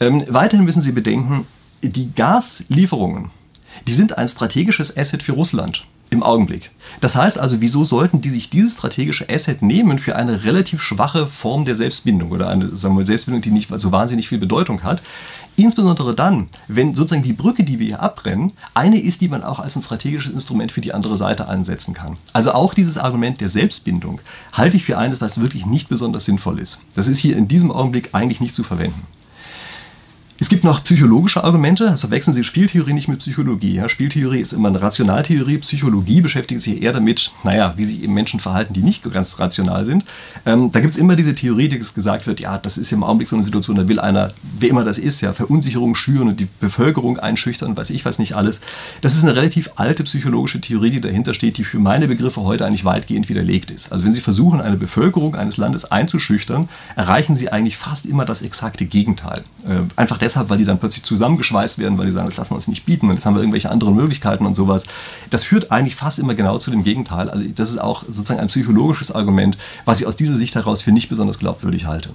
Ähm, 0.00 0.24
weiterhin 0.28 0.64
müssen 0.64 0.82
Sie 0.82 0.92
bedenken, 0.92 1.46
die 1.82 2.12
Gaslieferungen, 2.14 3.30
die 3.86 3.92
sind 3.92 4.16
ein 4.16 4.28
strategisches 4.28 4.96
Asset 4.96 5.22
für 5.22 5.32
Russland 5.32 5.84
im 6.10 6.22
Augenblick. 6.22 6.70
Das 7.00 7.16
heißt 7.16 7.38
also, 7.38 7.60
wieso 7.60 7.82
sollten 7.84 8.20
die 8.20 8.30
sich 8.30 8.48
dieses 8.48 8.74
strategische 8.74 9.28
Asset 9.28 9.62
nehmen 9.62 9.98
für 9.98 10.16
eine 10.16 10.44
relativ 10.44 10.80
schwache 10.80 11.26
Form 11.26 11.64
der 11.64 11.74
Selbstbindung 11.74 12.30
oder 12.30 12.48
eine 12.48 12.76
sagen 12.76 12.96
wir, 12.96 13.04
Selbstbindung, 13.04 13.42
die 13.42 13.50
nicht 13.50 13.68
so 13.76 13.92
wahnsinnig 13.92 14.28
viel 14.28 14.38
Bedeutung 14.38 14.82
hat? 14.82 15.02
Insbesondere 15.56 16.14
dann, 16.14 16.48
wenn 16.68 16.94
sozusagen 16.94 17.22
die 17.22 17.32
Brücke, 17.32 17.64
die 17.64 17.78
wir 17.78 17.86
hier 17.86 18.02
abbrennen, 18.02 18.52
eine 18.74 19.00
ist, 19.00 19.22
die 19.22 19.28
man 19.28 19.42
auch 19.42 19.58
als 19.58 19.74
ein 19.74 19.82
strategisches 19.82 20.32
Instrument 20.32 20.70
für 20.70 20.82
die 20.82 20.92
andere 20.92 21.16
Seite 21.16 21.48
einsetzen 21.48 21.94
kann. 21.94 22.18
Also 22.34 22.52
auch 22.52 22.74
dieses 22.74 22.98
Argument 22.98 23.40
der 23.40 23.48
Selbstbindung 23.48 24.20
halte 24.52 24.76
ich 24.76 24.84
für 24.84 24.98
eines, 24.98 25.20
was 25.20 25.40
wirklich 25.40 25.64
nicht 25.64 25.88
besonders 25.88 26.26
sinnvoll 26.26 26.58
ist. 26.58 26.82
Das 26.94 27.08
ist 27.08 27.18
hier 27.18 27.36
in 27.36 27.48
diesem 27.48 27.72
Augenblick 27.72 28.10
eigentlich 28.12 28.40
nicht 28.40 28.54
zu 28.54 28.64
verwenden. 28.64 29.06
Es 30.38 30.50
gibt 30.50 30.64
noch 30.64 30.84
psychologische 30.84 31.42
Argumente, 31.44 31.84
das 31.84 31.92
also 31.92 32.08
verwechseln 32.08 32.34
Sie 32.34 32.44
Spieltheorie 32.44 32.92
nicht 32.92 33.08
mit 33.08 33.20
Psychologie. 33.20 33.76
Ja, 33.76 33.88
Spieltheorie 33.88 34.40
ist 34.40 34.52
immer 34.52 34.68
eine 34.68 34.82
Rationaltheorie, 34.82 35.56
Psychologie 35.58 36.20
beschäftigt 36.20 36.60
sich 36.60 36.82
eher 36.82 36.92
damit, 36.92 37.32
naja, 37.42 37.72
wie 37.78 37.86
sich 37.86 38.02
eben 38.02 38.12
Menschen 38.12 38.38
verhalten, 38.38 38.74
die 38.74 38.82
nicht 38.82 39.10
ganz 39.10 39.38
rational 39.38 39.86
sind. 39.86 40.04
Ähm, 40.44 40.70
da 40.72 40.80
gibt 40.80 40.92
es 40.92 40.98
immer 40.98 41.16
diese 41.16 41.34
Theorie, 41.34 41.70
die 41.70 41.78
gesagt 41.78 42.26
wird, 42.26 42.40
ja, 42.40 42.58
das 42.58 42.76
ist 42.76 42.92
im 42.92 43.02
Augenblick 43.02 43.30
so 43.30 43.36
eine 43.36 43.44
Situation, 43.44 43.76
da 43.76 43.88
will 43.88 43.98
einer, 43.98 44.34
wer 44.58 44.68
immer 44.68 44.84
das 44.84 44.98
ist, 44.98 45.22
ja, 45.22 45.32
Verunsicherung 45.32 45.94
schüren 45.94 46.28
und 46.28 46.38
die 46.38 46.48
Bevölkerung 46.60 47.18
einschüchtern, 47.18 47.74
weiß 47.74 47.88
ich 47.88 48.04
was 48.04 48.18
nicht 48.18 48.34
alles. 48.34 48.60
Das 49.00 49.14
ist 49.14 49.22
eine 49.22 49.36
relativ 49.36 49.70
alte 49.76 50.04
psychologische 50.04 50.60
Theorie, 50.60 50.90
die 50.90 51.00
dahinter 51.00 51.32
steht, 51.32 51.56
die 51.56 51.64
für 51.64 51.78
meine 51.78 52.08
Begriffe 52.08 52.42
heute 52.42 52.66
eigentlich 52.66 52.84
weitgehend 52.84 53.30
widerlegt 53.30 53.70
ist. 53.70 53.90
Also 53.90 54.04
wenn 54.04 54.12
Sie 54.12 54.20
versuchen, 54.20 54.60
eine 54.60 54.76
Bevölkerung 54.76 55.34
eines 55.34 55.56
Landes 55.56 55.90
einzuschüchtern, 55.90 56.68
erreichen 56.94 57.36
Sie 57.36 57.50
eigentlich 57.50 57.78
fast 57.78 58.04
immer 58.04 58.26
das 58.26 58.42
exakte 58.42 58.84
Gegenteil. 58.84 59.44
Äh, 59.66 59.80
einfach 59.96 60.18
deshalb, 60.26 60.50
weil 60.50 60.58
die 60.58 60.64
dann 60.64 60.78
plötzlich 60.78 61.04
zusammengeschweißt 61.04 61.78
werden, 61.78 61.96
weil 61.98 62.06
die 62.06 62.12
sagen, 62.12 62.26
das 62.26 62.36
lassen 62.36 62.50
wir 62.50 62.56
uns 62.56 62.68
nicht 62.68 62.84
bieten 62.84 63.08
und 63.08 63.14
jetzt 63.14 63.24
haben 63.24 63.34
wir 63.34 63.40
irgendwelche 63.40 63.70
anderen 63.70 63.94
Möglichkeiten 63.94 64.44
und 64.44 64.54
sowas. 64.54 64.84
Das 65.30 65.44
führt 65.44 65.72
eigentlich 65.72 65.96
fast 65.96 66.18
immer 66.18 66.34
genau 66.34 66.58
zu 66.58 66.70
dem 66.70 66.84
Gegenteil. 66.84 67.30
Also 67.30 67.44
das 67.54 67.70
ist 67.70 67.78
auch 67.78 68.02
sozusagen 68.04 68.40
ein 68.40 68.48
psychologisches 68.48 69.12
Argument, 69.12 69.56
was 69.84 70.00
ich 70.00 70.06
aus 70.06 70.16
dieser 70.16 70.36
Sicht 70.36 70.54
heraus 70.54 70.82
für 70.82 70.92
nicht 70.92 71.08
besonders 71.08 71.38
glaubwürdig 71.38 71.86
halte. 71.86 72.10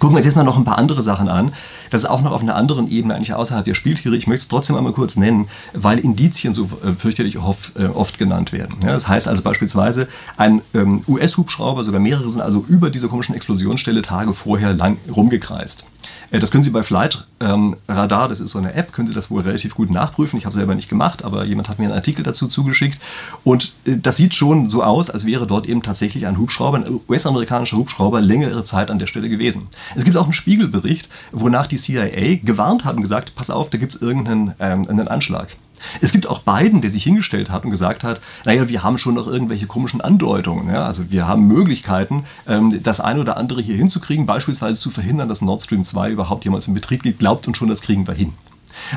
Gucken 0.00 0.14
wir 0.14 0.20
uns 0.20 0.26
jetzt 0.26 0.34
mal 0.34 0.44
noch 0.44 0.56
ein 0.56 0.64
paar 0.64 0.78
andere 0.78 1.02
Sachen 1.02 1.28
an. 1.28 1.52
Das 1.90 2.04
ist 2.04 2.08
auch 2.08 2.22
noch 2.22 2.32
auf 2.32 2.40
einer 2.40 2.54
anderen 2.54 2.90
Ebene, 2.90 3.14
eigentlich 3.14 3.34
außerhalb 3.34 3.66
der 3.66 3.74
Spieltheorie. 3.74 4.16
Ich 4.16 4.26
möchte 4.26 4.44
es 4.44 4.48
trotzdem 4.48 4.76
einmal 4.76 4.94
kurz 4.94 5.16
nennen, 5.16 5.48
weil 5.74 5.98
Indizien 5.98 6.54
so 6.54 6.70
äh, 6.82 6.92
fürchterlich 6.98 7.36
oft, 7.36 7.76
äh, 7.76 7.84
oft 7.84 8.18
genannt 8.18 8.50
werden. 8.52 8.76
Ja, 8.82 8.92
das 8.92 9.08
heißt 9.08 9.28
also 9.28 9.42
beispielsweise, 9.42 10.08
ein 10.38 10.62
ähm, 10.72 11.02
US-Hubschrauber, 11.06 11.84
sogar 11.84 12.00
mehrere 12.00 12.30
sind 12.30 12.40
also 12.40 12.64
über 12.66 12.88
diese 12.88 13.08
komischen 13.08 13.34
Explosionsstelle 13.34 14.00
Tage 14.00 14.32
vorher 14.32 14.72
lang 14.72 14.96
rumgekreist. 15.14 15.84
Äh, 16.30 16.38
das 16.38 16.50
können 16.50 16.64
Sie 16.64 16.70
bei 16.70 16.82
Flight 16.82 17.26
ähm, 17.40 17.76
Radar, 17.88 18.28
das 18.28 18.40
ist 18.40 18.50
so 18.50 18.58
eine 18.58 18.74
App, 18.74 18.92
können 18.92 19.08
Sie 19.08 19.14
das 19.14 19.30
wohl 19.30 19.42
relativ 19.42 19.74
gut 19.74 19.90
nachprüfen. 19.90 20.38
Ich 20.38 20.44
habe 20.44 20.54
selber 20.54 20.74
nicht 20.74 20.88
gemacht, 20.88 21.24
aber 21.24 21.44
jemand 21.44 21.68
hat 21.68 21.78
mir 21.78 21.86
einen 21.86 21.94
Artikel 21.94 22.22
dazu 22.22 22.48
zugeschickt. 22.48 23.00
Und 23.44 23.72
äh, 23.84 23.96
das 23.96 24.16
sieht 24.16 24.34
schon 24.34 24.70
so 24.70 24.82
aus, 24.82 25.10
als 25.10 25.26
wäre 25.26 25.46
dort 25.46 25.66
eben 25.66 25.82
tatsächlich 25.82 26.26
ein 26.26 26.38
Hubschrauber, 26.38 26.78
ein 26.78 27.00
US-amerikanischer 27.08 27.76
Hubschrauber, 27.76 28.20
längere 28.20 28.64
Zeit 28.64 28.90
an 28.90 28.98
der 28.98 29.06
Stelle 29.06 29.28
gewesen. 29.28 29.68
Es 29.96 30.04
gibt 30.04 30.16
auch 30.16 30.24
einen 30.24 30.32
Spiegelbericht, 30.32 31.08
wonach 31.32 31.66
die 31.66 31.76
CIA 31.76 32.36
gewarnt 32.42 32.84
hat 32.84 32.96
und 32.96 33.02
gesagt, 33.02 33.34
pass 33.34 33.50
auf, 33.50 33.70
da 33.70 33.78
gibt 33.78 33.94
es 33.94 34.02
irgendeinen 34.02 34.54
ähm, 34.60 34.88
einen 34.88 35.08
Anschlag. 35.08 35.56
Es 36.00 36.12
gibt 36.12 36.28
auch 36.28 36.40
Biden, 36.40 36.80
der 36.80 36.90
sich 36.90 37.04
hingestellt 37.04 37.50
hat 37.50 37.64
und 37.64 37.70
gesagt 37.70 38.04
hat, 38.04 38.20
naja, 38.44 38.68
wir 38.68 38.82
haben 38.82 38.98
schon 38.98 39.14
noch 39.14 39.26
irgendwelche 39.26 39.66
komischen 39.66 40.00
Andeutungen. 40.00 40.72
Ja? 40.72 40.84
Also 40.84 41.10
wir 41.10 41.26
haben 41.26 41.46
Möglichkeiten, 41.46 42.24
ähm, 42.46 42.82
das 42.82 43.00
eine 43.00 43.20
oder 43.20 43.36
andere 43.36 43.62
hier 43.62 43.76
hinzukriegen, 43.76 44.26
beispielsweise 44.26 44.78
zu 44.78 44.90
verhindern, 44.90 45.28
dass 45.28 45.42
Nord 45.42 45.62
Stream 45.62 45.84
2 45.84 46.10
überhaupt 46.10 46.44
jemals 46.44 46.68
in 46.68 46.74
Betrieb 46.74 47.02
geht, 47.02 47.18
glaubt 47.18 47.46
uns 47.46 47.56
schon, 47.56 47.68
das 47.68 47.80
kriegen 47.80 48.06
wir 48.06 48.14
hin. 48.14 48.34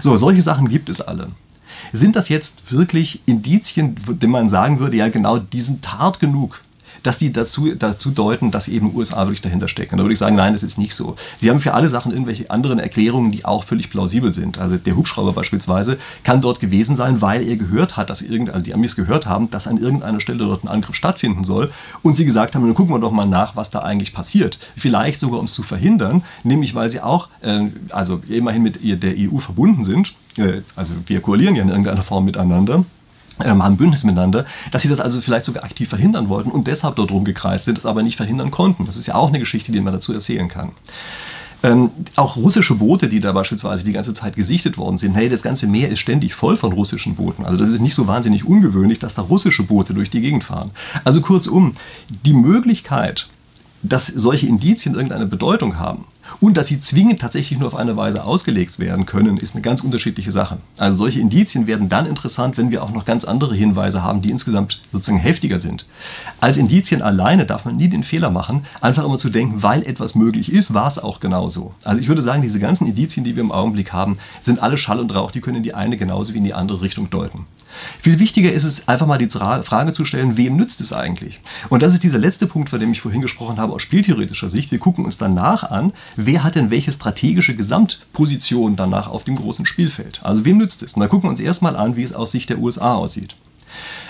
So, 0.01 0.15
solche 0.17 0.41
Sachen 0.41 0.69
gibt 0.69 0.89
es 0.89 1.01
alle. 1.01 1.31
Sind 1.91 2.15
das 2.15 2.29
jetzt 2.29 2.71
wirklich 2.71 3.21
Indizien, 3.25 3.95
denen 4.07 4.31
man 4.31 4.49
sagen 4.49 4.79
würde, 4.79 4.97
ja 4.97 5.09
genau, 5.09 5.37
die 5.37 5.61
sind 5.61 5.91
hart 5.93 6.19
genug, 6.19 6.61
dass 7.01 7.17
die 7.17 7.33
dazu, 7.33 7.73
dazu 7.75 8.11
deuten, 8.11 8.51
dass 8.51 8.67
eben 8.67 8.95
USA 8.95 9.25
wirklich 9.25 9.41
dahinter 9.41 9.67
stecken. 9.67 9.97
Da 9.97 10.03
würde 10.03 10.13
ich 10.13 10.19
sagen, 10.19 10.35
nein, 10.35 10.53
das 10.53 10.63
ist 10.63 10.77
nicht 10.77 10.93
so. 10.93 11.15
Sie 11.37 11.49
haben 11.49 11.59
für 11.59 11.73
alle 11.73 11.89
Sachen 11.89 12.11
irgendwelche 12.11 12.49
anderen 12.49 12.79
Erklärungen, 12.79 13.31
die 13.31 13.45
auch 13.45 13.63
völlig 13.63 13.89
plausibel 13.89 14.33
sind. 14.33 14.57
Also 14.57 14.77
der 14.77 14.95
Hubschrauber 14.95 15.33
beispielsweise 15.33 15.97
kann 16.23 16.41
dort 16.41 16.59
gewesen 16.59 16.95
sein, 16.95 17.21
weil 17.21 17.47
er 17.47 17.55
gehört 17.55 17.97
hat, 17.97 18.09
dass 18.09 18.21
irgend, 18.21 18.51
also 18.51 18.65
die 18.65 18.73
Amis 18.73 18.95
gehört 18.95 19.25
haben, 19.25 19.49
dass 19.49 19.67
an 19.67 19.77
irgendeiner 19.77 20.21
Stelle 20.21 20.39
dort 20.39 20.63
ein 20.63 20.67
Angriff 20.67 20.95
stattfinden 20.95 21.43
soll 21.43 21.71
und 22.01 22.15
sie 22.15 22.25
gesagt 22.25 22.55
haben, 22.55 22.65
dann 22.65 22.75
gucken 22.75 22.93
wir 22.93 22.99
doch 22.99 23.11
mal 23.11 23.25
nach, 23.25 23.55
was 23.55 23.71
da 23.71 23.79
eigentlich 23.79 24.13
passiert. 24.13 24.59
Vielleicht 24.75 25.19
sogar, 25.19 25.39
um 25.39 25.45
es 25.45 25.53
zu 25.53 25.63
verhindern, 25.63 26.23
nämlich 26.43 26.75
weil 26.75 26.89
sie 26.89 27.01
auch, 27.01 27.29
äh, 27.41 27.67
also 27.89 28.21
immerhin 28.27 28.63
mit 28.63 28.79
der 28.83 29.15
EU 29.17 29.37
verbunden 29.37 29.83
sind, 29.83 30.13
äh, 30.37 30.61
also 30.75 30.93
wir 31.05 31.21
koalieren 31.21 31.55
ja 31.55 31.63
in 31.63 31.69
irgendeiner 31.69 32.03
Form 32.03 32.25
miteinander 32.25 32.85
ähm, 33.43 33.63
haben 33.63 33.77
Bündnis 33.77 34.03
miteinander, 34.03 34.45
dass 34.71 34.81
sie 34.81 34.89
das 34.89 34.99
also 34.99 35.21
vielleicht 35.21 35.45
sogar 35.45 35.63
aktiv 35.63 35.89
verhindern 35.89 36.29
wollten 36.29 36.51
und 36.51 36.67
deshalb 36.67 36.95
dort 36.95 37.11
rumgekreist 37.11 37.65
sind, 37.65 37.77
es 37.77 37.85
aber 37.85 38.03
nicht 38.03 38.17
verhindern 38.17 38.51
konnten. 38.51 38.85
Das 38.85 38.97
ist 38.97 39.07
ja 39.07 39.15
auch 39.15 39.29
eine 39.29 39.39
Geschichte, 39.39 39.71
die 39.71 39.81
man 39.81 39.93
dazu 39.93 40.13
erzählen 40.13 40.47
kann. 40.47 40.71
Ähm, 41.63 41.91
auch 42.17 42.35
russische 42.35 42.75
Boote, 42.75 43.07
die 43.07 43.21
da 43.21 43.31
beispielsweise 43.31 43.85
die 43.85 43.93
ganze 43.93 44.13
Zeit 44.13 44.35
gesichtet 44.35 44.77
worden 44.77 44.97
sind. 44.97 45.13
Hey, 45.15 45.29
das 45.29 45.41
ganze 45.41 45.65
Meer 45.65 45.87
ist 45.89 45.99
ständig 45.99 46.33
voll 46.33 46.57
von 46.57 46.73
russischen 46.73 47.15
Booten. 47.15 47.45
Also 47.45 47.63
das 47.63 47.73
ist 47.73 47.79
nicht 47.79 47.95
so 47.95 48.05
wahnsinnig 48.05 48.43
ungewöhnlich, 48.43 48.99
dass 48.99 49.15
da 49.15 49.21
russische 49.21 49.63
Boote 49.63 49.93
durch 49.93 50.09
die 50.09 50.19
Gegend 50.19 50.43
fahren. 50.43 50.71
Also 51.05 51.21
kurzum, 51.21 51.71
die 52.25 52.33
Möglichkeit, 52.33 53.29
dass 53.81 54.07
solche 54.07 54.45
Indizien 54.45 54.95
irgendeine 54.95 55.25
Bedeutung 55.25 55.79
haben 55.79 56.05
und 56.39 56.55
dass 56.55 56.67
sie 56.67 56.79
zwingend 56.79 57.21
tatsächlich 57.21 57.59
nur 57.59 57.67
auf 57.67 57.75
eine 57.75 57.95
Weise 57.97 58.23
ausgelegt 58.23 58.79
werden 58.79 59.05
können, 59.05 59.37
ist 59.37 59.55
eine 59.55 59.61
ganz 59.61 59.81
unterschiedliche 59.81 60.31
Sache. 60.31 60.57
Also 60.77 60.97
solche 60.97 61.19
Indizien 61.19 61.67
werden 61.67 61.89
dann 61.89 62.05
interessant, 62.05 62.57
wenn 62.57 62.71
wir 62.71 62.83
auch 62.83 62.91
noch 62.91 63.05
ganz 63.05 63.25
andere 63.25 63.55
Hinweise 63.55 64.01
haben, 64.01 64.21
die 64.21 64.31
insgesamt 64.31 64.81
sozusagen 64.91 65.19
heftiger 65.19 65.59
sind. 65.59 65.85
Als 66.39 66.57
Indizien 66.57 67.01
alleine 67.01 67.45
darf 67.45 67.65
man 67.65 67.75
nie 67.75 67.87
den 67.87 68.03
Fehler 68.03 68.29
machen, 68.29 68.65
einfach 68.81 69.03
immer 69.03 69.17
zu 69.17 69.29
denken, 69.29 69.63
weil 69.63 69.83
etwas 69.83 70.15
möglich 70.15 70.51
ist, 70.51 70.73
war 70.73 70.87
es 70.87 70.99
auch 70.99 71.19
genauso. 71.19 71.73
Also 71.83 72.01
ich 72.01 72.07
würde 72.07 72.21
sagen, 72.21 72.41
diese 72.41 72.59
ganzen 72.59 72.87
Indizien, 72.87 73.23
die 73.23 73.35
wir 73.35 73.43
im 73.43 73.51
Augenblick 73.51 73.93
haben, 73.93 74.17
sind 74.41 74.61
alle 74.61 74.77
Schall 74.77 74.99
und 74.99 75.13
Rauch, 75.13 75.31
die 75.31 75.41
können 75.41 75.57
in 75.57 75.63
die 75.63 75.73
eine 75.73 75.97
genauso 75.97 76.33
wie 76.33 76.39
in 76.39 76.43
die 76.43 76.53
andere 76.53 76.81
Richtung 76.81 77.09
deuten. 77.09 77.45
Viel 77.99 78.19
wichtiger 78.19 78.51
ist 78.51 78.63
es, 78.63 78.87
einfach 78.87 79.07
mal 79.07 79.17
die 79.17 79.29
Frage 79.29 79.93
zu 79.93 80.05
stellen, 80.05 80.37
wem 80.37 80.55
nützt 80.55 80.81
es 80.81 80.93
eigentlich? 80.93 81.41
Und 81.69 81.83
das 81.83 81.93
ist 81.93 82.03
dieser 82.03 82.19
letzte 82.19 82.47
Punkt, 82.47 82.69
von 82.69 82.79
dem 82.79 82.91
ich 82.91 83.01
vorhin 83.01 83.21
gesprochen 83.21 83.57
habe, 83.57 83.73
aus 83.73 83.81
spieltheoretischer 83.81 84.49
Sicht. 84.49 84.71
Wir 84.71 84.79
gucken 84.79 85.05
uns 85.05 85.17
danach 85.17 85.63
an, 85.69 85.93
wer 86.15 86.43
hat 86.43 86.55
denn 86.55 86.71
welche 86.71 86.91
strategische 86.91 87.55
Gesamtposition 87.55 88.75
danach 88.75 89.07
auf 89.07 89.23
dem 89.23 89.35
großen 89.35 89.65
Spielfeld? 89.65 90.19
Also 90.23 90.45
wem 90.45 90.57
nützt 90.57 90.83
es? 90.83 90.93
Und 90.93 91.01
da 91.01 91.07
gucken 91.07 91.27
wir 91.27 91.31
uns 91.31 91.39
erstmal 91.39 91.75
an, 91.75 91.95
wie 91.95 92.03
es 92.03 92.13
aus 92.13 92.31
Sicht 92.31 92.49
der 92.49 92.59
USA 92.59 92.95
aussieht. 92.95 93.35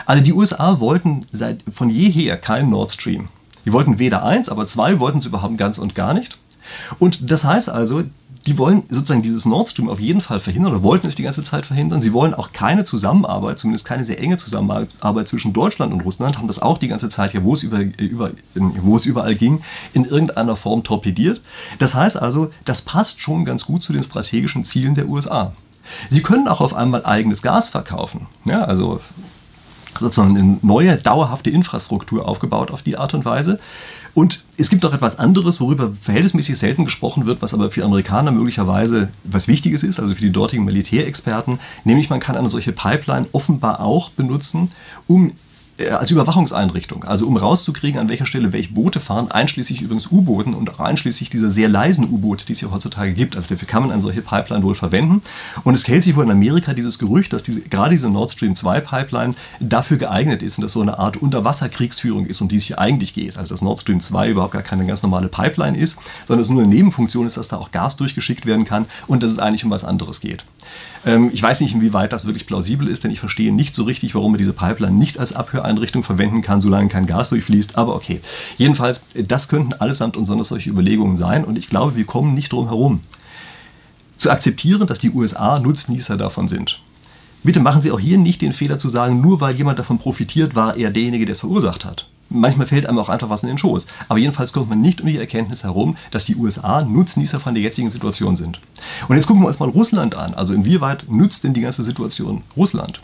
Also 0.05 0.23
die 0.23 0.33
USA 0.33 0.79
wollten 0.79 1.25
seit 1.31 1.63
von 1.71 1.89
jeher 1.89 2.37
kein 2.37 2.69
Nord 2.69 2.91
Stream. 2.91 3.29
Die 3.65 3.71
wollten 3.71 3.99
weder 3.99 4.23
eins, 4.23 4.49
aber 4.49 4.67
zwei 4.67 4.99
wollten 4.99 5.19
es 5.19 5.25
überhaupt 5.25 5.57
ganz 5.57 5.77
und 5.77 5.95
gar 5.95 6.13
nicht. 6.13 6.37
Und 6.99 7.31
das 7.31 7.43
heißt 7.43 7.69
also, 7.69 8.03
die 8.45 8.57
wollen 8.57 8.83
sozusagen 8.89 9.21
dieses 9.21 9.45
Nord 9.45 9.69
Stream 9.69 9.89
auf 9.89 9.99
jeden 9.99 10.19
Fall 10.19 10.39
verhindern 10.39 10.73
oder 10.73 10.83
wollten 10.83 11.07
es 11.07 11.15
die 11.15 11.23
ganze 11.23 11.43
Zeit 11.43 11.65
verhindern. 11.65 12.01
Sie 12.01 12.11
wollen 12.11 12.33
auch 12.33 12.51
keine 12.51 12.83
Zusammenarbeit, 12.83 13.59
zumindest 13.59 13.85
keine 13.85 14.03
sehr 14.03 14.19
enge 14.19 14.37
Zusammenarbeit 14.37 15.27
zwischen 15.27 15.53
Deutschland 15.53 15.93
und 15.93 16.01
Russland, 16.01 16.37
haben 16.37 16.47
das 16.47 16.61
auch 16.61 16.77
die 16.77 16.89
ganze 16.89 17.09
Zeit 17.09 17.33
ja, 17.33 17.43
wo 17.43 17.53
es, 17.53 17.63
über, 17.63 17.79
über, 17.79 18.31
wo 18.53 18.97
es 18.97 19.05
überall 19.05 19.35
ging, 19.35 19.61
in 19.93 20.03
irgendeiner 20.03 20.55
Form 20.57 20.83
torpediert. 20.83 21.41
Das 21.79 21.95
heißt 21.95 22.21
also, 22.21 22.51
das 22.65 22.81
passt 22.81 23.21
schon 23.21 23.45
ganz 23.45 23.65
gut 23.65 23.83
zu 23.83 23.93
den 23.93 24.03
strategischen 24.03 24.65
Zielen 24.65 24.95
der 24.95 25.07
USA. 25.07 25.53
Sie 26.09 26.21
können 26.21 26.47
auch 26.47 26.61
auf 26.61 26.73
einmal 26.73 27.05
eigenes 27.05 27.41
Gas 27.41 27.69
verkaufen. 27.69 28.27
Ja, 28.45 28.63
also 28.63 28.99
sozusagen 29.99 30.37
eine 30.37 30.57
neue, 30.61 30.97
dauerhafte 30.97 31.49
Infrastruktur 31.49 32.27
aufgebaut 32.27 32.71
auf 32.71 32.81
die 32.81 32.97
Art 32.97 33.13
und 33.13 33.25
Weise. 33.25 33.59
Und 34.13 34.45
es 34.57 34.69
gibt 34.69 34.85
auch 34.85 34.93
etwas 34.93 35.17
anderes, 35.17 35.59
worüber 35.59 35.93
verhältnismäßig 36.01 36.57
selten 36.57 36.85
gesprochen 36.85 37.25
wird, 37.25 37.41
was 37.41 37.53
aber 37.53 37.71
für 37.71 37.83
Amerikaner 37.83 38.31
möglicherweise 38.31 39.09
was 39.23 39.47
Wichtiges 39.47 39.81
ist, 39.81 39.99
also 39.99 40.13
für 40.13 40.21
die 40.21 40.31
dortigen 40.31 40.65
Militärexperten, 40.65 41.59
nämlich 41.83 42.09
man 42.09 42.19
kann 42.19 42.35
eine 42.35 42.49
solche 42.49 42.73
Pipeline 42.73 43.27
offenbar 43.31 43.79
auch 43.79 44.11
benutzen, 44.11 44.71
um 45.07 45.33
als 45.79 46.11
Überwachungseinrichtung, 46.11 47.03
also 47.03 47.25
um 47.25 47.35
rauszukriegen, 47.35 47.99
an 47.99 48.07
welcher 48.07 48.27
Stelle 48.27 48.53
welche 48.53 48.73
Boote 48.73 48.99
fahren, 48.99 49.31
einschließlich 49.31 49.81
übrigens 49.81 50.11
U-Booten 50.11 50.53
und 50.53 50.69
auch 50.71 50.79
einschließlich 50.79 51.31
dieser 51.31 51.49
sehr 51.49 51.67
leisen 51.67 52.07
U-Boote, 52.09 52.45
die 52.45 52.53
es 52.53 52.61
ja 52.61 52.69
heutzutage 52.69 53.13
gibt. 53.13 53.35
Also 53.35 53.49
dafür 53.49 53.67
kann 53.67 53.81
man 53.81 53.91
eine 53.91 54.01
solche 54.01 54.21
Pipeline 54.21 54.63
wohl 54.63 54.75
verwenden. 54.75 55.21
Und 55.63 55.73
es 55.73 55.87
hält 55.87 56.03
sich 56.03 56.15
wohl 56.15 56.25
in 56.25 56.31
Amerika 56.31 56.73
dieses 56.73 56.99
Gerücht, 56.99 57.33
dass 57.33 57.41
diese, 57.41 57.61
gerade 57.61 57.91
diese 57.91 58.09
Nord 58.09 58.31
Stream 58.31 58.55
2 58.55 58.81
Pipeline 58.81 59.33
dafür 59.59 59.97
geeignet 59.97 60.43
ist 60.43 60.59
und 60.59 60.61
dass 60.61 60.73
so 60.73 60.81
eine 60.81 60.99
Art 60.99 61.17
Unterwasserkriegsführung 61.17 62.27
ist, 62.27 62.41
um 62.41 62.49
die 62.49 62.57
es 62.57 62.65
hier 62.65 62.77
eigentlich 62.77 63.15
geht. 63.15 63.37
Also 63.37 63.55
dass 63.55 63.63
Nord 63.63 63.79
Stream 63.79 63.99
2 63.99 64.29
überhaupt 64.29 64.53
gar 64.53 64.61
keine 64.61 64.85
ganz 64.85 65.01
normale 65.01 65.27
Pipeline 65.27 65.77
ist, 65.77 65.97
sondern 66.27 66.43
es 66.43 66.49
nur 66.49 66.61
eine 66.61 66.71
Nebenfunktion 66.71 67.25
ist, 67.25 67.37
dass 67.37 67.47
da 67.47 67.57
auch 67.57 67.71
Gas 67.71 67.97
durchgeschickt 67.97 68.45
werden 68.45 68.65
kann 68.65 68.85
und 69.07 69.23
dass 69.23 69.31
es 69.31 69.39
eigentlich 69.39 69.65
um 69.65 69.71
was 69.71 69.83
anderes 69.83 70.21
geht. 70.21 70.45
Ähm, 71.05 71.31
ich 71.33 71.41
weiß 71.41 71.61
nicht, 71.61 71.73
inwieweit 71.73 72.13
das 72.13 72.25
wirklich 72.25 72.45
plausibel 72.45 72.87
ist, 72.87 73.03
denn 73.03 73.11
ich 73.11 73.19
verstehe 73.19 73.53
nicht 73.53 73.75
so 73.75 73.83
richtig, 73.83 74.15
warum 74.15 74.31
man 74.31 74.37
diese 74.37 74.53
Pipeline 74.53 74.95
nicht 74.95 75.19
als 75.19 75.33
Abhöreinrichtung 75.33 76.03
verwenden 76.03 76.41
kann, 76.41 76.61
solange 76.61 76.89
kein 76.89 77.07
Gas 77.07 77.29
durchfließt. 77.29 77.77
Aber 77.77 77.95
okay. 77.95 78.21
Jedenfalls, 78.57 79.03
das 79.13 79.47
könnten 79.47 79.73
allesamt 79.73 80.17
und 80.17 80.25
sonders 80.25 80.49
solche 80.49 80.69
Überlegungen 80.69 81.17
sein 81.17 81.43
und 81.43 81.57
ich 81.57 81.69
glaube, 81.69 81.95
wir 81.95 82.05
kommen 82.05 82.33
nicht 82.33 82.51
drum 82.51 82.67
herum 82.67 83.01
zu 84.17 84.31
akzeptieren, 84.31 84.87
dass 84.87 84.99
die 84.99 85.11
USA 85.11 85.59
Nutznießer 85.59 86.15
davon 86.15 86.47
sind. 86.47 86.79
Bitte 87.43 87.59
machen 87.59 87.81
Sie 87.81 87.91
auch 87.91 87.99
hier 87.99 88.17
nicht 88.17 88.41
den 88.41 88.53
Fehler 88.53 88.79
zu 88.79 88.87
sagen, 88.87 89.19
nur 89.19 89.41
weil 89.41 89.55
jemand 89.55 89.79
davon 89.79 89.97
profitiert, 89.97 90.55
war 90.55 90.77
er 90.77 90.91
derjenige, 90.91 91.25
der 91.25 91.33
es 91.33 91.41
verursacht 91.41 91.83
hat 91.83 92.07
manchmal 92.33 92.67
fällt 92.67 92.85
einem 92.85 92.99
auch 92.99 93.09
einfach 93.09 93.29
was 93.29 93.43
in 93.43 93.49
den 93.49 93.57
Schoß. 93.57 93.87
Aber 94.09 94.19
jedenfalls 94.19 94.53
kommt 94.53 94.69
man 94.69 94.81
nicht 94.81 95.01
um 95.01 95.07
die 95.07 95.17
Erkenntnis 95.17 95.63
herum, 95.63 95.97
dass 96.11 96.25
die 96.25 96.35
USA 96.35 96.83
Nutznießer 96.83 97.39
von 97.39 97.53
der 97.53 97.63
jetzigen 97.63 97.89
Situation 97.89 98.35
sind. 98.35 98.59
Und 99.07 99.15
jetzt 99.15 99.27
gucken 99.27 99.43
wir 99.43 99.47
uns 99.47 99.59
mal 99.59 99.69
Russland 99.69 100.15
an. 100.15 100.33
Also 100.33 100.53
inwieweit 100.53 101.09
nützt 101.09 101.43
denn 101.43 101.53
die 101.53 101.61
ganze 101.61 101.83
Situation 101.83 102.41
Russland? 102.57 103.01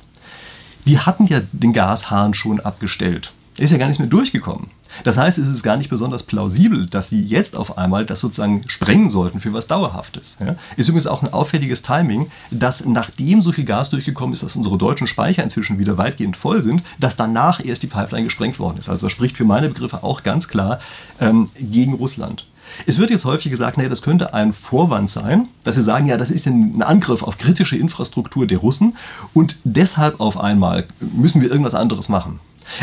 Die 0.86 1.00
hatten 1.00 1.28
ja 1.28 1.42
den 1.52 1.74
Gashahn 1.74 2.34
schon 2.34 2.60
abgestellt. 2.60 3.34
Er 3.58 3.65
ist 3.65 3.72
ja 3.72 3.78
gar 3.78 3.88
nicht 3.88 4.00
mehr 4.00 4.08
durchgekommen. 4.08 4.68
Das 5.04 5.17
heißt, 5.17 5.38
es 5.38 5.47
ist 5.47 5.63
gar 5.63 5.78
nicht 5.78 5.89
besonders 5.89 6.23
plausibel, 6.23 6.86
dass 6.86 7.10
sie 7.10 7.21
jetzt 7.21 7.56
auf 7.56 7.78
einmal 7.78 8.06
das 8.06 8.19
sozusagen 8.19 8.63
sprengen 8.67 9.10
sollten 9.10 9.39
für 9.39 9.54
was 9.54 9.67
Dauerhaftes. 9.67 10.38
Ja? 10.39 10.56
Ist 10.78 10.89
übrigens 10.89 11.08
auch 11.08 11.21
ein 11.21 11.32
auffälliges 11.32 11.82
Timing, 11.82 12.32
dass 12.52 12.86
nachdem 12.86 13.41
so 13.41 13.52
viel 13.52 13.65
Gas 13.65 13.89
durchgekommen 13.89 14.34
ist, 14.34 14.43
dass 14.43 14.56
unsere 14.56 14.78
deutschen 14.78 15.08
Speicher 15.08 15.43
inzwischen 15.43 15.80
wieder 15.80 15.97
weitgehend 15.97 16.38
voll 16.38 16.63
sind, 16.63 16.84
dass 16.99 17.15
danach 17.15 17.63
erst 17.63 17.84
die 17.84 17.88
Pipeline 17.88 18.25
gesprengt 18.25 18.60
worden 18.60 18.78
ist. 18.80 18.89
Also 18.89 19.08
das 19.08 19.13
spricht 19.13 19.38
für 19.38 19.45
meine 19.45 19.69
Begriffe 19.69 20.04
auch 20.04 20.23
ganz 20.23 20.47
klar 20.47 20.80
ähm, 21.19 21.49
gegen 21.60 21.93
Russland. 21.93 22.45
Es 22.86 22.97
wird 22.97 23.10
jetzt 23.10 23.25
häufig 23.25 23.52
gesagt, 23.52 23.78
naja, 23.78 23.89
das 23.89 24.02
könnte 24.02 24.34
ein 24.34 24.54
Vorwand 24.54 25.10
sein, 25.10 25.47
dass 25.63 25.75
sie 25.75 25.82
sagen, 25.82 26.08
ja, 26.08 26.17
das 26.17 26.32
ist 26.32 26.45
ein 26.45 26.82
Angriff 26.82 27.23
auf 27.23 27.38
kritische 27.38 27.78
Infrastruktur 27.78 28.45
der 28.47 28.60
Russen 28.60 28.95
und 29.34 29.58
deshalb 29.63 30.19
auf 30.19 30.39
einmal 30.39 30.86
müssen 30.99 31.41
wir 31.41 31.49
irgendwas 31.49 31.75
anderes 31.75 32.10
machen. 32.10 32.39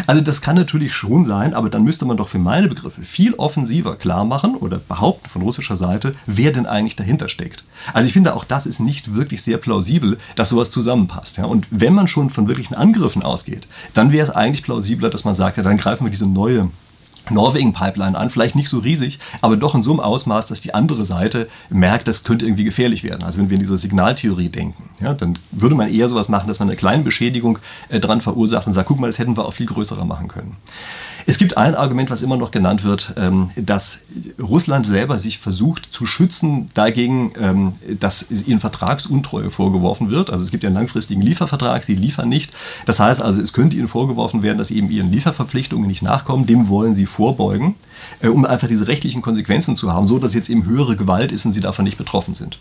Also 0.06 0.20
das 0.20 0.40
kann 0.40 0.56
natürlich 0.56 0.92
schon 0.92 1.24
sein, 1.24 1.54
aber 1.54 1.70
dann 1.70 1.84
müsste 1.84 2.04
man 2.04 2.16
doch 2.16 2.28
für 2.28 2.38
meine 2.38 2.68
Begriffe 2.68 3.02
viel 3.02 3.34
offensiver 3.34 3.96
klar 3.96 4.24
machen 4.24 4.54
oder 4.56 4.78
behaupten 4.78 5.28
von 5.28 5.42
russischer 5.42 5.76
Seite, 5.76 6.14
wer 6.26 6.52
denn 6.52 6.66
eigentlich 6.66 6.96
dahinter 6.96 7.28
steckt. 7.28 7.64
Also 7.92 8.06
ich 8.06 8.12
finde 8.12 8.34
auch 8.34 8.44
das 8.44 8.66
ist 8.66 8.80
nicht 8.80 9.14
wirklich 9.14 9.42
sehr 9.42 9.58
plausibel, 9.58 10.18
dass 10.34 10.48
sowas 10.48 10.70
zusammenpasst. 10.70 11.38
Ja? 11.38 11.44
Und 11.44 11.66
wenn 11.70 11.94
man 11.94 12.08
schon 12.08 12.30
von 12.30 12.48
wirklichen 12.48 12.74
Angriffen 12.74 13.22
ausgeht, 13.22 13.66
dann 13.94 14.12
wäre 14.12 14.26
es 14.26 14.34
eigentlich 14.34 14.62
plausibler, 14.62 15.10
dass 15.10 15.24
man 15.24 15.34
sagt, 15.34 15.56
ja, 15.56 15.62
dann 15.62 15.76
greifen 15.76 16.04
wir 16.04 16.10
diese 16.10 16.26
neue 16.26 16.68
Norwegen-Pipeline 17.30 18.16
an, 18.16 18.30
vielleicht 18.30 18.56
nicht 18.56 18.68
so 18.68 18.78
riesig, 18.78 19.18
aber 19.40 19.56
doch 19.56 19.74
in 19.74 19.82
so 19.82 19.90
einem 19.90 20.00
Ausmaß, 20.00 20.46
dass 20.46 20.60
die 20.60 20.74
andere 20.74 21.04
Seite 21.04 21.48
merkt, 21.70 22.08
das 22.08 22.24
könnte 22.24 22.44
irgendwie 22.44 22.64
gefährlich 22.64 23.04
werden. 23.04 23.22
Also 23.22 23.38
wenn 23.38 23.50
wir 23.50 23.54
in 23.54 23.62
dieser 23.62 23.78
Signaltheorie 23.78 24.48
denken, 24.48 24.90
ja, 25.00 25.14
dann 25.14 25.38
würde 25.50 25.74
man 25.74 25.92
eher 25.92 26.08
sowas 26.08 26.28
machen, 26.28 26.48
dass 26.48 26.58
man 26.58 26.68
eine 26.68 26.76
kleine 26.76 27.02
Beschädigung 27.02 27.58
äh, 27.88 28.00
dran 28.00 28.20
verursacht 28.20 28.66
und 28.66 28.72
sagt, 28.72 28.88
guck 28.88 29.00
mal, 29.00 29.08
das 29.08 29.18
hätten 29.18 29.36
wir 29.36 29.44
auch 29.44 29.52
viel 29.52 29.66
größerer 29.66 30.04
machen 30.04 30.28
können. 30.28 30.56
Es 31.28 31.38
gibt 31.38 31.56
ein 31.56 31.74
Argument, 31.74 32.08
was 32.08 32.22
immer 32.22 32.36
noch 32.36 32.52
genannt 32.52 32.84
wird, 32.84 33.12
ähm, 33.16 33.50
dass 33.56 33.98
Russland 34.40 34.86
selber 34.86 35.18
sich 35.18 35.38
versucht 35.38 35.86
zu 35.92 36.06
schützen 36.06 36.70
dagegen, 36.74 37.32
ähm, 37.36 37.74
dass 37.98 38.30
ihnen 38.30 38.60
Vertragsuntreue 38.60 39.50
vorgeworfen 39.50 40.10
wird. 40.10 40.30
Also 40.30 40.44
es 40.44 40.52
gibt 40.52 40.62
ja 40.62 40.68
einen 40.68 40.76
langfristigen 40.76 41.20
Liefervertrag, 41.20 41.82
sie 41.82 41.96
liefern 41.96 42.28
nicht. 42.28 42.54
Das 42.86 43.00
heißt 43.00 43.20
also, 43.20 43.42
es 43.42 43.52
könnte 43.52 43.76
ihnen 43.76 43.88
vorgeworfen 43.88 44.44
werden, 44.44 44.58
dass 44.58 44.68
sie 44.68 44.76
eben 44.76 44.88
ihren 44.88 45.10
Lieferverpflichtungen 45.10 45.88
nicht 45.88 46.02
nachkommen. 46.02 46.46
Dem 46.46 46.68
wollen 46.68 46.94
sie 46.94 47.06
vorbeugen, 47.06 47.74
äh, 48.20 48.28
um 48.28 48.44
einfach 48.44 48.68
diese 48.68 48.86
rechtlichen 48.86 49.20
Konsequenzen 49.20 49.76
zu 49.76 49.92
haben, 49.92 50.06
so 50.06 50.20
dass 50.20 50.32
jetzt 50.32 50.48
eben 50.48 50.64
höhere 50.64 50.94
Gewalt 50.94 51.32
ist 51.32 51.44
und 51.44 51.52
sie 51.52 51.60
davon 51.60 51.84
nicht 51.84 51.98
betroffen 51.98 52.34
sind. 52.34 52.60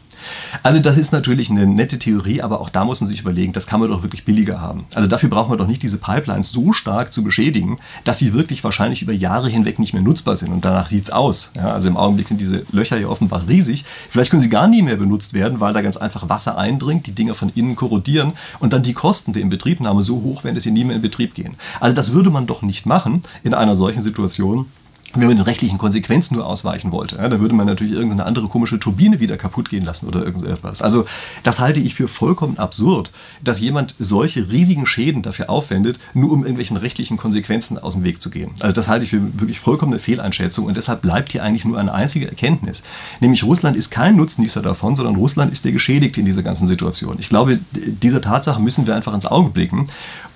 Also 0.64 0.80
das 0.80 0.98
ist 0.98 1.12
natürlich 1.12 1.52
eine 1.52 1.68
nette 1.68 2.00
Theorie, 2.00 2.42
aber 2.42 2.62
auch 2.62 2.70
da 2.70 2.84
muss 2.84 3.00
man 3.00 3.08
sich 3.08 3.22
überlegen, 3.22 3.54
das 3.54 3.68
kann 3.68 3.80
man 3.80 3.90
doch 3.90 4.02
wirklich 4.02 4.26
billiger 4.26 4.60
haben. 4.60 4.86
Also 4.96 5.08
dafür 5.08 5.30
braucht 5.30 5.50
man 5.50 5.60
doch 5.60 5.68
nicht 5.68 5.84
diese 5.84 5.98
Pipelines 5.98 6.52
so 6.52 6.74
stark 6.74 7.14
zu 7.14 7.24
beschädigen, 7.24 7.78
dass 8.04 8.18
sie 8.18 8.34
wirklich 8.34 8.55
wahrscheinlich 8.64 9.02
über 9.02 9.14
Jahre 9.14 9.50
hinweg 9.50 9.80
nicht 9.80 9.94
mehr 9.94 10.02
nutzbar 10.02 10.36
sind. 10.36 10.52
Und 10.52 10.66
danach 10.66 10.88
sieht 10.88 11.06
es 11.06 11.10
aus. 11.12 11.52
Ja, 11.56 11.74
also 11.74 11.88
im 11.88 11.98
Augenblick 11.98 12.28
sind 12.28 12.40
diese 12.40 12.64
Löcher 12.72 12.98
ja 12.98 13.08
offenbar 13.08 13.48
riesig. 13.48 13.86
Vielleicht 14.10 14.32
können 14.32 14.42
sie 14.42 14.50
gar 14.50 14.68
nie 14.68 14.82
mehr 14.82 14.98
benutzt 14.98 15.34
werden, 15.34 15.60
weil 15.60 15.74
da 15.74 15.82
ganz 15.82 15.98
einfach 15.98 16.30
Wasser 16.30 16.58
eindringt, 16.58 17.08
die 17.08 17.12
Dinger 17.12 17.36
von 17.36 17.52
innen 17.56 17.76
korrodieren 17.76 18.34
und 18.60 18.74
dann 18.74 18.84
die 18.84 18.94
Kosten 18.94 19.34
der 19.34 19.42
Inbetriebnahme 19.42 20.04
so 20.04 20.22
hoch 20.22 20.44
werden, 20.44 20.56
dass 20.56 20.64
sie 20.64 20.72
nie 20.72 20.84
mehr 20.84 20.96
in 20.96 21.02
Betrieb 21.02 21.36
gehen. 21.36 21.56
Also 21.80 21.96
das 21.96 22.14
würde 22.14 22.30
man 22.30 22.48
doch 22.48 22.62
nicht 22.62 22.86
machen 22.86 23.22
in 23.44 23.54
einer 23.54 23.76
solchen 23.76 24.04
Situation 24.04 24.68
wenn 25.14 25.28
man 25.28 25.38
den 25.38 25.46
rechtlichen 25.46 25.78
Konsequenzen 25.78 26.36
nur 26.36 26.46
ausweichen 26.46 26.92
wollte, 26.92 27.18
ja, 27.18 27.30
dann 27.30 27.40
würde 27.40 27.56
man 27.56 27.68
natürlich 27.68 27.94
irgendeine 27.94 28.26
andere 28.26 28.48
komische 28.48 28.80
Turbine 28.80 29.20
wieder 29.20 29.38
kaputt 29.38 29.70
gehen 29.70 29.86
lassen 29.86 30.08
oder 30.08 30.26
irgendetwas. 30.26 30.82
Also 30.82 31.06
das 31.44 31.60
halte 31.60 31.80
ich 31.80 31.96
für 31.96 32.08
vollkommen 32.08 32.58
absurd, 32.58 33.12
dass 33.44 33.60
jemand 33.60 33.96
solche 34.00 34.52
riesigen 34.52 34.86
Schäden 34.86 35.22
dafür 35.22 35.50
aufwendet, 35.50 36.00
nur 36.14 36.32
um 36.32 36.42
irgendwelchen 36.42 36.78
rechtlichen 36.78 37.18
Konsequenzen 37.18 37.78
aus 37.78 37.94
dem 37.94 38.04
Weg 38.04 38.22
zu 38.22 38.30
gehen. 38.30 38.52
Also 38.60 38.76
das 38.76 38.88
halte 38.88 39.06
ich 39.06 39.12
für 39.12 39.40
wirklich 39.40 39.60
vollkommene 39.60 40.00
Fehleinschätzung 40.00 40.66
und 40.66 40.76
deshalb 40.76 41.02
bleibt 41.02 41.32
hier 41.32 41.44
eigentlich 41.44 41.66
nur 41.66 41.80
eine 41.80 41.94
einzige 41.94 42.28
Erkenntnis, 42.28 42.84
nämlich 43.20 43.44
Russland 43.44 43.78
ist 43.78 43.92
kein 43.92 44.16
Nutznießer 44.16 44.62
davon, 44.62 44.96
sondern 44.96 45.16
Russland 45.16 45.54
ist 45.54 45.66
der 45.66 45.72
Geschädigte 45.72 46.20
in 46.20 46.26
dieser 46.26 46.44
ganzen 46.44 46.68
Situation. 46.68 47.18
Ich 47.20 47.30
glaube, 47.30 47.60
dieser 47.72 48.22
Tatsache 48.22 48.62
müssen 48.62 48.88
wir 48.88 48.96
einfach 48.96 49.14
ins 49.14 49.26
Auge 49.26 49.50
blicken 49.50 49.88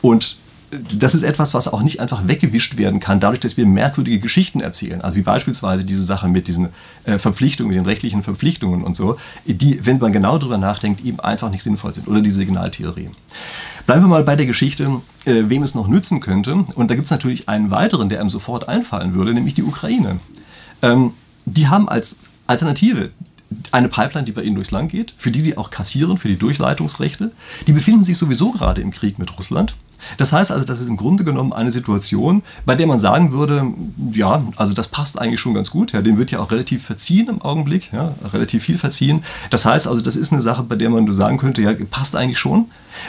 und 0.01 0.37
das 0.71 1.15
ist 1.15 1.23
etwas, 1.23 1.53
was 1.53 1.67
auch 1.67 1.81
nicht 1.81 1.99
einfach 1.99 2.27
weggewischt 2.27 2.77
werden 2.77 2.99
kann, 2.99 3.19
dadurch, 3.19 3.39
dass 3.39 3.57
wir 3.57 3.65
merkwürdige 3.65 4.19
Geschichten 4.19 4.61
erzählen. 4.61 5.01
Also 5.01 5.17
wie 5.17 5.21
beispielsweise 5.21 5.83
diese 5.83 6.03
Sache 6.03 6.27
mit 6.27 6.47
diesen 6.47 6.69
äh, 7.05 7.17
Verpflichtungen, 7.17 7.73
den 7.73 7.85
rechtlichen 7.85 8.21
Verpflichtungen 8.21 8.83
und 8.83 8.95
so, 8.95 9.17
die, 9.45 9.85
wenn 9.85 9.97
man 9.97 10.11
genau 10.11 10.37
darüber 10.37 10.57
nachdenkt, 10.57 11.03
eben 11.03 11.19
einfach 11.19 11.49
nicht 11.49 11.63
sinnvoll 11.63 11.93
sind. 11.93 12.07
Oder 12.07 12.21
die 12.21 12.31
Signaltheorie. 12.31 13.09
Bleiben 13.87 14.03
wir 14.03 14.07
mal 14.07 14.23
bei 14.23 14.35
der 14.35 14.45
Geschichte, 14.45 15.01
äh, 15.25 15.43
wem 15.47 15.63
es 15.63 15.73
noch 15.73 15.87
nützen 15.87 16.19
könnte. 16.19 16.53
Und 16.53 16.91
da 16.91 16.95
gibt 16.95 17.05
es 17.05 17.11
natürlich 17.11 17.49
einen 17.49 17.71
weiteren, 17.71 18.09
der 18.09 18.19
einem 18.19 18.29
sofort 18.29 18.69
einfallen 18.69 19.13
würde, 19.13 19.33
nämlich 19.33 19.55
die 19.55 19.63
Ukraine. 19.63 20.19
Ähm, 20.81 21.13
die 21.45 21.67
haben 21.67 21.89
als 21.89 22.17
Alternative 22.45 23.09
eine 23.71 23.89
Pipeline, 23.89 24.25
die 24.25 24.31
bei 24.31 24.43
ihnen 24.43 24.55
durchs 24.55 24.71
Land 24.71 24.91
geht, 24.91 25.13
für 25.17 25.31
die 25.31 25.41
sie 25.41 25.57
auch 25.57 25.71
kassieren, 25.71 26.17
für 26.17 26.27
die 26.27 26.37
Durchleitungsrechte. 26.37 27.31
Die 27.65 27.71
befinden 27.71 28.03
sich 28.03 28.17
sowieso 28.17 28.51
gerade 28.51 28.81
im 28.81 28.91
Krieg 28.91 29.17
mit 29.17 29.35
Russland. 29.37 29.75
Das 30.17 30.31
heißt 30.33 30.51
also, 30.51 30.65
das 30.65 30.81
ist 30.81 30.87
im 30.87 30.97
Grunde 30.97 31.23
genommen 31.23 31.53
eine 31.53 31.71
Situation, 31.71 32.43
bei 32.65 32.75
der 32.75 32.87
man 32.87 32.99
sagen 32.99 33.31
würde, 33.31 33.65
ja, 34.11 34.43
also 34.55 34.73
das 34.73 34.87
passt 34.87 35.19
eigentlich 35.19 35.39
schon 35.39 35.53
ganz 35.53 35.69
gut. 35.69 35.91
Ja, 35.91 36.01
dem 36.01 36.17
wird 36.17 36.31
ja 36.31 36.39
auch 36.39 36.51
relativ 36.51 36.83
verziehen 36.83 37.27
im 37.29 37.41
Augenblick, 37.41 37.91
ja, 37.93 38.13
relativ 38.33 38.63
viel 38.63 38.77
verziehen. 38.77 39.23
Das 39.49 39.65
heißt 39.65 39.87
also, 39.87 40.01
das 40.01 40.15
ist 40.15 40.31
eine 40.31 40.41
Sache, 40.41 40.63
bei 40.63 40.75
der 40.75 40.89
man 40.89 41.11
sagen 41.13 41.37
könnte, 41.37 41.61
ja, 41.61 41.73
passt 41.89 42.15
eigentlich 42.15 42.39
schon. 42.39 42.65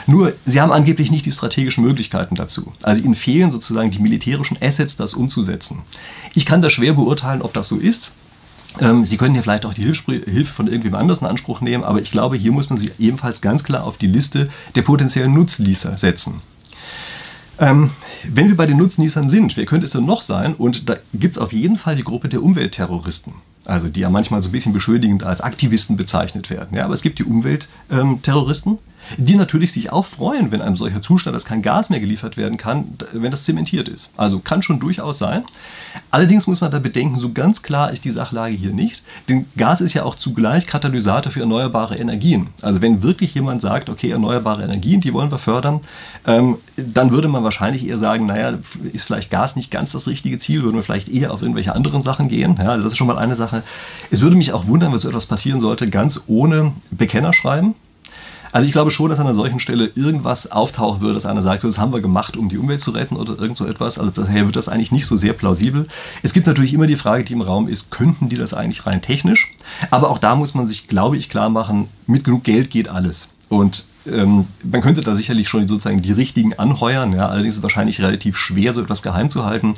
Nur, 0.07 0.33
sie 0.45 0.61
haben 0.61 0.71
angeblich 0.71 1.11
nicht 1.11 1.25
die 1.25 1.31
strategischen 1.31 1.83
Möglichkeiten 1.83 2.35
dazu. 2.35 2.73
Also 2.81 3.03
ihnen 3.03 3.15
fehlen 3.15 3.51
sozusagen 3.51 3.91
die 3.91 3.99
militärischen 3.99 4.57
Assets, 4.61 4.95
das 4.95 5.13
umzusetzen. 5.13 5.79
Ich 6.33 6.45
kann 6.45 6.61
da 6.61 6.69
schwer 6.69 6.93
beurteilen, 6.93 7.41
ob 7.41 7.53
das 7.53 7.67
so 7.67 7.77
ist. 7.77 8.13
Ähm, 8.79 9.03
sie 9.03 9.17
können 9.17 9.33
hier 9.33 9.43
vielleicht 9.43 9.65
auch 9.65 9.73
die 9.73 9.83
Hilfe 9.83 10.53
von 10.53 10.67
irgendwem 10.67 10.95
anders 10.95 11.19
in 11.19 11.27
Anspruch 11.27 11.61
nehmen, 11.61 11.83
aber 11.83 11.99
ich 11.99 12.11
glaube, 12.11 12.37
hier 12.37 12.51
muss 12.51 12.69
man 12.69 12.79
sie 12.79 12.91
ebenfalls 12.99 13.41
ganz 13.41 13.63
klar 13.63 13.83
auf 13.83 13.97
die 13.97 14.07
Liste 14.07 14.49
der 14.75 14.81
potenziellen 14.81 15.33
Nutzließer 15.33 15.97
setzen. 15.97 16.41
Ähm, 17.61 17.91
wenn 18.23 18.49
wir 18.49 18.57
bei 18.57 18.65
den 18.65 18.77
Nutznießern 18.77 19.29
sind, 19.29 19.55
wer 19.55 19.65
könnte 19.65 19.85
es 19.85 19.91
denn 19.91 20.05
noch 20.05 20.23
sein? 20.23 20.55
Und 20.55 20.89
da 20.89 20.97
gibt 21.13 21.35
es 21.35 21.37
auf 21.37 21.53
jeden 21.53 21.77
Fall 21.77 21.95
die 21.95 22.03
Gruppe 22.03 22.27
der 22.27 22.41
Umweltterroristen. 22.43 23.33
Also 23.65 23.87
die 23.87 23.99
ja 23.99 24.09
manchmal 24.09 24.41
so 24.41 24.49
ein 24.49 24.51
bisschen 24.51 24.73
beschuldigend 24.73 25.23
als 25.23 25.41
Aktivisten 25.41 25.95
bezeichnet 25.95 26.49
werden. 26.49 26.75
Ja, 26.75 26.85
aber 26.85 26.95
es 26.95 27.03
gibt 27.03 27.19
die 27.19 27.23
Umweltterroristen. 27.23 28.79
Die 29.17 29.35
natürlich 29.35 29.71
sich 29.71 29.91
auch 29.91 30.05
freuen, 30.05 30.51
wenn 30.51 30.61
einem 30.61 30.75
solcher 30.75 31.01
Zustand, 31.01 31.35
dass 31.35 31.45
kein 31.45 31.61
Gas 31.61 31.89
mehr 31.89 31.99
geliefert 31.99 32.37
werden 32.37 32.57
kann, 32.57 32.97
wenn 33.13 33.31
das 33.31 33.43
zementiert 33.43 33.89
ist. 33.89 34.13
Also 34.17 34.39
kann 34.39 34.63
schon 34.63 34.79
durchaus 34.79 35.17
sein. 35.17 35.43
Allerdings 36.09 36.47
muss 36.47 36.61
man 36.61 36.71
da 36.71 36.79
bedenken, 36.79 37.19
so 37.19 37.31
ganz 37.31 37.63
klar 37.63 37.91
ist 37.91 38.05
die 38.05 38.11
Sachlage 38.11 38.55
hier 38.55 38.73
nicht. 38.73 39.03
Denn 39.27 39.45
Gas 39.57 39.81
ist 39.81 39.93
ja 39.93 40.03
auch 40.03 40.15
zugleich 40.15 40.67
Katalysator 40.67 41.31
für 41.31 41.41
erneuerbare 41.41 41.97
Energien. 41.97 42.49
Also 42.61 42.81
wenn 42.81 43.01
wirklich 43.01 43.33
jemand 43.33 43.61
sagt, 43.61 43.89
okay, 43.89 44.11
erneuerbare 44.11 44.63
Energien, 44.63 45.01
die 45.01 45.13
wollen 45.13 45.31
wir 45.31 45.37
fördern, 45.37 45.81
ähm, 46.25 46.57
dann 46.77 47.11
würde 47.11 47.27
man 47.27 47.43
wahrscheinlich 47.43 47.85
eher 47.85 47.97
sagen, 47.97 48.25
naja, 48.25 48.57
ist 48.93 49.03
vielleicht 49.03 49.31
Gas 49.31 49.55
nicht 49.55 49.71
ganz 49.71 49.91
das 49.91 50.07
richtige 50.07 50.37
Ziel, 50.37 50.63
würden 50.63 50.75
wir 50.75 50.83
vielleicht 50.83 51.09
eher 51.09 51.33
auf 51.33 51.41
irgendwelche 51.41 51.73
anderen 51.73 52.03
Sachen 52.03 52.29
gehen. 52.29 52.57
Ja, 52.59 52.69
also 52.69 52.83
das 52.83 52.93
ist 52.93 52.97
schon 52.97 53.07
mal 53.07 53.17
eine 53.17 53.35
Sache. 53.35 53.63
Es 54.09 54.21
würde 54.21 54.35
mich 54.35 54.53
auch 54.53 54.67
wundern, 54.67 54.91
wenn 54.93 54.99
so 54.99 55.09
etwas 55.09 55.25
passieren 55.25 55.59
sollte, 55.59 55.89
ganz 55.89 56.23
ohne 56.27 56.73
Bekennerschreiben. 56.91 57.75
Also 58.51 58.65
ich 58.65 58.71
glaube 58.71 58.91
schon, 58.91 59.09
dass 59.09 59.19
an 59.19 59.27
einer 59.27 59.35
solchen 59.35 59.59
Stelle 59.59 59.91
irgendwas 59.95 60.51
auftauchen 60.51 61.01
würde, 61.01 61.15
dass 61.15 61.25
einer 61.25 61.41
sagt, 61.41 61.63
das 61.63 61.77
haben 61.77 61.93
wir 61.93 62.01
gemacht, 62.01 62.35
um 62.35 62.49
die 62.49 62.57
Umwelt 62.57 62.81
zu 62.81 62.91
retten 62.91 63.15
oder 63.15 63.39
irgend 63.39 63.57
so 63.57 63.65
etwas. 63.65 63.97
Also 63.97 64.11
daher 64.11 64.45
wird 64.45 64.55
das 64.55 64.69
eigentlich 64.69 64.91
nicht 64.91 65.05
so 65.05 65.17
sehr 65.17 65.33
plausibel. 65.33 65.87
Es 66.23 66.33
gibt 66.33 66.47
natürlich 66.47 66.73
immer 66.73 66.87
die 66.87 66.95
Frage, 66.95 67.23
die 67.23 67.33
im 67.33 67.41
Raum 67.41 67.67
ist, 67.67 67.91
könnten 67.91 68.29
die 68.29 68.35
das 68.35 68.53
eigentlich 68.53 68.85
rein 68.85 69.01
technisch? 69.01 69.51
Aber 69.89 70.09
auch 70.09 70.17
da 70.17 70.35
muss 70.35 70.53
man 70.53 70.65
sich, 70.65 70.87
glaube 70.87 71.17
ich, 71.17 71.29
klar 71.29 71.49
machen, 71.49 71.87
mit 72.07 72.23
genug 72.23 72.43
Geld 72.43 72.69
geht 72.69 72.89
alles. 72.89 73.33
Und 73.49 73.85
ähm, 74.07 74.47
man 74.63 74.81
könnte 74.81 75.01
da 75.01 75.15
sicherlich 75.15 75.49
schon 75.49 75.67
sozusagen 75.67 76.01
die 76.01 76.11
richtigen 76.11 76.53
anheuern. 76.57 77.13
Ja, 77.13 77.29
allerdings 77.29 77.55
ist 77.55 77.57
es 77.59 77.63
wahrscheinlich 77.63 78.01
relativ 78.01 78.37
schwer, 78.37 78.73
so 78.73 78.81
etwas 78.81 79.01
geheim 79.01 79.29
zu 79.29 79.45
halten. 79.45 79.75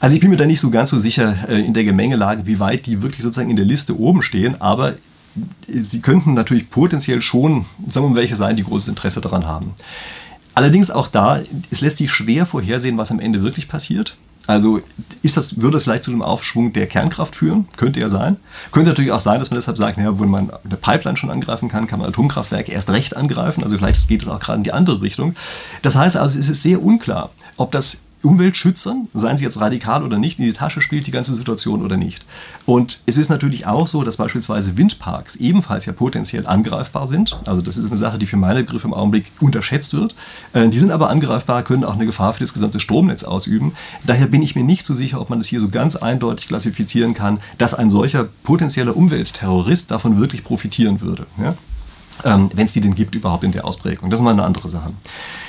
Also 0.00 0.14
ich 0.14 0.20
bin 0.20 0.30
mir 0.30 0.36
da 0.36 0.46
nicht 0.46 0.60
so 0.60 0.70
ganz 0.70 0.90
so 0.90 0.98
sicher 0.98 1.48
äh, 1.48 1.64
in 1.64 1.72
der 1.72 1.84
Gemengelage, 1.84 2.46
wie 2.46 2.60
weit 2.60 2.86
die 2.86 3.02
wirklich 3.02 3.22
sozusagen 3.22 3.50
in 3.50 3.56
der 3.56 3.64
Liste 3.64 3.98
oben 3.98 4.22
stehen, 4.22 4.60
aber 4.60 4.94
sie 5.68 6.00
könnten 6.00 6.34
natürlich 6.34 6.70
potenziell 6.70 7.22
schon, 7.22 7.66
sagen 7.88 8.06
wir 8.06 8.10
mal, 8.10 8.16
welche 8.16 8.36
sein, 8.36 8.56
die 8.56 8.64
großes 8.64 8.88
Interesse 8.88 9.20
daran 9.20 9.46
haben. 9.46 9.74
Allerdings 10.54 10.90
auch 10.90 11.08
da, 11.08 11.40
es 11.70 11.80
lässt 11.80 11.98
sich 11.98 12.10
schwer 12.10 12.46
vorhersehen, 12.46 12.96
was 12.96 13.10
am 13.10 13.20
Ende 13.20 13.42
wirklich 13.42 13.68
passiert. 13.68 14.16
Also 14.46 14.80
ist 15.22 15.36
das, 15.36 15.60
würde 15.60 15.76
es 15.76 15.82
vielleicht 15.82 16.04
zu 16.04 16.12
einem 16.12 16.22
Aufschwung 16.22 16.72
der 16.72 16.86
Kernkraft 16.86 17.34
führen? 17.34 17.66
Könnte 17.76 18.00
ja 18.00 18.08
sein. 18.08 18.36
Könnte 18.70 18.90
natürlich 18.90 19.10
auch 19.10 19.20
sein, 19.20 19.40
dass 19.40 19.50
man 19.50 19.58
deshalb 19.58 19.76
sagt, 19.76 19.98
naja, 19.98 20.18
wenn 20.20 20.30
man 20.30 20.50
eine 20.64 20.76
Pipeline 20.76 21.16
schon 21.16 21.30
angreifen 21.30 21.68
kann, 21.68 21.86
kann 21.86 21.98
man 21.98 22.08
Atomkraftwerke 22.08 22.70
erst 22.70 22.88
recht 22.88 23.16
angreifen. 23.16 23.64
Also 23.64 23.76
vielleicht 23.76 24.06
geht 24.08 24.22
es 24.22 24.28
auch 24.28 24.38
gerade 24.38 24.58
in 24.58 24.64
die 24.64 24.72
andere 24.72 25.02
Richtung. 25.02 25.34
Das 25.82 25.96
heißt 25.96 26.16
also, 26.16 26.38
es 26.38 26.48
ist 26.48 26.62
sehr 26.62 26.82
unklar, 26.82 27.30
ob 27.56 27.72
das 27.72 27.98
Umweltschützern, 28.26 29.08
seien 29.14 29.38
sie 29.38 29.44
jetzt 29.44 29.60
radikal 29.60 30.02
oder 30.02 30.18
nicht, 30.18 30.38
in 30.38 30.44
die 30.44 30.52
Tasche 30.52 30.82
spielt 30.82 31.06
die 31.06 31.10
ganze 31.10 31.34
Situation 31.34 31.82
oder 31.82 31.96
nicht. 31.96 32.24
Und 32.66 33.00
es 33.06 33.16
ist 33.16 33.30
natürlich 33.30 33.66
auch 33.66 33.86
so, 33.86 34.02
dass 34.02 34.16
beispielsweise 34.16 34.76
Windparks 34.76 35.36
ebenfalls 35.36 35.86
ja 35.86 35.92
potenziell 35.92 36.46
angreifbar 36.46 37.08
sind. 37.08 37.38
Also 37.46 37.62
das 37.62 37.76
ist 37.76 37.86
eine 37.86 37.98
Sache, 37.98 38.18
die 38.18 38.26
für 38.26 38.36
meine 38.36 38.64
Begriffe 38.64 38.88
im 38.88 38.94
Augenblick 38.94 39.26
unterschätzt 39.40 39.94
wird. 39.94 40.14
Äh, 40.52 40.68
die 40.68 40.78
sind 40.78 40.90
aber 40.90 41.08
angreifbar, 41.08 41.62
können 41.62 41.84
auch 41.84 41.94
eine 41.94 42.06
Gefahr 42.06 42.34
für 42.34 42.44
das 42.44 42.52
gesamte 42.52 42.80
Stromnetz 42.80 43.24
ausüben. 43.24 43.72
Daher 44.04 44.26
bin 44.26 44.42
ich 44.42 44.56
mir 44.56 44.64
nicht 44.64 44.84
so 44.84 44.94
sicher, 44.94 45.20
ob 45.20 45.30
man 45.30 45.38
das 45.38 45.48
hier 45.48 45.60
so 45.60 45.68
ganz 45.68 45.96
eindeutig 45.96 46.48
klassifizieren 46.48 47.14
kann, 47.14 47.38
dass 47.58 47.74
ein 47.74 47.90
solcher 47.90 48.24
potenzieller 48.42 48.96
Umweltterrorist 48.96 49.90
davon 49.90 50.18
wirklich 50.20 50.42
profitieren 50.42 51.00
würde. 51.00 51.26
Ja? 51.40 51.54
Ähm, 52.24 52.50
wenn 52.54 52.66
es 52.66 52.72
die 52.72 52.80
denn 52.80 52.94
gibt, 52.94 53.14
überhaupt 53.14 53.44
in 53.44 53.52
der 53.52 53.64
Ausprägung. 53.64 54.10
Das 54.10 54.20
ist 54.20 54.24
mal 54.24 54.32
eine 54.32 54.44
andere 54.44 54.68
Sache. 54.68 54.92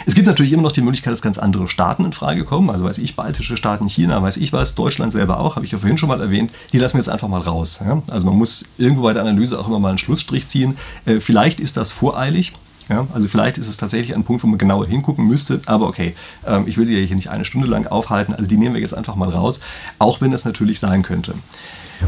Es 0.06 0.16
gibt 0.16 0.28
natürlich 0.28 0.54
immer 0.54 0.64
noch 0.64 0.72
die 0.72 0.82
Möglichkeit, 0.82 1.14
dass 1.14 1.22
ganz 1.22 1.38
andere 1.38 1.68
Staaten 1.70 2.06
in 2.06 2.14
Frage 2.14 2.46
kommen. 2.46 2.70
Also 2.70 2.86
weiß 2.86 2.98
ich, 3.00 3.16
baltische 3.16 3.58
Staaten, 3.58 3.88
China, 3.88 4.22
weiß 4.22 4.38
ich 4.38 4.54
was, 4.54 4.76
Deutschland 4.76 5.14
selber 5.14 5.40
auch, 5.40 5.56
habe 5.56 5.66
ich 5.66 5.72
ja 5.72 5.78
vorhin 5.78 5.98
schon 5.98 6.10
mal 6.10 6.22
erwähnt. 6.22 6.52
Die 6.74 6.80
lassen 6.80 6.96
wir 6.96 7.00
jetzt 7.00 7.10
einfach 7.10 7.28
mal 7.28 7.42
raus. 7.42 7.82
Ja? 7.86 8.02
Also 8.10 8.26
man 8.26 8.38
muss 8.38 8.66
irgendwo 8.78 9.04
bei 9.04 9.14
der 9.14 9.22
Analyse 9.22 9.60
auch 9.60 9.68
immer 9.68 9.80
mal 9.80 9.90
einen 9.90 9.98
Schlussstrich 9.98 10.48
ziehen. 10.48 10.78
Äh, 11.06 11.20
vielleicht 11.20 11.60
ist 11.60 11.78
das 11.78 11.92
voreilig. 11.92 12.54
Ja, 12.90 13.06
also 13.14 13.28
vielleicht 13.28 13.58
ist 13.58 13.68
es 13.68 13.76
tatsächlich 13.76 14.16
ein 14.16 14.24
Punkt, 14.24 14.44
wo 14.44 14.48
man 14.48 14.58
genauer 14.58 14.88
hingucken 14.88 15.28
müsste, 15.28 15.62
aber 15.66 15.88
okay, 15.88 16.16
ähm, 16.46 16.68
ich 16.68 16.78
will 16.78 16.86
sie 16.86 16.98
ja 16.98 17.06
hier 17.06 17.18
nicht 17.18 17.30
eine 17.30 17.44
Stunde 17.44 17.68
lang 17.68 17.86
aufhalten, 17.86 18.34
also 18.34 18.48
die 18.48 18.56
nehmen 18.56 18.76
wir 18.76 18.82
jetzt 18.82 18.94
einfach 18.94 19.16
mal 19.16 19.30
raus, 19.30 19.60
auch 20.00 20.22
wenn 20.22 20.32
es 20.32 20.46
natürlich 20.46 20.80
sein 20.80 21.04
könnte. 21.04 21.34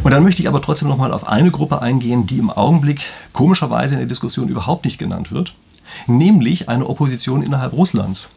Und 0.03 0.11
dann 0.11 0.23
möchte 0.23 0.41
ich 0.41 0.47
aber 0.47 0.61
trotzdem 0.61 0.87
nochmal 0.87 1.13
auf 1.13 1.27
eine 1.27 1.51
Gruppe 1.51 1.81
eingehen, 1.81 2.27
die 2.27 2.37
im 2.37 2.49
Augenblick 2.49 3.01
komischerweise 3.33 3.95
in 3.95 3.99
der 3.99 4.07
Diskussion 4.07 4.47
überhaupt 4.47 4.85
nicht 4.85 4.97
genannt 4.97 5.31
wird, 5.31 5.53
nämlich 6.07 6.69
eine 6.69 6.87
Opposition 6.87 7.43
innerhalb 7.43 7.73
Russlands. 7.73 8.29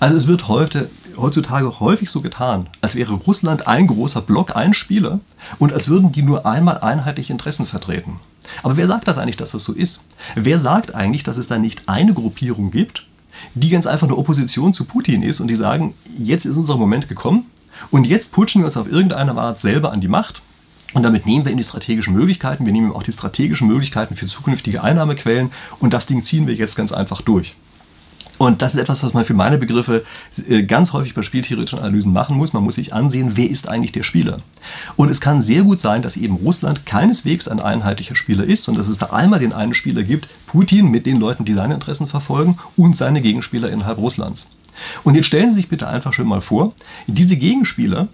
Also 0.00 0.16
es 0.16 0.26
wird 0.26 0.48
heute, 0.48 0.90
heutzutage 1.16 1.80
häufig 1.80 2.10
so 2.10 2.20
getan, 2.22 2.68
als 2.80 2.96
wäre 2.96 3.14
Russland 3.14 3.66
ein 3.66 3.86
großer 3.86 4.20
Block, 4.20 4.56
ein 4.56 4.74
Spieler 4.74 5.20
und 5.58 5.72
als 5.72 5.88
würden 5.88 6.12
die 6.12 6.22
nur 6.22 6.46
einmal 6.46 6.78
einheitliche 6.78 7.32
Interessen 7.32 7.66
vertreten. 7.66 8.18
Aber 8.62 8.76
wer 8.76 8.86
sagt 8.86 9.06
das 9.06 9.18
eigentlich, 9.18 9.36
dass 9.36 9.50
das 9.50 9.64
so 9.64 9.72
ist? 9.72 10.04
Wer 10.34 10.58
sagt 10.58 10.94
eigentlich, 10.94 11.24
dass 11.24 11.36
es 11.36 11.48
da 11.48 11.58
nicht 11.58 11.82
eine 11.86 12.14
Gruppierung 12.14 12.70
gibt, 12.70 13.04
die 13.54 13.68
ganz 13.68 13.86
einfach 13.86 14.06
eine 14.06 14.16
Opposition 14.16 14.72
zu 14.72 14.84
Putin 14.84 15.22
ist 15.22 15.40
und 15.40 15.48
die 15.48 15.56
sagen, 15.56 15.94
jetzt 16.18 16.46
ist 16.46 16.56
unser 16.56 16.76
Moment 16.76 17.08
gekommen 17.08 17.46
und 17.90 18.06
jetzt 18.06 18.32
putschen 18.32 18.62
wir 18.62 18.66
uns 18.66 18.76
auf 18.76 18.90
irgendeine 18.90 19.36
Art 19.36 19.60
selber 19.60 19.92
an 19.92 20.00
die 20.00 20.08
Macht 20.08 20.42
und 20.94 21.02
damit 21.02 21.26
nehmen 21.26 21.44
wir 21.44 21.52
ihm 21.52 21.58
die 21.58 21.64
strategischen 21.64 22.14
Möglichkeiten, 22.14 22.64
wir 22.64 22.72
nehmen 22.72 22.90
ihm 22.90 22.96
auch 22.96 23.02
die 23.02 23.12
strategischen 23.12 23.66
Möglichkeiten 23.68 24.16
für 24.16 24.26
zukünftige 24.26 24.82
Einnahmequellen 24.82 25.52
und 25.80 25.92
das 25.92 26.06
Ding 26.06 26.22
ziehen 26.22 26.46
wir 26.46 26.54
jetzt 26.54 26.76
ganz 26.76 26.92
einfach 26.92 27.22
durch. 27.22 27.54
Und 28.38 28.60
das 28.60 28.74
ist 28.74 28.80
etwas, 28.80 29.02
was 29.02 29.14
man 29.14 29.24
für 29.24 29.34
meine 29.34 29.56
Begriffe 29.56 30.04
äh, 30.48 30.62
ganz 30.62 30.92
häufig 30.92 31.14
bei 31.14 31.22
spieltheoretischen 31.22 31.78
Analysen 31.78 32.12
machen 32.12 32.36
muss. 32.36 32.52
Man 32.52 32.64
muss 32.64 32.74
sich 32.74 32.92
ansehen, 32.92 33.32
wer 33.34 33.48
ist 33.48 33.68
eigentlich 33.68 33.92
der 33.92 34.02
Spieler. 34.02 34.38
Und 34.96 35.10
es 35.10 35.20
kann 35.20 35.40
sehr 35.40 35.62
gut 35.62 35.80
sein, 35.80 36.02
dass 36.02 36.16
eben 36.16 36.36
Russland 36.36 36.84
keineswegs 36.84 37.48
ein 37.48 37.60
einheitlicher 37.60 38.16
Spieler 38.16 38.44
ist 38.44 38.68
und 38.68 38.76
dass 38.76 38.88
es 38.88 38.98
da 38.98 39.06
einmal 39.06 39.40
den 39.40 39.54
einen 39.54 39.74
Spieler 39.74 40.02
gibt, 40.02 40.28
Putin 40.46 40.90
mit 40.90 41.06
den 41.06 41.18
Leuten, 41.18 41.44
die 41.44 41.54
seine 41.54 41.74
Interessen 41.74 42.08
verfolgen 42.08 42.58
und 42.76 42.96
seine 42.96 43.22
Gegenspieler 43.22 43.70
innerhalb 43.70 43.98
Russlands. 43.98 44.50
Und 45.02 45.14
jetzt 45.14 45.26
stellen 45.26 45.50
Sie 45.50 45.56
sich 45.56 45.68
bitte 45.68 45.88
einfach 45.88 46.12
schon 46.12 46.28
mal 46.28 46.42
vor, 46.42 46.74
diese 47.06 47.36
Gegenspieler 47.36 48.08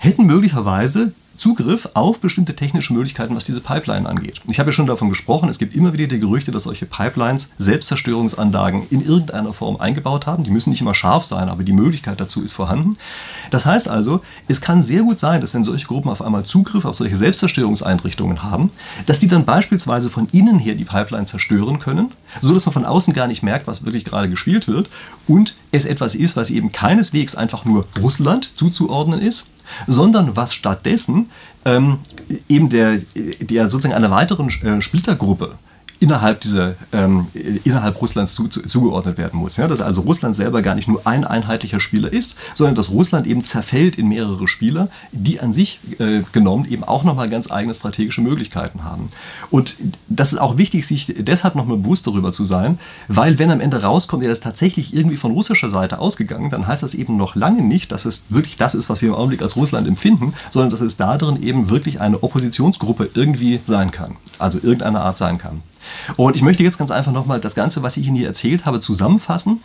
hätten 0.00 0.26
möglicherweise 0.26 1.12
Zugriff 1.38 1.88
auf 1.94 2.18
bestimmte 2.20 2.54
technische 2.54 2.92
Möglichkeiten, 2.92 3.34
was 3.34 3.44
diese 3.44 3.60
Pipeline 3.60 4.08
angeht. 4.08 4.40
Ich 4.48 4.58
habe 4.58 4.70
ja 4.70 4.72
schon 4.72 4.86
davon 4.86 5.08
gesprochen, 5.08 5.48
es 5.48 5.58
gibt 5.58 5.74
immer 5.74 5.92
wieder 5.92 6.06
die 6.06 6.20
Gerüchte, 6.20 6.50
dass 6.50 6.64
solche 6.64 6.84
Pipelines 6.84 7.52
Selbstzerstörungsanlagen 7.58 8.88
in 8.90 9.04
irgendeiner 9.04 9.52
Form 9.52 9.76
eingebaut 9.76 10.26
haben. 10.26 10.44
Die 10.44 10.50
müssen 10.50 10.70
nicht 10.70 10.80
immer 10.80 10.94
scharf 10.94 11.24
sein, 11.24 11.48
aber 11.48 11.62
die 11.62 11.72
Möglichkeit 11.72 12.20
dazu 12.20 12.42
ist 12.42 12.52
vorhanden. 12.52 12.96
Das 13.50 13.66
heißt 13.66 13.88
also, 13.88 14.20
es 14.48 14.60
kann 14.60 14.82
sehr 14.82 15.02
gut 15.02 15.18
sein, 15.18 15.40
dass 15.40 15.54
wenn 15.54 15.64
solche 15.64 15.86
Gruppen 15.86 16.10
auf 16.10 16.22
einmal 16.22 16.44
Zugriff 16.44 16.84
auf 16.84 16.96
solche 16.96 17.16
Selbstzerstörungseinrichtungen 17.16 18.42
haben, 18.42 18.70
dass 19.06 19.20
die 19.20 19.28
dann 19.28 19.44
beispielsweise 19.44 20.10
von 20.10 20.28
innen 20.32 20.58
her 20.58 20.74
die 20.74 20.84
Pipeline 20.84 21.26
zerstören 21.26 21.78
können, 21.78 22.12
so 22.42 22.52
dass 22.52 22.66
man 22.66 22.72
von 22.72 22.84
außen 22.84 23.14
gar 23.14 23.28
nicht 23.28 23.42
merkt, 23.42 23.66
was 23.66 23.84
wirklich 23.84 24.04
gerade 24.04 24.28
gespielt 24.28 24.68
wird 24.68 24.90
und 25.26 25.56
es 25.70 25.86
etwas 25.86 26.14
ist, 26.14 26.36
was 26.36 26.50
eben 26.50 26.72
keineswegs 26.72 27.34
einfach 27.34 27.64
nur 27.64 27.86
Russland 28.02 28.52
zuzuordnen 28.56 29.20
ist, 29.20 29.46
sondern 29.86 30.36
was 30.36 30.54
stattdessen 30.54 31.30
ähm, 31.64 31.98
eben 32.48 32.68
der, 32.68 33.00
der 33.14 33.70
sozusagen 33.70 33.94
einer 33.94 34.10
weiteren 34.10 34.48
äh, 34.62 34.80
Splittergruppe 34.80 35.58
innerhalb 36.00 36.40
dieser 36.40 36.74
ähm, 36.92 37.26
innerhalb 37.64 38.00
Russlands 38.00 38.34
zu, 38.34 38.48
zu, 38.48 38.62
zugeordnet 38.66 39.18
werden 39.18 39.38
muss. 39.38 39.56
Ja? 39.56 39.66
Dass 39.68 39.80
also 39.80 40.02
Russland 40.02 40.36
selber 40.36 40.62
gar 40.62 40.74
nicht 40.74 40.88
nur 40.88 41.06
ein 41.06 41.24
einheitlicher 41.24 41.80
Spieler 41.80 42.12
ist, 42.12 42.36
sondern 42.54 42.74
dass 42.74 42.90
Russland 42.90 43.26
eben 43.26 43.44
zerfällt 43.44 43.98
in 43.98 44.08
mehrere 44.08 44.48
Spieler, 44.48 44.88
die 45.12 45.40
an 45.40 45.52
sich 45.52 45.80
äh, 45.98 46.22
genommen 46.32 46.66
eben 46.70 46.84
auch 46.84 47.04
nochmal 47.04 47.28
ganz 47.28 47.50
eigene 47.50 47.74
strategische 47.74 48.20
Möglichkeiten 48.20 48.84
haben. 48.84 49.08
Und 49.50 49.76
das 50.08 50.32
ist 50.32 50.38
auch 50.38 50.56
wichtig, 50.56 50.86
sich 50.86 51.12
deshalb 51.18 51.54
nochmal 51.54 51.78
bewusst 51.78 52.06
darüber 52.06 52.32
zu 52.32 52.44
sein, 52.44 52.78
weil 53.08 53.38
wenn 53.38 53.50
am 53.50 53.60
Ende 53.60 53.82
rauskommt, 53.82 54.22
ja, 54.22 54.28
das 54.28 54.40
tatsächlich 54.40 54.94
irgendwie 54.94 55.16
von 55.16 55.32
russischer 55.32 55.70
Seite 55.70 55.98
ausgegangen, 55.98 56.50
dann 56.50 56.66
heißt 56.66 56.82
das 56.82 56.94
eben 56.94 57.16
noch 57.16 57.34
lange 57.34 57.62
nicht, 57.62 57.92
dass 57.92 58.04
es 58.04 58.24
wirklich 58.28 58.56
das 58.56 58.74
ist, 58.74 58.88
was 58.88 59.02
wir 59.02 59.08
im 59.08 59.14
Augenblick 59.14 59.42
als 59.42 59.56
Russland 59.56 59.88
empfinden, 59.88 60.34
sondern 60.50 60.70
dass 60.70 60.80
es 60.80 60.96
darin 60.96 61.42
eben 61.42 61.70
wirklich 61.70 62.00
eine 62.00 62.22
Oppositionsgruppe 62.22 63.10
irgendwie 63.14 63.60
sein 63.66 63.90
kann. 63.90 64.16
Also 64.38 64.58
irgendeine 64.58 65.00
Art 65.00 65.18
sein 65.18 65.38
kann. 65.38 65.62
Und 66.16 66.36
ich 66.36 66.42
möchte 66.42 66.62
jetzt 66.62 66.78
ganz 66.78 66.90
einfach 66.90 67.12
nochmal 67.12 67.40
das 67.40 67.54
Ganze, 67.54 67.82
was 67.82 67.96
ich 67.96 68.06
Ihnen 68.06 68.16
hier 68.16 68.26
erzählt 68.26 68.66
habe, 68.66 68.80
zusammenfassen 68.80 69.60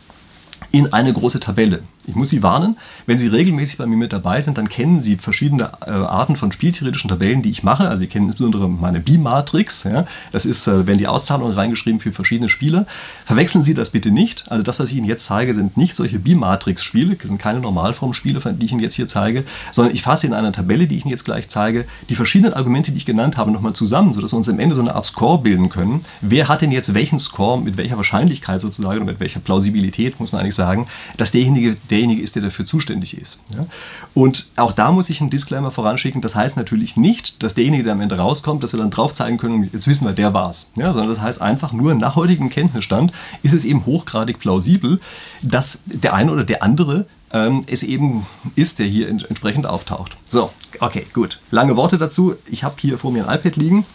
in 0.72 0.92
eine 0.94 1.14
große 1.14 1.40
Tabelle. 1.40 1.84
Ich 2.06 2.16
muss 2.16 2.30
Sie 2.30 2.44
warnen, 2.44 2.78
wenn 3.06 3.18
Sie 3.18 3.28
regelmäßig 3.28 3.78
bei 3.78 3.86
mir 3.86 3.96
mit 3.96 4.12
dabei 4.12 4.42
sind, 4.42 4.58
dann 4.58 4.68
kennen 4.68 5.02
Sie 5.02 5.16
verschiedene 5.16 5.72
äh, 5.86 5.92
Arten 5.92 6.36
von 6.36 6.52
spieltheoretischen 6.52 7.10
Tabellen, 7.10 7.42
die 7.42 7.50
ich 7.50 7.64
mache. 7.64 7.88
Also 7.88 8.02
Sie 8.02 8.08
kennen 8.08 8.26
insbesondere 8.26 8.70
meine 8.70 9.00
B-Matrix. 9.00 9.86
Ja? 9.86 10.06
Das 10.34 10.46
ist, 10.46 10.68
äh, 10.68 10.86
wenn 10.86 10.98
die 10.98 11.08
Auszahlungen 11.08 11.54
reingeschrieben 11.54 12.02
für 12.02 12.12
verschiedene 12.12 12.50
Spiele. 12.50 12.88
Verwechseln 13.26 13.64
Sie 13.64 13.74
das 13.74 13.92
bitte 13.92 14.12
nicht. 14.12 14.52
Also 14.52 14.64
das, 14.64 14.80
was 14.80 14.90
ich 14.90 14.98
Ihnen 14.98 15.08
jetzt 15.08 15.26
zeige, 15.26 15.54
sind 15.54 15.78
nicht 15.78 15.96
solche 15.96 16.20
B-Matrix-Spiele, 16.20 17.16
das 17.16 17.28
sind 17.28 17.38
keine 17.38 17.62
Normalform-Spiele, 17.62 18.42
die 18.54 18.66
ich 18.66 18.72
Ihnen 18.74 18.82
jetzt 18.82 18.96
hier 18.96 19.08
zeige, 19.08 19.46
sondern 19.72 19.96
ich 19.96 20.02
fasse 20.02 20.28
in 20.28 20.34
einer 20.34 20.52
Tabelle, 20.52 20.88
die 20.88 20.98
ich 20.98 21.06
Ihnen 21.06 21.12
jetzt 21.12 21.24
gleich 21.24 21.48
zeige, 21.48 21.86
die 22.10 22.16
verschiedenen 22.16 22.54
Argumente, 22.54 22.92
die 22.92 22.98
ich 22.98 23.06
genannt 23.06 23.38
habe, 23.38 23.52
nochmal 23.52 23.74
zusammen, 23.74 24.14
sodass 24.14 24.34
wir 24.34 24.38
uns 24.38 24.50
am 24.50 24.60
Ende 24.60 24.76
so 24.76 24.82
eine 24.82 24.94
Art 24.94 25.06
Score 25.06 25.42
bilden 25.42 25.70
können. 25.70 26.04
Wer 26.20 26.50
hat 26.50 26.62
denn 26.62 26.74
jetzt 26.74 26.94
welchen 26.94 27.20
Score, 27.20 27.62
mit 27.62 27.78
welcher 27.78 27.96
Wahrscheinlichkeit 27.96 28.60
sozusagen 28.60 29.00
und 29.00 29.06
mit 29.06 29.22
welcher 29.22 29.40
Plausibilität, 29.40 30.20
muss 30.20 30.34
man 30.34 30.42
eigentlich 30.42 30.56
sagen, 30.56 30.88
dass 31.16 31.32
derjenige, 31.32 31.78
derjenige 31.94 32.24
ist, 32.24 32.34
der 32.36 32.42
dafür 32.42 32.66
zuständig 32.66 33.16
ist. 33.18 33.40
Ja? 33.56 33.68
Und 34.16 34.48
auch 34.56 34.72
da 34.72 34.92
muss 34.92 35.12
ich 35.12 35.22
einen 35.22 35.30
Disclaimer 35.30 35.70
voranschicken. 35.70 36.22
Das 36.22 36.36
heißt 36.36 36.58
natürlich 36.58 36.98
nicht, 36.98 37.44
dass 37.44 37.54
derjenige, 37.54 37.84
der 37.84 37.94
am 37.94 38.02
Ende 38.02 38.18
rauskommt, 38.18 38.64
dass 38.64 38.74
wir 38.74 38.80
dann 38.80 38.90
drauf 38.90 39.14
zeigen 39.14 39.38
können, 39.38 39.70
jetzt 39.72 39.88
wissen 39.88 40.06
wir, 40.06 40.14
der 40.14 40.34
war's. 40.34 40.72
Ja? 40.76 40.92
Sondern 40.92 41.10
das 41.10 41.22
heißt 41.22 41.42
einfach 41.42 41.72
nur 41.72 41.94
nach 41.94 42.16
heutigem 42.16 42.50
Kenntnisstand 42.50 43.14
ist 43.44 43.54
es 43.54 43.64
eben 43.64 43.86
hochgradig 43.86 44.40
plausibel, 44.40 45.00
dass 45.44 45.80
der 45.86 46.16
eine 46.16 46.32
oder 46.32 46.44
der 46.44 46.64
andere 46.64 47.06
ähm, 47.32 47.64
es 47.68 47.84
eben 47.84 48.26
ist, 48.56 48.80
der 48.80 48.88
hier 48.88 49.08
entsprechend 49.08 49.68
auftaucht. 49.68 50.18
So, 50.28 50.52
okay, 50.80 51.06
gut. 51.14 51.40
Lange 51.52 51.76
Worte 51.76 52.00
dazu. 52.00 52.36
Ich 52.50 52.64
habe 52.64 52.76
hier 52.80 52.98
vor 52.98 53.12
mir 53.12 53.28
ein 53.28 53.40
iPad 53.40 53.56
liegen 53.56 53.86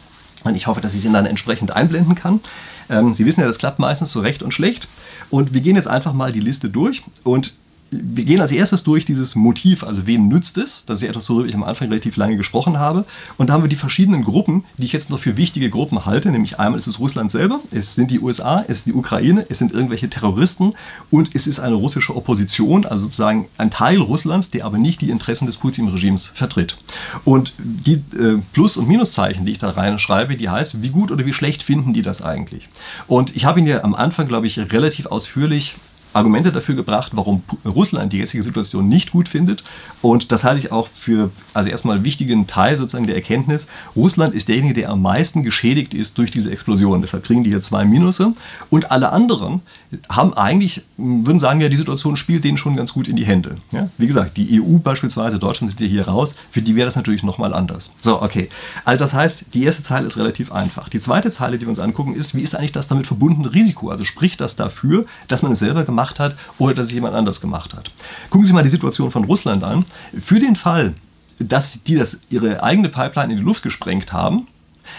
und 0.44 0.54
ich 0.54 0.68
hoffe, 0.68 0.80
dass 0.80 0.94
ich 0.94 1.04
Ihnen 1.04 1.14
dann 1.14 1.26
entsprechend 1.26 1.72
einblenden 1.72 2.14
kann. 2.14 2.40
Ähm, 2.88 3.12
Sie 3.12 3.26
wissen 3.26 3.40
ja, 3.40 3.46
das 3.46 3.58
klappt 3.58 3.80
meistens 3.80 4.12
so 4.12 4.20
recht 4.20 4.42
und 4.42 4.54
schlecht. 4.54 4.88
Und 5.30 5.52
wir 5.52 5.60
gehen 5.60 5.74
jetzt 5.74 5.88
einfach 5.88 6.12
mal 6.12 6.32
die 6.32 6.40
Liste 6.40 6.70
durch 6.70 7.02
und 7.24 7.54
wir 7.90 8.24
gehen 8.24 8.40
als 8.40 8.52
erstes 8.52 8.82
durch 8.82 9.04
dieses 9.04 9.34
Motiv, 9.34 9.82
also 9.82 10.06
wem 10.06 10.28
nützt 10.28 10.58
es? 10.58 10.84
Das 10.86 10.98
ist 10.98 11.02
ja 11.04 11.08
etwas, 11.08 11.28
worüber 11.30 11.48
ich 11.48 11.54
am 11.54 11.62
Anfang 11.62 11.88
relativ 11.88 12.16
lange 12.16 12.36
gesprochen 12.36 12.78
habe. 12.78 13.04
Und 13.36 13.48
da 13.48 13.54
haben 13.54 13.62
wir 13.62 13.68
die 13.68 13.76
verschiedenen 13.76 14.24
Gruppen, 14.24 14.64
die 14.76 14.84
ich 14.84 14.92
jetzt 14.92 15.10
noch 15.10 15.18
für 15.18 15.36
wichtige 15.36 15.70
Gruppen 15.70 16.04
halte. 16.04 16.30
Nämlich 16.30 16.58
einmal 16.58 16.78
ist 16.78 16.86
es 16.86 16.98
Russland 16.98 17.30
selber, 17.32 17.60
es 17.70 17.94
sind 17.94 18.10
die 18.10 18.20
USA, 18.20 18.64
es 18.68 18.78
ist 18.78 18.86
die 18.86 18.92
Ukraine, 18.92 19.46
es 19.48 19.58
sind 19.58 19.72
irgendwelche 19.72 20.10
Terroristen 20.10 20.74
und 21.10 21.30
es 21.34 21.46
ist 21.46 21.60
eine 21.60 21.76
russische 21.76 22.14
Opposition, 22.14 22.84
also 22.84 23.04
sozusagen 23.04 23.46
ein 23.56 23.70
Teil 23.70 23.98
Russlands, 23.98 24.50
der 24.50 24.66
aber 24.66 24.78
nicht 24.78 25.00
die 25.00 25.10
Interessen 25.10 25.46
des 25.46 25.56
Putin-Regimes 25.56 26.26
vertritt. 26.26 26.76
Und 27.24 27.52
die 27.58 27.94
äh, 27.94 28.42
Plus- 28.52 28.76
und 28.76 28.88
Minuszeichen, 28.88 29.46
die 29.46 29.52
ich 29.52 29.58
da 29.58 29.70
reinschreibe, 29.70 30.36
die 30.36 30.48
heißt, 30.48 30.82
wie 30.82 30.90
gut 30.90 31.10
oder 31.10 31.24
wie 31.24 31.32
schlecht 31.32 31.62
finden 31.62 31.94
die 31.94 32.02
das 32.02 32.20
eigentlich? 32.20 32.68
Und 33.06 33.34
ich 33.34 33.46
habe 33.46 33.60
Ihnen 33.60 33.68
ja 33.68 33.82
am 33.82 33.94
Anfang, 33.94 34.28
glaube 34.28 34.46
ich, 34.46 34.58
relativ 34.58 35.06
ausführlich 35.06 35.76
Argumente 36.12 36.52
dafür 36.52 36.74
gebracht, 36.74 37.12
warum 37.14 37.42
Russland 37.64 38.12
die 38.12 38.18
jetzige 38.18 38.42
Situation 38.42 38.88
nicht 38.88 39.12
gut 39.12 39.28
findet. 39.28 39.62
Und 40.02 40.32
das 40.32 40.44
halte 40.44 40.58
ich 40.58 40.72
auch 40.72 40.88
für, 40.88 41.30
also 41.54 41.70
erstmal 41.70 42.04
wichtigen 42.04 42.46
Teil 42.46 42.78
sozusagen 42.78 43.06
der 43.06 43.16
Erkenntnis. 43.16 43.66
Russland 43.94 44.34
ist 44.34 44.48
derjenige, 44.48 44.74
der 44.74 44.90
am 44.90 45.02
meisten 45.02 45.42
geschädigt 45.42 45.94
ist 45.94 46.18
durch 46.18 46.30
diese 46.30 46.50
Explosion. 46.50 47.02
Deshalb 47.02 47.24
kriegen 47.24 47.44
die 47.44 47.50
hier 47.50 47.62
zwei 47.62 47.84
Minusse. 47.84 48.32
Und 48.70 48.90
alle 48.90 49.10
anderen 49.12 49.60
haben 50.08 50.34
eigentlich, 50.34 50.82
würden 50.96 51.40
sagen, 51.40 51.60
ja, 51.60 51.68
die 51.68 51.76
Situation 51.76 52.16
spielt 52.16 52.44
denen 52.44 52.58
schon 52.58 52.76
ganz 52.76 52.92
gut 52.92 53.08
in 53.08 53.16
die 53.16 53.26
Hände. 53.26 53.58
Ja? 53.70 53.90
Wie 53.98 54.06
gesagt, 54.06 54.36
die 54.36 54.60
EU 54.60 54.78
beispielsweise, 54.78 55.38
Deutschland 55.38 55.72
sind 55.72 55.80
ja 55.80 55.86
hier 55.86 56.08
raus, 56.08 56.34
für 56.50 56.62
die 56.62 56.74
wäre 56.74 56.86
das 56.86 56.96
natürlich 56.96 57.22
nochmal 57.22 57.54
anders. 57.54 57.94
So, 58.00 58.22
okay. 58.22 58.48
Also 58.84 59.04
das 59.04 59.12
heißt, 59.12 59.46
die 59.54 59.64
erste 59.64 59.82
Zeile 59.82 60.06
ist 60.06 60.16
relativ 60.16 60.52
einfach. 60.52 60.88
Die 60.88 61.00
zweite 61.00 61.30
Zeile, 61.30 61.58
die 61.58 61.66
wir 61.66 61.70
uns 61.70 61.78
angucken, 61.78 62.14
ist, 62.14 62.34
wie 62.34 62.42
ist 62.42 62.54
eigentlich 62.54 62.72
das 62.72 62.88
damit 62.88 63.06
verbundene 63.06 63.52
Risiko? 63.52 63.90
Also 63.90 64.04
spricht 64.04 64.40
das 64.40 64.56
dafür, 64.56 65.06
dass 65.28 65.42
man 65.42 65.52
es 65.52 65.58
selber 65.58 65.84
gemacht 65.84 65.97
gemacht 65.98 66.20
hat 66.20 66.36
oder 66.58 66.74
dass 66.74 66.86
es 66.86 66.92
jemand 66.92 67.14
anders 67.14 67.40
gemacht 67.40 67.74
hat. 67.74 67.90
Gucken 68.30 68.46
Sie 68.46 68.52
mal 68.52 68.62
die 68.62 68.68
Situation 68.68 69.10
von 69.10 69.24
Russland 69.24 69.64
an. 69.64 69.84
Für 70.18 70.38
den 70.38 70.54
Fall, 70.54 70.94
dass 71.40 71.82
die 71.82 71.96
das, 71.96 72.18
ihre 72.30 72.62
eigene 72.62 72.88
Pipeline 72.88 73.32
in 73.32 73.38
die 73.38 73.44
Luft 73.44 73.62
gesprengt 73.62 74.12
haben, 74.12 74.46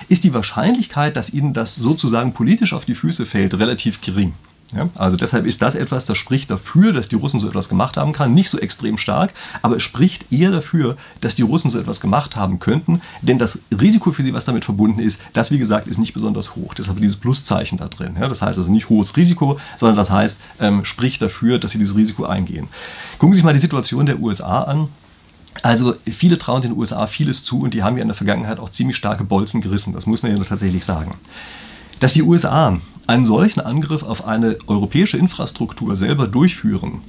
ist 0.09 0.23
die 0.23 0.33
Wahrscheinlichkeit, 0.33 1.15
dass 1.15 1.31
ihnen 1.31 1.53
das 1.53 1.75
sozusagen 1.75 2.33
politisch 2.33 2.73
auf 2.73 2.85
die 2.85 2.95
Füße 2.95 3.25
fällt, 3.25 3.57
relativ 3.57 4.01
gering. 4.01 4.33
Ja, 4.75 4.88
also 4.93 5.17
deshalb 5.17 5.47
ist 5.47 5.63
das 5.63 5.73
etwas, 5.73 6.05
das 6.05 6.17
spricht 6.17 6.51
dafür, 6.51 6.93
dass 6.93 7.10
die 7.10 7.15
Russen 7.15 7.39
so 7.39 7.47
etwas 7.47 7.69
gemacht 7.69 7.97
haben 7.97 8.13
kann. 8.13 8.36
Nicht 8.36 8.51
so 8.51 8.60
extrem 8.60 8.99
stark, 8.99 9.34
aber 9.63 9.77
es 9.77 9.84
spricht 9.84 10.32
eher 10.32 10.51
dafür, 10.51 10.95
dass 11.21 11.34
die 11.34 11.41
Russen 11.41 11.71
so 11.71 11.79
etwas 11.79 11.99
gemacht 11.99 12.36
haben 12.36 12.60
könnten. 12.60 13.01
Denn 13.23 13.39
das 13.39 13.62
Risiko 13.71 14.12
für 14.12 14.21
sie, 14.21 14.34
was 14.34 14.45
damit 14.45 14.65
verbunden 14.65 14.99
ist, 14.99 15.19
das 15.34 15.49
wie 15.49 15.58
gesagt 15.58 15.88
ist 15.88 15.97
nicht 15.97 16.13
besonders 16.13 16.55
hoch. 16.55 16.75
Deshalb 16.75 16.99
dieses 16.99 17.17
Pluszeichen 17.17 17.79
da 17.79 17.88
drin. 17.88 18.15
Ja, 18.19 18.27
das 18.27 18.43
heißt 18.43 18.60
also 18.60 18.71
nicht 18.71 18.89
hohes 18.89 19.17
Risiko, 19.17 19.60
sondern 19.77 19.97
das 19.97 20.12
heißt, 20.12 20.39
ähm, 20.60 20.86
spricht 20.86 21.21
dafür, 21.21 21.58
dass 21.58 21.71
sie 21.71 21.79
dieses 21.79 21.95
Risiko 21.95 22.25
eingehen. 22.25 22.67
Gucken 23.17 23.34
Sie 23.34 23.38
sich 23.38 23.45
mal 23.45 23.53
die 23.53 23.60
Situation 23.60 24.05
der 24.05 24.19
USA 24.19 24.63
an. 24.63 24.89
Also 25.63 25.95
viele 26.05 26.38
trauen 26.38 26.62
den 26.62 26.77
USA 26.77 27.08
vieles 27.08 27.43
zu 27.43 27.62
und 27.62 27.73
die 27.73 27.82
haben 27.82 27.97
ja 27.97 28.03
in 28.03 28.08
der 28.08 28.15
Vergangenheit 28.15 28.60
auch 28.60 28.69
ziemlich 28.69 28.97
starke 28.97 29.23
Bolzen 29.23 29.62
gerissen. 29.62 29.93
Das 29.93 30.05
muss 30.05 30.21
man 30.21 30.36
ja 30.36 30.43
tatsächlich 30.43 30.86
sagen. 30.86 31.15
Dass 31.99 32.13
die 32.13 32.23
USA 32.23 32.79
einen 33.09 33.25
solchen 33.25 33.59
Angriff 33.59 34.03
auf 34.03 34.27
eine 34.27 34.57
europäische 34.67 35.17
Infrastruktur 35.17 35.95
selber 35.95 36.27
durchführen, 36.27 37.01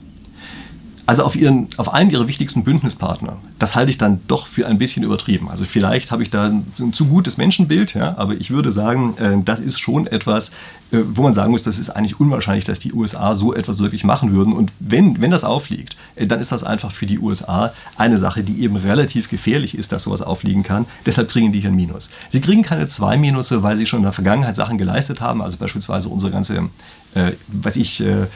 also 1.11 1.25
auf, 1.25 1.35
ihren, 1.35 1.67
auf 1.77 1.93
einen 1.93 2.11
ihrer 2.11 2.29
wichtigsten 2.29 2.63
Bündnispartner, 2.63 3.39
das 3.59 3.75
halte 3.75 3.91
ich 3.91 3.99
dann 3.99 4.21
doch 4.29 4.47
für 4.47 4.69
ein 4.69 4.79
bisschen 4.79 5.03
übertrieben. 5.03 5.51
Also 5.51 5.65
vielleicht 5.65 6.13
habe 6.13 6.23
ich 6.23 6.31
da 6.31 6.45
ein, 6.45 6.73
zu 6.93 7.07
gutes 7.07 7.37
Menschenbild, 7.37 7.95
ja, 7.95 8.17
aber 8.17 8.35
ich 8.35 8.53
würde 8.53 8.71
sagen, 8.71 9.17
äh, 9.19 9.43
das 9.45 9.59
ist 9.59 9.81
schon 9.81 10.07
etwas, 10.07 10.51
äh, 10.93 10.99
wo 11.03 11.23
man 11.23 11.35
sagen 11.35 11.51
muss, 11.51 11.65
das 11.65 11.81
ist 11.81 11.91
eigentlich 11.91 12.21
unwahrscheinlich, 12.21 12.65
dass 12.65 12.79
die 12.79 12.93
USA 12.93 13.35
so 13.35 13.53
etwas 13.53 13.81
wirklich 13.81 14.05
machen 14.05 14.31
würden. 14.33 14.53
Und 14.53 14.73
wenn, 14.79 15.21
wenn 15.21 15.33
das 15.33 15.43
aufliegt, 15.43 15.97
äh, 16.15 16.29
dann 16.29 16.39
ist 16.39 16.53
das 16.53 16.63
einfach 16.63 16.93
für 16.93 17.07
die 17.07 17.19
USA 17.19 17.73
eine 17.97 18.21
Sache, 18.21 18.45
die 18.45 18.63
eben 18.63 18.77
relativ 18.77 19.29
gefährlich 19.29 19.77
ist, 19.77 19.91
dass 19.91 20.05
sowas 20.05 20.23
aufliegen 20.23 20.63
kann. 20.63 20.87
Deshalb 21.07 21.29
kriegen 21.29 21.51
die 21.51 21.59
hier 21.59 21.71
ein 21.71 21.75
Minus. 21.75 22.13
Sie 22.31 22.41
kriegen 22.41 22.63
keine 22.63 22.87
zwei 22.87 23.17
Minusse, 23.17 23.65
weil 23.65 23.77
sie 23.77 23.87
schon 23.87 23.99
in 23.99 24.05
der 24.05 24.13
Vergangenheit 24.13 24.55
Sachen 24.55 24.79
geleistet 24.79 25.21
haben, 25.21 25.43
also 25.43 25.57
beispielsweise 25.57 26.09
unsere 26.09 26.31
ganze, 26.31 26.69
äh, 27.15 27.33
was 27.49 27.75
ich, 27.75 28.01
äh, 28.01 28.27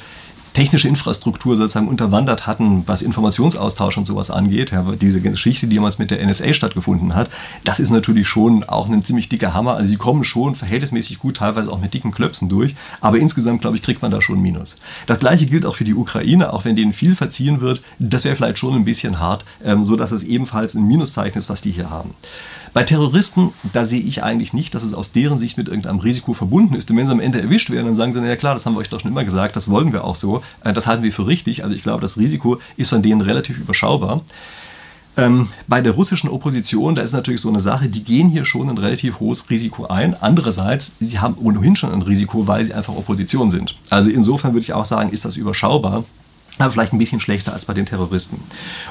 technische 0.55 0.89
Infrastruktur 0.89 1.57
sozusagen 1.57 1.89
unterwandert 1.89 2.47
hatten, 2.47 2.85
was 2.87 3.03
Informationsaustausch 3.03 3.99
und 3.99 4.07
sowas 4.07 4.31
angeht. 4.31 4.71
Ja, 4.71 4.85
diese 4.99 5.21
Geschichte, 5.21 5.67
die 5.67 5.77
damals 5.77 5.99
mit 5.99 6.11
der 6.11 6.25
NSA 6.25 6.55
stattgefunden 6.55 7.15
hat, 7.15 7.29
das 7.65 7.81
ist 7.81 7.91
natürlich 7.91 8.27
schon 8.27 8.65
auch 8.65 8.89
ein 8.89 9.05
ziemlich 9.05 9.29
dicker 9.29 9.53
Hammer. 9.53 9.75
Also 9.75 9.91
die 9.91 9.97
kommen 9.97 10.25
schon 10.25 10.55
verhältnismäßig 10.55 11.19
gut, 11.19 11.39
teilweise 11.39 11.71
auch 11.71 11.81
mit 11.81 11.93
dicken 11.93 12.13
Klöpsen 12.13 12.49
durch. 12.49 12.77
Aber 13.01 13.19
insgesamt, 13.19 13.61
glaube 13.61 13.77
ich, 13.77 13.83
kriegt 13.83 14.01
man 14.01 14.11
da 14.11 14.23
schon 14.23 14.41
Minus. 14.41 14.77
Das 15.07 15.19
gleiche 15.19 15.47
gilt 15.47 15.67
auch 15.67 15.77
für 15.77 15.85
die 15.85 15.95
Ukraine, 15.95 16.53
auch 16.53 16.65
wenn 16.65 16.77
denen 16.77 16.93
viel 16.93 17.17
verziehen 17.17 17.61
wird. 17.61 17.83
Das 17.99 18.25
wäre 18.25 18.37
vielleicht 18.37 18.59
schon 18.59 18.75
ein 18.75 18.85
bisschen 18.85 19.19
hart, 19.19 19.45
ähm, 19.63 19.85
sodass 19.85 20.13
es 20.13 20.23
ebenfalls 20.23 20.75
ein 20.75 20.87
Minuszeichen 20.87 21.39
ist, 21.39 21.51
was 21.51 21.61
die 21.61 21.73
hier 21.73 21.91
haben. 21.91 22.15
Bei 22.75 22.83
Terroristen, 22.83 23.53
da 23.73 23.85
sehe 23.85 24.01
ich 24.01 24.25
eigentlich 24.25 24.53
nicht, 24.53 24.75
dass 24.75 24.83
es 24.83 24.95
aus 24.95 25.13
deren 25.13 25.39
Sicht 25.39 25.57
mit 25.57 25.69
irgendeinem 25.69 26.01
Risiko 26.01 26.35
verbunden 26.35 26.75
ist. 26.75 26.91
Und 26.91 26.97
wenn 26.97 27.07
sie 27.07 27.13
am 27.13 27.21
Ende 27.21 27.41
erwischt 27.41 27.71
werden, 27.71 27.87
dann 27.87 27.95
sagen 27.95 28.13
sie, 28.13 28.21
na 28.21 28.35
klar, 28.35 28.55
das 28.55 28.67
haben 28.67 28.75
wir 28.75 28.81
euch 28.81 28.89
doch 28.89 29.01
schon 29.01 29.13
immer 29.13 29.25
gesagt, 29.25 29.55
das 29.55 29.71
wollen 29.71 29.93
wir 29.93 30.03
auch 30.03 30.17
so. 30.17 30.43
Äh, 30.63 30.73
das 30.73 30.87
halten 30.87 31.03
wir 31.03 31.13
für 31.13 31.27
richtig. 31.27 31.63
Also 31.63 31.75
ich 31.75 31.83
glaube, 31.83 32.01
das 32.01 32.19
Risiko 32.19 32.59
ist 32.77 32.91
von 32.91 33.03
denen 33.03 33.21
relativ 33.21 33.59
überschaubar. 33.59 34.23
Ähm, 35.17 35.49
bei 35.69 35.81
der 35.81 35.93
russischen 35.93 36.29
Opposition, 36.29 36.95
da 36.95 37.03
ist 37.03 37.13
natürlich 37.13 37.41
so 37.41 37.49
eine 37.49 37.61
Sache, 37.61 37.89
die 37.89 38.03
gehen 38.03 38.31
hier 38.31 38.45
schon 38.45 38.69
ein 38.69 38.79
relativ 38.79 39.21
hohes 39.21 39.49
Risiko 39.49 39.87
ein. 39.87 40.17
Andererseits, 40.21 40.97
sie 40.99 41.21
haben 41.21 41.37
ohnehin 41.39 41.77
schon 41.77 41.93
ein 41.93 42.03
Risiko, 42.03 42.49
weil 42.49 42.65
sie 42.65 42.75
einfach 42.75 42.97
Opposition 42.97 43.51
sind. 43.51 43.77
Also 43.91 44.11
insofern 44.11 44.53
würde 44.53 44.65
ich 44.65 44.73
auch 44.73 44.85
sagen, 44.85 45.11
ist 45.11 45.25
das 45.25 45.37
überschaubar 45.37 46.05
aber 46.59 46.71
vielleicht 46.71 46.93
ein 46.93 46.99
bisschen 46.99 47.21
schlechter 47.21 47.53
als 47.53 47.65
bei 47.65 47.75
den 47.75 47.87
Terroristen. 47.87 48.41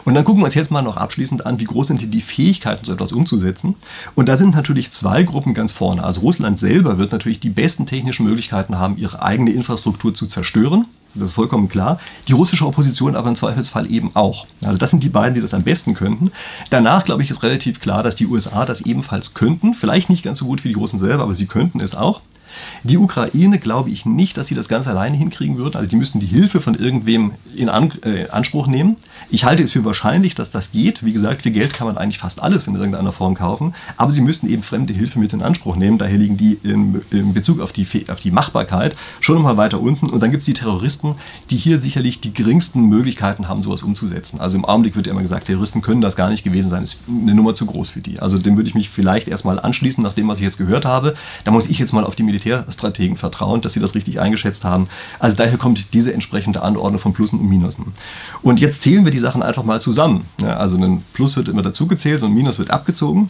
Und 0.03 0.15
dann 0.15 0.25
gucken 0.25 0.41
wir 0.41 0.45
uns 0.45 0.55
jetzt 0.55 0.71
mal 0.71 0.81
noch 0.81 0.97
abschließend 0.97 1.45
an, 1.45 1.59
wie 1.59 1.65
groß 1.65 1.87
sind 1.87 2.13
die 2.13 2.21
Fähigkeiten, 2.21 2.85
so 2.85 2.93
etwas 2.93 3.13
umzusetzen. 3.13 3.75
Und 4.15 4.27
da 4.27 4.35
sind 4.37 4.55
natürlich 4.55 4.91
zwei 4.91 5.23
Gruppen 5.23 5.53
ganz 5.53 5.71
vorne. 5.71 6.03
Also 6.03 6.21
Russland 6.21 6.59
selber 6.59 6.97
wird 6.97 7.11
natürlich 7.11 7.39
die 7.39 7.49
besten 7.49 7.85
technischen 7.85 8.25
Möglichkeiten 8.25 8.77
haben, 8.77 8.97
ihre 8.97 9.21
eigene 9.21 9.51
Infrastruktur 9.51 10.13
zu 10.13 10.27
zerstören. 10.27 10.85
Das 11.15 11.29
ist 11.29 11.35
vollkommen 11.35 11.69
klar. 11.69 11.99
Die 12.27 12.33
russische 12.33 12.65
Opposition 12.65 13.15
aber 13.15 13.29
im 13.29 13.35
Zweifelsfall 13.35 13.89
eben 13.89 14.15
auch. 14.15 14.47
Also 14.63 14.77
das 14.77 14.89
sind 14.89 15.03
die 15.03 15.09
beiden, 15.09 15.35
die 15.35 15.41
das 15.41 15.53
am 15.53 15.63
besten 15.63 15.93
könnten. 15.93 16.31
Danach, 16.69 17.05
glaube 17.05 17.23
ich, 17.23 17.29
ist 17.29 17.43
relativ 17.43 17.79
klar, 17.79 18.03
dass 18.03 18.15
die 18.15 18.27
USA 18.27 18.65
das 18.65 18.81
ebenfalls 18.81 19.33
könnten. 19.33 19.73
Vielleicht 19.73 20.09
nicht 20.09 20.23
ganz 20.23 20.39
so 20.39 20.45
gut 20.45 20.63
wie 20.63 20.69
die 20.69 20.73
Russen 20.75 20.99
selber, 20.99 21.23
aber 21.23 21.35
sie 21.35 21.45
könnten 21.45 21.79
es 21.79 21.95
auch. 21.95 22.21
Die 22.83 22.97
Ukraine 22.97 23.59
glaube 23.59 23.89
ich 23.89 24.05
nicht, 24.05 24.37
dass 24.37 24.47
sie 24.47 24.55
das 24.55 24.67
ganz 24.67 24.87
alleine 24.87 25.17
hinkriegen 25.17 25.57
würden. 25.57 25.77
Also 25.77 25.89
die 25.89 25.95
müssten 25.95 26.19
die 26.19 26.25
Hilfe 26.25 26.61
von 26.61 26.75
irgendwem 26.75 27.33
in 27.55 27.69
An 27.69 27.91
äh, 28.03 28.27
Anspruch 28.29 28.67
nehmen. 28.67 28.97
Ich 29.29 29.45
halte 29.45 29.63
es 29.63 29.71
für 29.71 29.85
wahrscheinlich, 29.85 30.35
dass 30.35 30.51
das 30.51 30.71
geht. 30.71 31.03
Wie 31.03 31.13
gesagt, 31.13 31.41
für 31.43 31.51
Geld 31.51 31.73
kann 31.73 31.87
man 31.87 31.97
eigentlich 31.97 32.19
fast 32.19 32.41
alles 32.41 32.67
in 32.67 32.75
irgendeiner 32.75 33.11
Form 33.11 33.35
kaufen. 33.35 33.73
Aber 33.97 34.11
sie 34.11 34.21
müssten 34.21 34.47
eben 34.49 34.63
fremde 34.63 34.93
Hilfe 34.93 35.19
mit 35.19 35.33
in 35.33 35.41
Anspruch 35.41 35.75
nehmen. 35.75 35.97
Daher 35.97 36.17
liegen 36.17 36.37
die 36.37 36.59
in, 36.63 37.01
in 37.11 37.33
Bezug 37.33 37.59
auf 37.61 37.71
die, 37.71 37.87
auf 38.09 38.19
die 38.19 38.31
Machbarkeit 38.31 38.95
schon 39.19 39.41
mal 39.41 39.57
weiter 39.57 39.79
unten. 39.81 40.07
Und 40.09 40.21
dann 40.21 40.31
gibt 40.31 40.41
es 40.41 40.45
die 40.45 40.53
Terroristen, 40.53 41.15
die 41.49 41.57
hier 41.57 41.77
sicherlich 41.77 42.21
die 42.21 42.33
geringsten 42.33 42.87
Möglichkeiten 42.87 43.47
haben, 43.47 43.63
sowas 43.63 43.83
umzusetzen. 43.83 44.39
Also 44.39 44.57
im 44.57 44.65
Augenblick 44.65 44.95
wird 44.95 45.07
ja 45.07 45.13
immer 45.13 45.21
gesagt, 45.21 45.47
Terroristen 45.47 45.81
können 45.81 46.01
das 46.01 46.15
gar 46.15 46.29
nicht 46.29 46.43
gewesen 46.43 46.69
sein. 46.69 46.81
Das 46.81 46.91
ist 46.91 46.99
eine 47.07 47.33
Nummer 47.33 47.55
zu 47.55 47.65
groß 47.65 47.89
für 47.89 48.01
die. 48.01 48.19
Also 48.19 48.37
dem 48.37 48.55
würde 48.55 48.69
ich 48.69 48.75
mich 48.75 48.89
vielleicht 48.89 49.27
erstmal 49.27 49.59
anschließen, 49.59 50.03
nach 50.03 50.13
dem, 50.13 50.27
was 50.27 50.37
ich 50.37 50.43
jetzt 50.43 50.57
gehört 50.57 50.85
habe. 50.85 51.15
Da 51.43 51.51
muss 51.51 51.69
ich 51.69 51.79
jetzt 51.79 51.93
mal 51.93 52.03
auf 52.03 52.15
die 52.15 52.23
Militärstrategen 52.43 53.17
vertrauen, 53.17 53.61
dass 53.61 53.73
sie 53.73 53.79
das 53.79 53.95
richtig 53.95 54.19
eingeschätzt 54.19 54.63
haben. 54.63 54.87
Also 55.19 55.35
daher 55.35 55.57
kommt 55.57 55.93
diese 55.93 56.13
entsprechende 56.13 56.61
Anordnung 56.61 56.99
von 56.99 57.13
Plussen 57.13 57.39
und 57.39 57.49
Minusen. 57.49 57.93
Und 58.41 58.59
jetzt 58.59 58.81
zählen 58.81 59.05
wir 59.05 59.11
die 59.11 59.19
Sachen 59.19 59.43
einfach 59.43 59.63
mal 59.63 59.81
zusammen. 59.81 60.25
Ja, 60.41 60.57
also 60.57 60.77
ein 60.77 61.03
Plus 61.13 61.35
wird 61.35 61.47
immer 61.47 61.61
dazugezählt 61.61 62.21
und 62.21 62.31
ein 62.31 62.35
Minus 62.35 62.59
wird 62.59 62.71
abgezogen. 62.71 63.29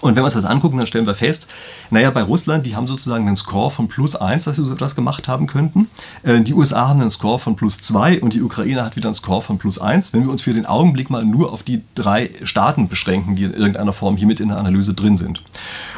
Und 0.00 0.16
wenn 0.16 0.22
wir 0.22 0.26
uns 0.26 0.34
das 0.34 0.44
angucken, 0.44 0.76
dann 0.76 0.86
stellen 0.86 1.06
wir 1.06 1.14
fest, 1.14 1.48
naja, 1.88 2.10
bei 2.10 2.22
Russland, 2.22 2.66
die 2.66 2.76
haben 2.76 2.86
sozusagen 2.86 3.26
einen 3.26 3.36
Score 3.36 3.70
von 3.70 3.88
plus 3.88 4.16
1, 4.16 4.44
dass 4.44 4.56
sie 4.56 4.64
so 4.64 4.72
etwas 4.72 4.96
gemacht 4.96 5.28
haben 5.28 5.46
könnten. 5.46 5.88
Äh, 6.24 6.42
die 6.42 6.52
USA 6.52 6.88
haben 6.88 7.00
einen 7.00 7.10
Score 7.10 7.38
von 7.38 7.56
plus 7.56 7.78
2 7.78 8.20
und 8.20 8.34
die 8.34 8.42
Ukraine 8.42 8.84
hat 8.84 8.96
wieder 8.96 9.08
einen 9.08 9.14
Score 9.14 9.40
von 9.40 9.56
plus 9.56 9.78
1. 9.80 10.12
Wenn 10.12 10.24
wir 10.24 10.30
uns 10.30 10.42
für 10.42 10.52
den 10.52 10.66
Augenblick 10.66 11.08
mal 11.08 11.24
nur 11.24 11.52
auf 11.52 11.62
die 11.62 11.82
drei 11.94 12.30
Staaten 12.42 12.88
beschränken, 12.88 13.36
die 13.36 13.44
in 13.44 13.54
irgendeiner 13.54 13.94
Form 13.94 14.16
hier 14.16 14.26
mit 14.26 14.40
in 14.40 14.48
der 14.48 14.58
Analyse 14.58 14.92
drin 14.92 15.16
sind. 15.16 15.42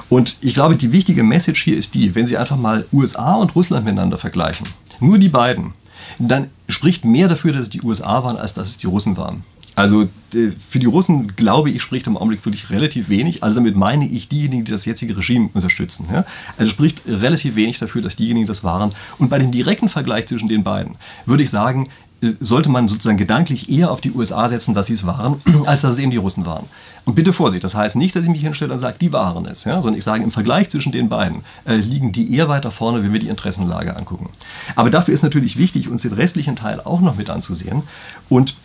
Und 0.09 0.37
ich 0.41 0.55
glaube, 0.55 0.77
die 0.77 0.93
wichtige 0.93 1.23
Message 1.23 1.63
hier 1.63 1.77
ist 1.77 1.95
die, 1.95 2.15
wenn 2.15 2.27
Sie 2.27 2.37
einfach 2.37 2.57
mal 2.57 2.87
USA 2.93 3.35
und 3.35 3.55
Russland 3.55 3.85
miteinander 3.85 4.19
vergleichen, 4.19 4.67
nur 5.01 5.19
die 5.19 5.29
beiden, 5.29 5.75
dann 6.19 6.49
spricht 6.69 7.05
mehr 7.05 7.29
dafür, 7.29 7.53
dass 7.53 7.63
es 7.63 7.71
die 7.71 7.83
USA 7.83 8.23
waren, 8.23 8.37
als 8.37 8.55
dass 8.55 8.71
es 8.71 8.79
die 8.79 8.87
Russen 8.87 9.17
waren. 9.17 9.45
Also 9.77 10.09
für 10.33 10.79
die 10.79 10.87
Russen, 10.87 11.37
glaube 11.37 11.69
ich, 11.71 11.83
spricht 11.83 12.07
im 12.07 12.17
Augenblick 12.17 12.45
wirklich 12.47 12.71
relativ 12.71 13.11
wenig. 13.11 13.43
Also 13.43 13.57
damit 13.57 13.77
meine 13.77 14.09
ich 14.09 14.27
diejenigen, 14.27 14.65
die 14.65 14.71
das 14.71 14.87
jetzige 14.87 15.15
Regime 15.19 15.51
unterstützen. 15.53 16.07
Ja? 16.11 16.25
Also 16.57 16.73
spricht 16.73 17.03
relativ 17.07 17.57
wenig 17.57 17.79
dafür, 17.79 18.01
dass 18.01 18.17
diejenigen 18.17 18.47
das 18.47 18.65
waren. 18.65 18.93
Und 19.19 19.29
bei 19.29 19.39
dem 19.39 19.53
direkten 19.53 19.91
Vergleich 19.91 20.29
zwischen 20.29 20.49
den 20.49 20.65
beiden 20.65 20.97
würde 21.27 21.43
ich 21.43 21.51
sagen, 21.51 21.91
äh, 22.23 22.33
sollte 22.41 22.71
man 22.71 22.89
sozusagen 22.89 23.19
gedanklich 23.19 23.69
eher 23.69 23.91
auf 23.91 24.01
die 24.01 24.13
USA 24.13 24.49
setzen, 24.49 24.75
dass 24.75 24.87
sie 24.87 24.95
es 24.95 25.05
waren, 25.05 25.43
als 25.67 25.83
dass 25.83 25.95
es 25.95 26.01
eben 26.01 26.11
die 26.11 26.17
Russen 26.17 26.47
waren. 26.47 26.65
Und 27.07 27.15
bitte 27.15 27.33
Vorsicht, 27.33 27.63
das 27.63 27.77
heißt 27.77 27.95
nicht, 27.95 28.17
dass 28.17 28.25
ich 28.25 28.29
mich 28.29 28.41
hinstelle 28.41 28.73
und 28.73 28.81
sage, 28.81 28.97
die 29.01 29.13
waren 29.13 29.47
es, 29.47 29.63
ja? 29.63 29.81
sondern 29.81 29.97
ich 29.97 30.03
sage, 30.03 30.25
im 30.25 30.33
Vergleich 30.33 30.71
zwischen 30.71 30.91
den 30.91 31.09
beiden 31.09 31.45
äh, 31.65 31.77
liegen 31.77 32.11
die 32.11 32.35
eher 32.35 32.49
weiter 32.49 32.73
vorne, 32.73 33.01
wenn 33.05 33.13
wir 33.13 33.21
die 33.21 33.29
Interessenlage 33.29 33.97
angucken. 33.97 34.31
Aber 34.75 34.91
dafür 34.91 35.15
ist 35.15 35.23
natürlich 35.23 35.57
wichtig, 35.57 35.89
uns 35.89 36.03
den 36.03 36.15
restlichen 36.15 36.57
Teil 36.57 36.81
auch 36.81 37.01
noch 37.01 37.17
mit 37.17 37.31
anzusehen. 37.31 37.85
Und 38.29 38.57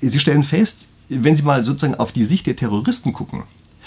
Sie 0.00 0.20
stellen 0.20 0.44
fest, 0.44 0.86
wenn 1.08 1.34
Sie 1.34 1.42
mal 1.42 1.64
sozusagen 1.64 1.96
auf 1.96 2.12
die 2.12 2.24
Sicht 2.24 2.46
der 2.46 2.54
Terroristen 2.54 3.12
gucken, 3.12 3.42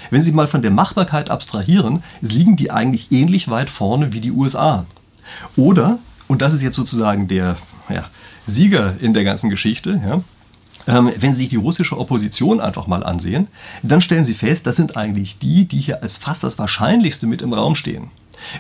wenn 0.10 0.26
Sie 0.26 0.34
mal 0.34 0.48
von 0.48 0.62
der 0.62 0.72
Machbarkeit 0.72 1.30
abstrahieren, 1.30 2.04
liegen 2.20 2.58
die 2.58 2.70
eigentlich 2.70 3.14
ähnlich 3.14 3.50
weit 3.50 3.70
vorne 3.70 4.12
wie 4.12 4.20
die 4.20 4.32
USA. 4.32 4.86
Oder, 5.56 6.00
und 6.28 6.42
das 6.42 6.54
ist 6.54 6.62
jetzt 6.62 6.76
sozusagen 6.76 7.30
der 7.30 7.56
ja, 7.88 8.10
Sieger 8.46 8.96
in 9.00 9.14
der 9.14 9.24
ganzen 9.24 9.50
Geschichte, 9.50 10.02
ja, 10.06 10.22
wenn 10.86 11.34
Sie 11.34 11.40
sich 11.40 11.50
die 11.50 11.56
russische 11.58 11.98
Opposition 11.98 12.60
einfach 12.60 12.88
mal 12.88 13.04
ansehen, 13.04 13.48
dann 13.84 14.02
stellen 14.02 14.26
Sie 14.26 14.34
fest, 14.34 14.66
das 14.66 14.76
sind 14.76 14.98
eigentlich 14.98 15.38
die, 15.40 15.66
die 15.66 15.80
hier 15.80 16.02
als 16.02 16.18
fast 16.18 16.44
das 16.44 16.58
Wahrscheinlichste 16.58 17.28
mit 17.28 17.42
im 17.42 17.54
Raum 17.54 17.76
stehen. 17.76 18.12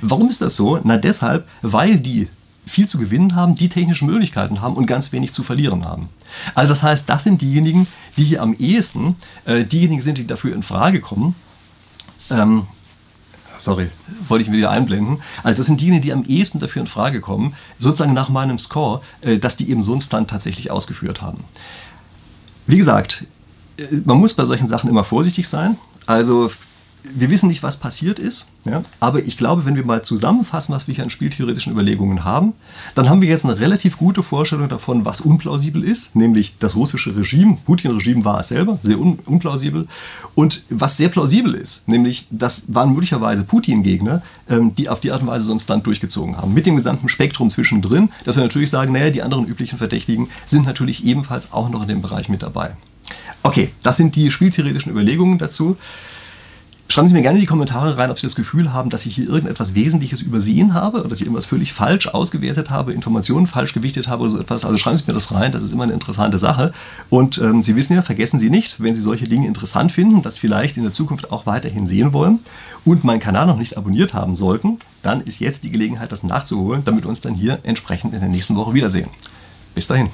Warum 0.01 0.29
ist 0.29 0.41
das 0.41 0.55
so? 0.55 0.79
Na 0.83 0.97
deshalb, 0.97 1.47
weil 1.61 1.99
die 1.99 2.27
viel 2.65 2.87
zu 2.87 2.97
gewinnen 2.97 3.35
haben, 3.35 3.55
die 3.55 3.69
technischen 3.69 4.07
Möglichkeiten 4.07 4.61
haben 4.61 4.75
und 4.75 4.85
ganz 4.85 5.11
wenig 5.11 5.33
zu 5.33 5.43
verlieren 5.43 5.83
haben. 5.83 6.09
Also 6.53 6.69
das 6.69 6.83
heißt, 6.83 7.09
das 7.09 7.23
sind 7.23 7.41
diejenigen, 7.41 7.87
die 8.17 8.23
hier 8.23 8.41
am 8.41 8.53
ehesten 8.53 9.15
äh, 9.45 9.63
diejenigen 9.63 10.01
sind, 10.01 10.17
die 10.17 10.27
dafür 10.27 10.53
in 10.53 10.63
Frage 10.63 11.01
kommen. 11.01 11.35
Ähm, 12.29 12.67
sorry, 13.57 13.89
wollte 14.27 14.43
ich 14.43 14.49
mir 14.49 14.57
wieder 14.57 14.69
einblenden. 14.69 15.21
Also 15.43 15.57
das 15.57 15.65
sind 15.65 15.81
diejenigen, 15.81 16.03
die 16.03 16.13
am 16.13 16.23
ehesten 16.23 16.59
dafür 16.59 16.83
in 16.83 16.87
Frage 16.87 17.19
kommen, 17.19 17.55
sozusagen 17.79 18.13
nach 18.13 18.29
meinem 18.29 18.59
Score, 18.59 19.01
äh, 19.21 19.37
dass 19.37 19.57
die 19.57 19.69
eben 19.69 19.83
so 19.83 19.93
einen 19.93 20.01
Stunt 20.01 20.29
tatsächlich 20.29 20.71
ausgeführt 20.71 21.21
haben. 21.21 21.43
Wie 22.67 22.77
gesagt, 22.77 23.25
äh, 23.77 23.83
man 24.05 24.17
muss 24.17 24.33
bei 24.33 24.45
solchen 24.45 24.67
Sachen 24.67 24.89
immer 24.89 25.03
vorsichtig 25.03 25.47
sein. 25.47 25.77
Also 26.05 26.51
wir 27.03 27.29
wissen 27.29 27.47
nicht, 27.47 27.63
was 27.63 27.77
passiert 27.77 28.19
ist, 28.19 28.47
ja, 28.65 28.83
aber 28.99 29.19
ich 29.19 29.37
glaube, 29.37 29.65
wenn 29.65 29.75
wir 29.75 29.85
mal 29.85 30.03
zusammenfassen, 30.03 30.73
was 30.73 30.87
wir 30.87 30.93
hier 30.93 31.03
an 31.03 31.09
spieltheoretischen 31.09 31.73
Überlegungen 31.73 32.23
haben, 32.23 32.53
dann 32.95 33.09
haben 33.09 33.21
wir 33.21 33.27
jetzt 33.27 33.43
eine 33.43 33.59
relativ 33.59 33.97
gute 33.97 34.23
Vorstellung 34.23 34.69
davon, 34.69 35.03
was 35.03 35.21
unplausibel 35.21 35.83
ist, 35.83 36.15
nämlich 36.15 36.57
das 36.59 36.75
russische 36.75 37.15
Regime, 37.15 37.57
Putin-Regime 37.65 38.23
war 38.23 38.39
es 38.39 38.49
selber, 38.49 38.79
sehr 38.83 38.99
un 38.99 39.19
unplausibel, 39.25 39.87
und 40.35 40.63
was 40.69 40.97
sehr 40.97 41.09
plausibel 41.09 41.55
ist, 41.55 41.87
nämlich 41.87 42.27
das 42.29 42.65
waren 42.67 42.91
möglicherweise 42.91 43.43
Putin-Gegner, 43.43 44.21
ähm, 44.49 44.75
die 44.75 44.89
auf 44.89 44.99
die 44.99 45.11
Art 45.11 45.21
und 45.21 45.27
Weise 45.27 45.45
so 45.45 45.53
ein 45.53 45.59
Stunt 45.59 45.85
durchgezogen 45.85 46.37
haben, 46.37 46.53
mit 46.53 46.65
dem 46.65 46.75
gesamten 46.75 47.09
Spektrum 47.09 47.49
zwischendrin, 47.49 48.09
dass 48.25 48.35
wir 48.35 48.43
natürlich 48.43 48.69
sagen, 48.69 48.93
naja, 48.93 49.09
die 49.09 49.23
anderen 49.23 49.45
üblichen 49.45 49.77
Verdächtigen 49.77 50.29
sind 50.45 50.65
natürlich 50.65 51.05
ebenfalls 51.05 51.51
auch 51.51 51.69
noch 51.69 51.81
in 51.81 51.87
dem 51.87 52.01
Bereich 52.01 52.29
mit 52.29 52.43
dabei. 52.43 52.71
Okay, 53.43 53.71
das 53.81 53.97
sind 53.97 54.15
die 54.15 54.29
spieltheoretischen 54.29 54.91
Überlegungen 54.91 55.39
dazu. 55.39 55.77
Schreiben 56.91 57.07
Sie 57.07 57.13
mir 57.13 57.21
gerne 57.21 57.37
in 57.37 57.41
die 57.43 57.47
Kommentare 57.47 57.97
rein, 57.97 58.11
ob 58.11 58.19
Sie 58.19 58.25
das 58.25 58.35
Gefühl 58.35 58.73
haben, 58.73 58.89
dass 58.89 59.05
ich 59.05 59.15
hier 59.15 59.29
irgendetwas 59.29 59.73
Wesentliches 59.73 60.21
übersehen 60.21 60.73
habe 60.73 60.99
oder 60.99 61.07
dass 61.07 61.21
ich 61.21 61.25
irgendwas 61.25 61.45
völlig 61.45 61.71
falsch 61.71 62.09
ausgewertet 62.09 62.69
habe, 62.69 62.91
Informationen 62.91 63.47
falsch 63.47 63.73
gewichtet 63.73 64.09
habe 64.09 64.23
oder 64.23 64.31
so 64.31 64.39
etwas. 64.41 64.65
Also 64.65 64.77
schreiben 64.77 64.97
Sie 64.97 65.05
mir 65.07 65.13
das 65.13 65.31
rein, 65.31 65.53
das 65.53 65.63
ist 65.63 65.71
immer 65.71 65.83
eine 65.83 65.93
interessante 65.93 66.37
Sache. 66.37 66.73
Und 67.09 67.37
ähm, 67.37 67.63
Sie 67.63 67.77
wissen 67.77 67.93
ja, 67.93 68.01
vergessen 68.01 68.39
Sie 68.39 68.49
nicht, 68.49 68.83
wenn 68.83 68.93
Sie 68.93 69.01
solche 69.01 69.29
Dinge 69.29 69.47
interessant 69.47 69.93
finden, 69.93 70.21
das 70.21 70.37
vielleicht 70.37 70.75
in 70.75 70.83
der 70.83 70.91
Zukunft 70.91 71.31
auch 71.31 71.45
weiterhin 71.45 71.87
sehen 71.87 72.11
wollen 72.11 72.39
und 72.83 73.05
meinen 73.05 73.21
Kanal 73.21 73.47
noch 73.47 73.57
nicht 73.57 73.77
abonniert 73.77 74.13
haben 74.13 74.35
sollten, 74.35 74.79
dann 75.01 75.21
ist 75.21 75.39
jetzt 75.39 75.63
die 75.63 75.71
Gelegenheit, 75.71 76.11
das 76.11 76.23
nachzuholen, 76.23 76.83
damit 76.83 77.05
wir 77.05 77.09
uns 77.09 77.21
dann 77.21 77.35
hier 77.35 77.59
entsprechend 77.63 78.13
in 78.13 78.19
der 78.19 78.27
nächsten 78.27 78.57
Woche 78.57 78.73
wiedersehen. 78.73 79.07
Bis 79.75 79.87
dahin. 79.87 80.09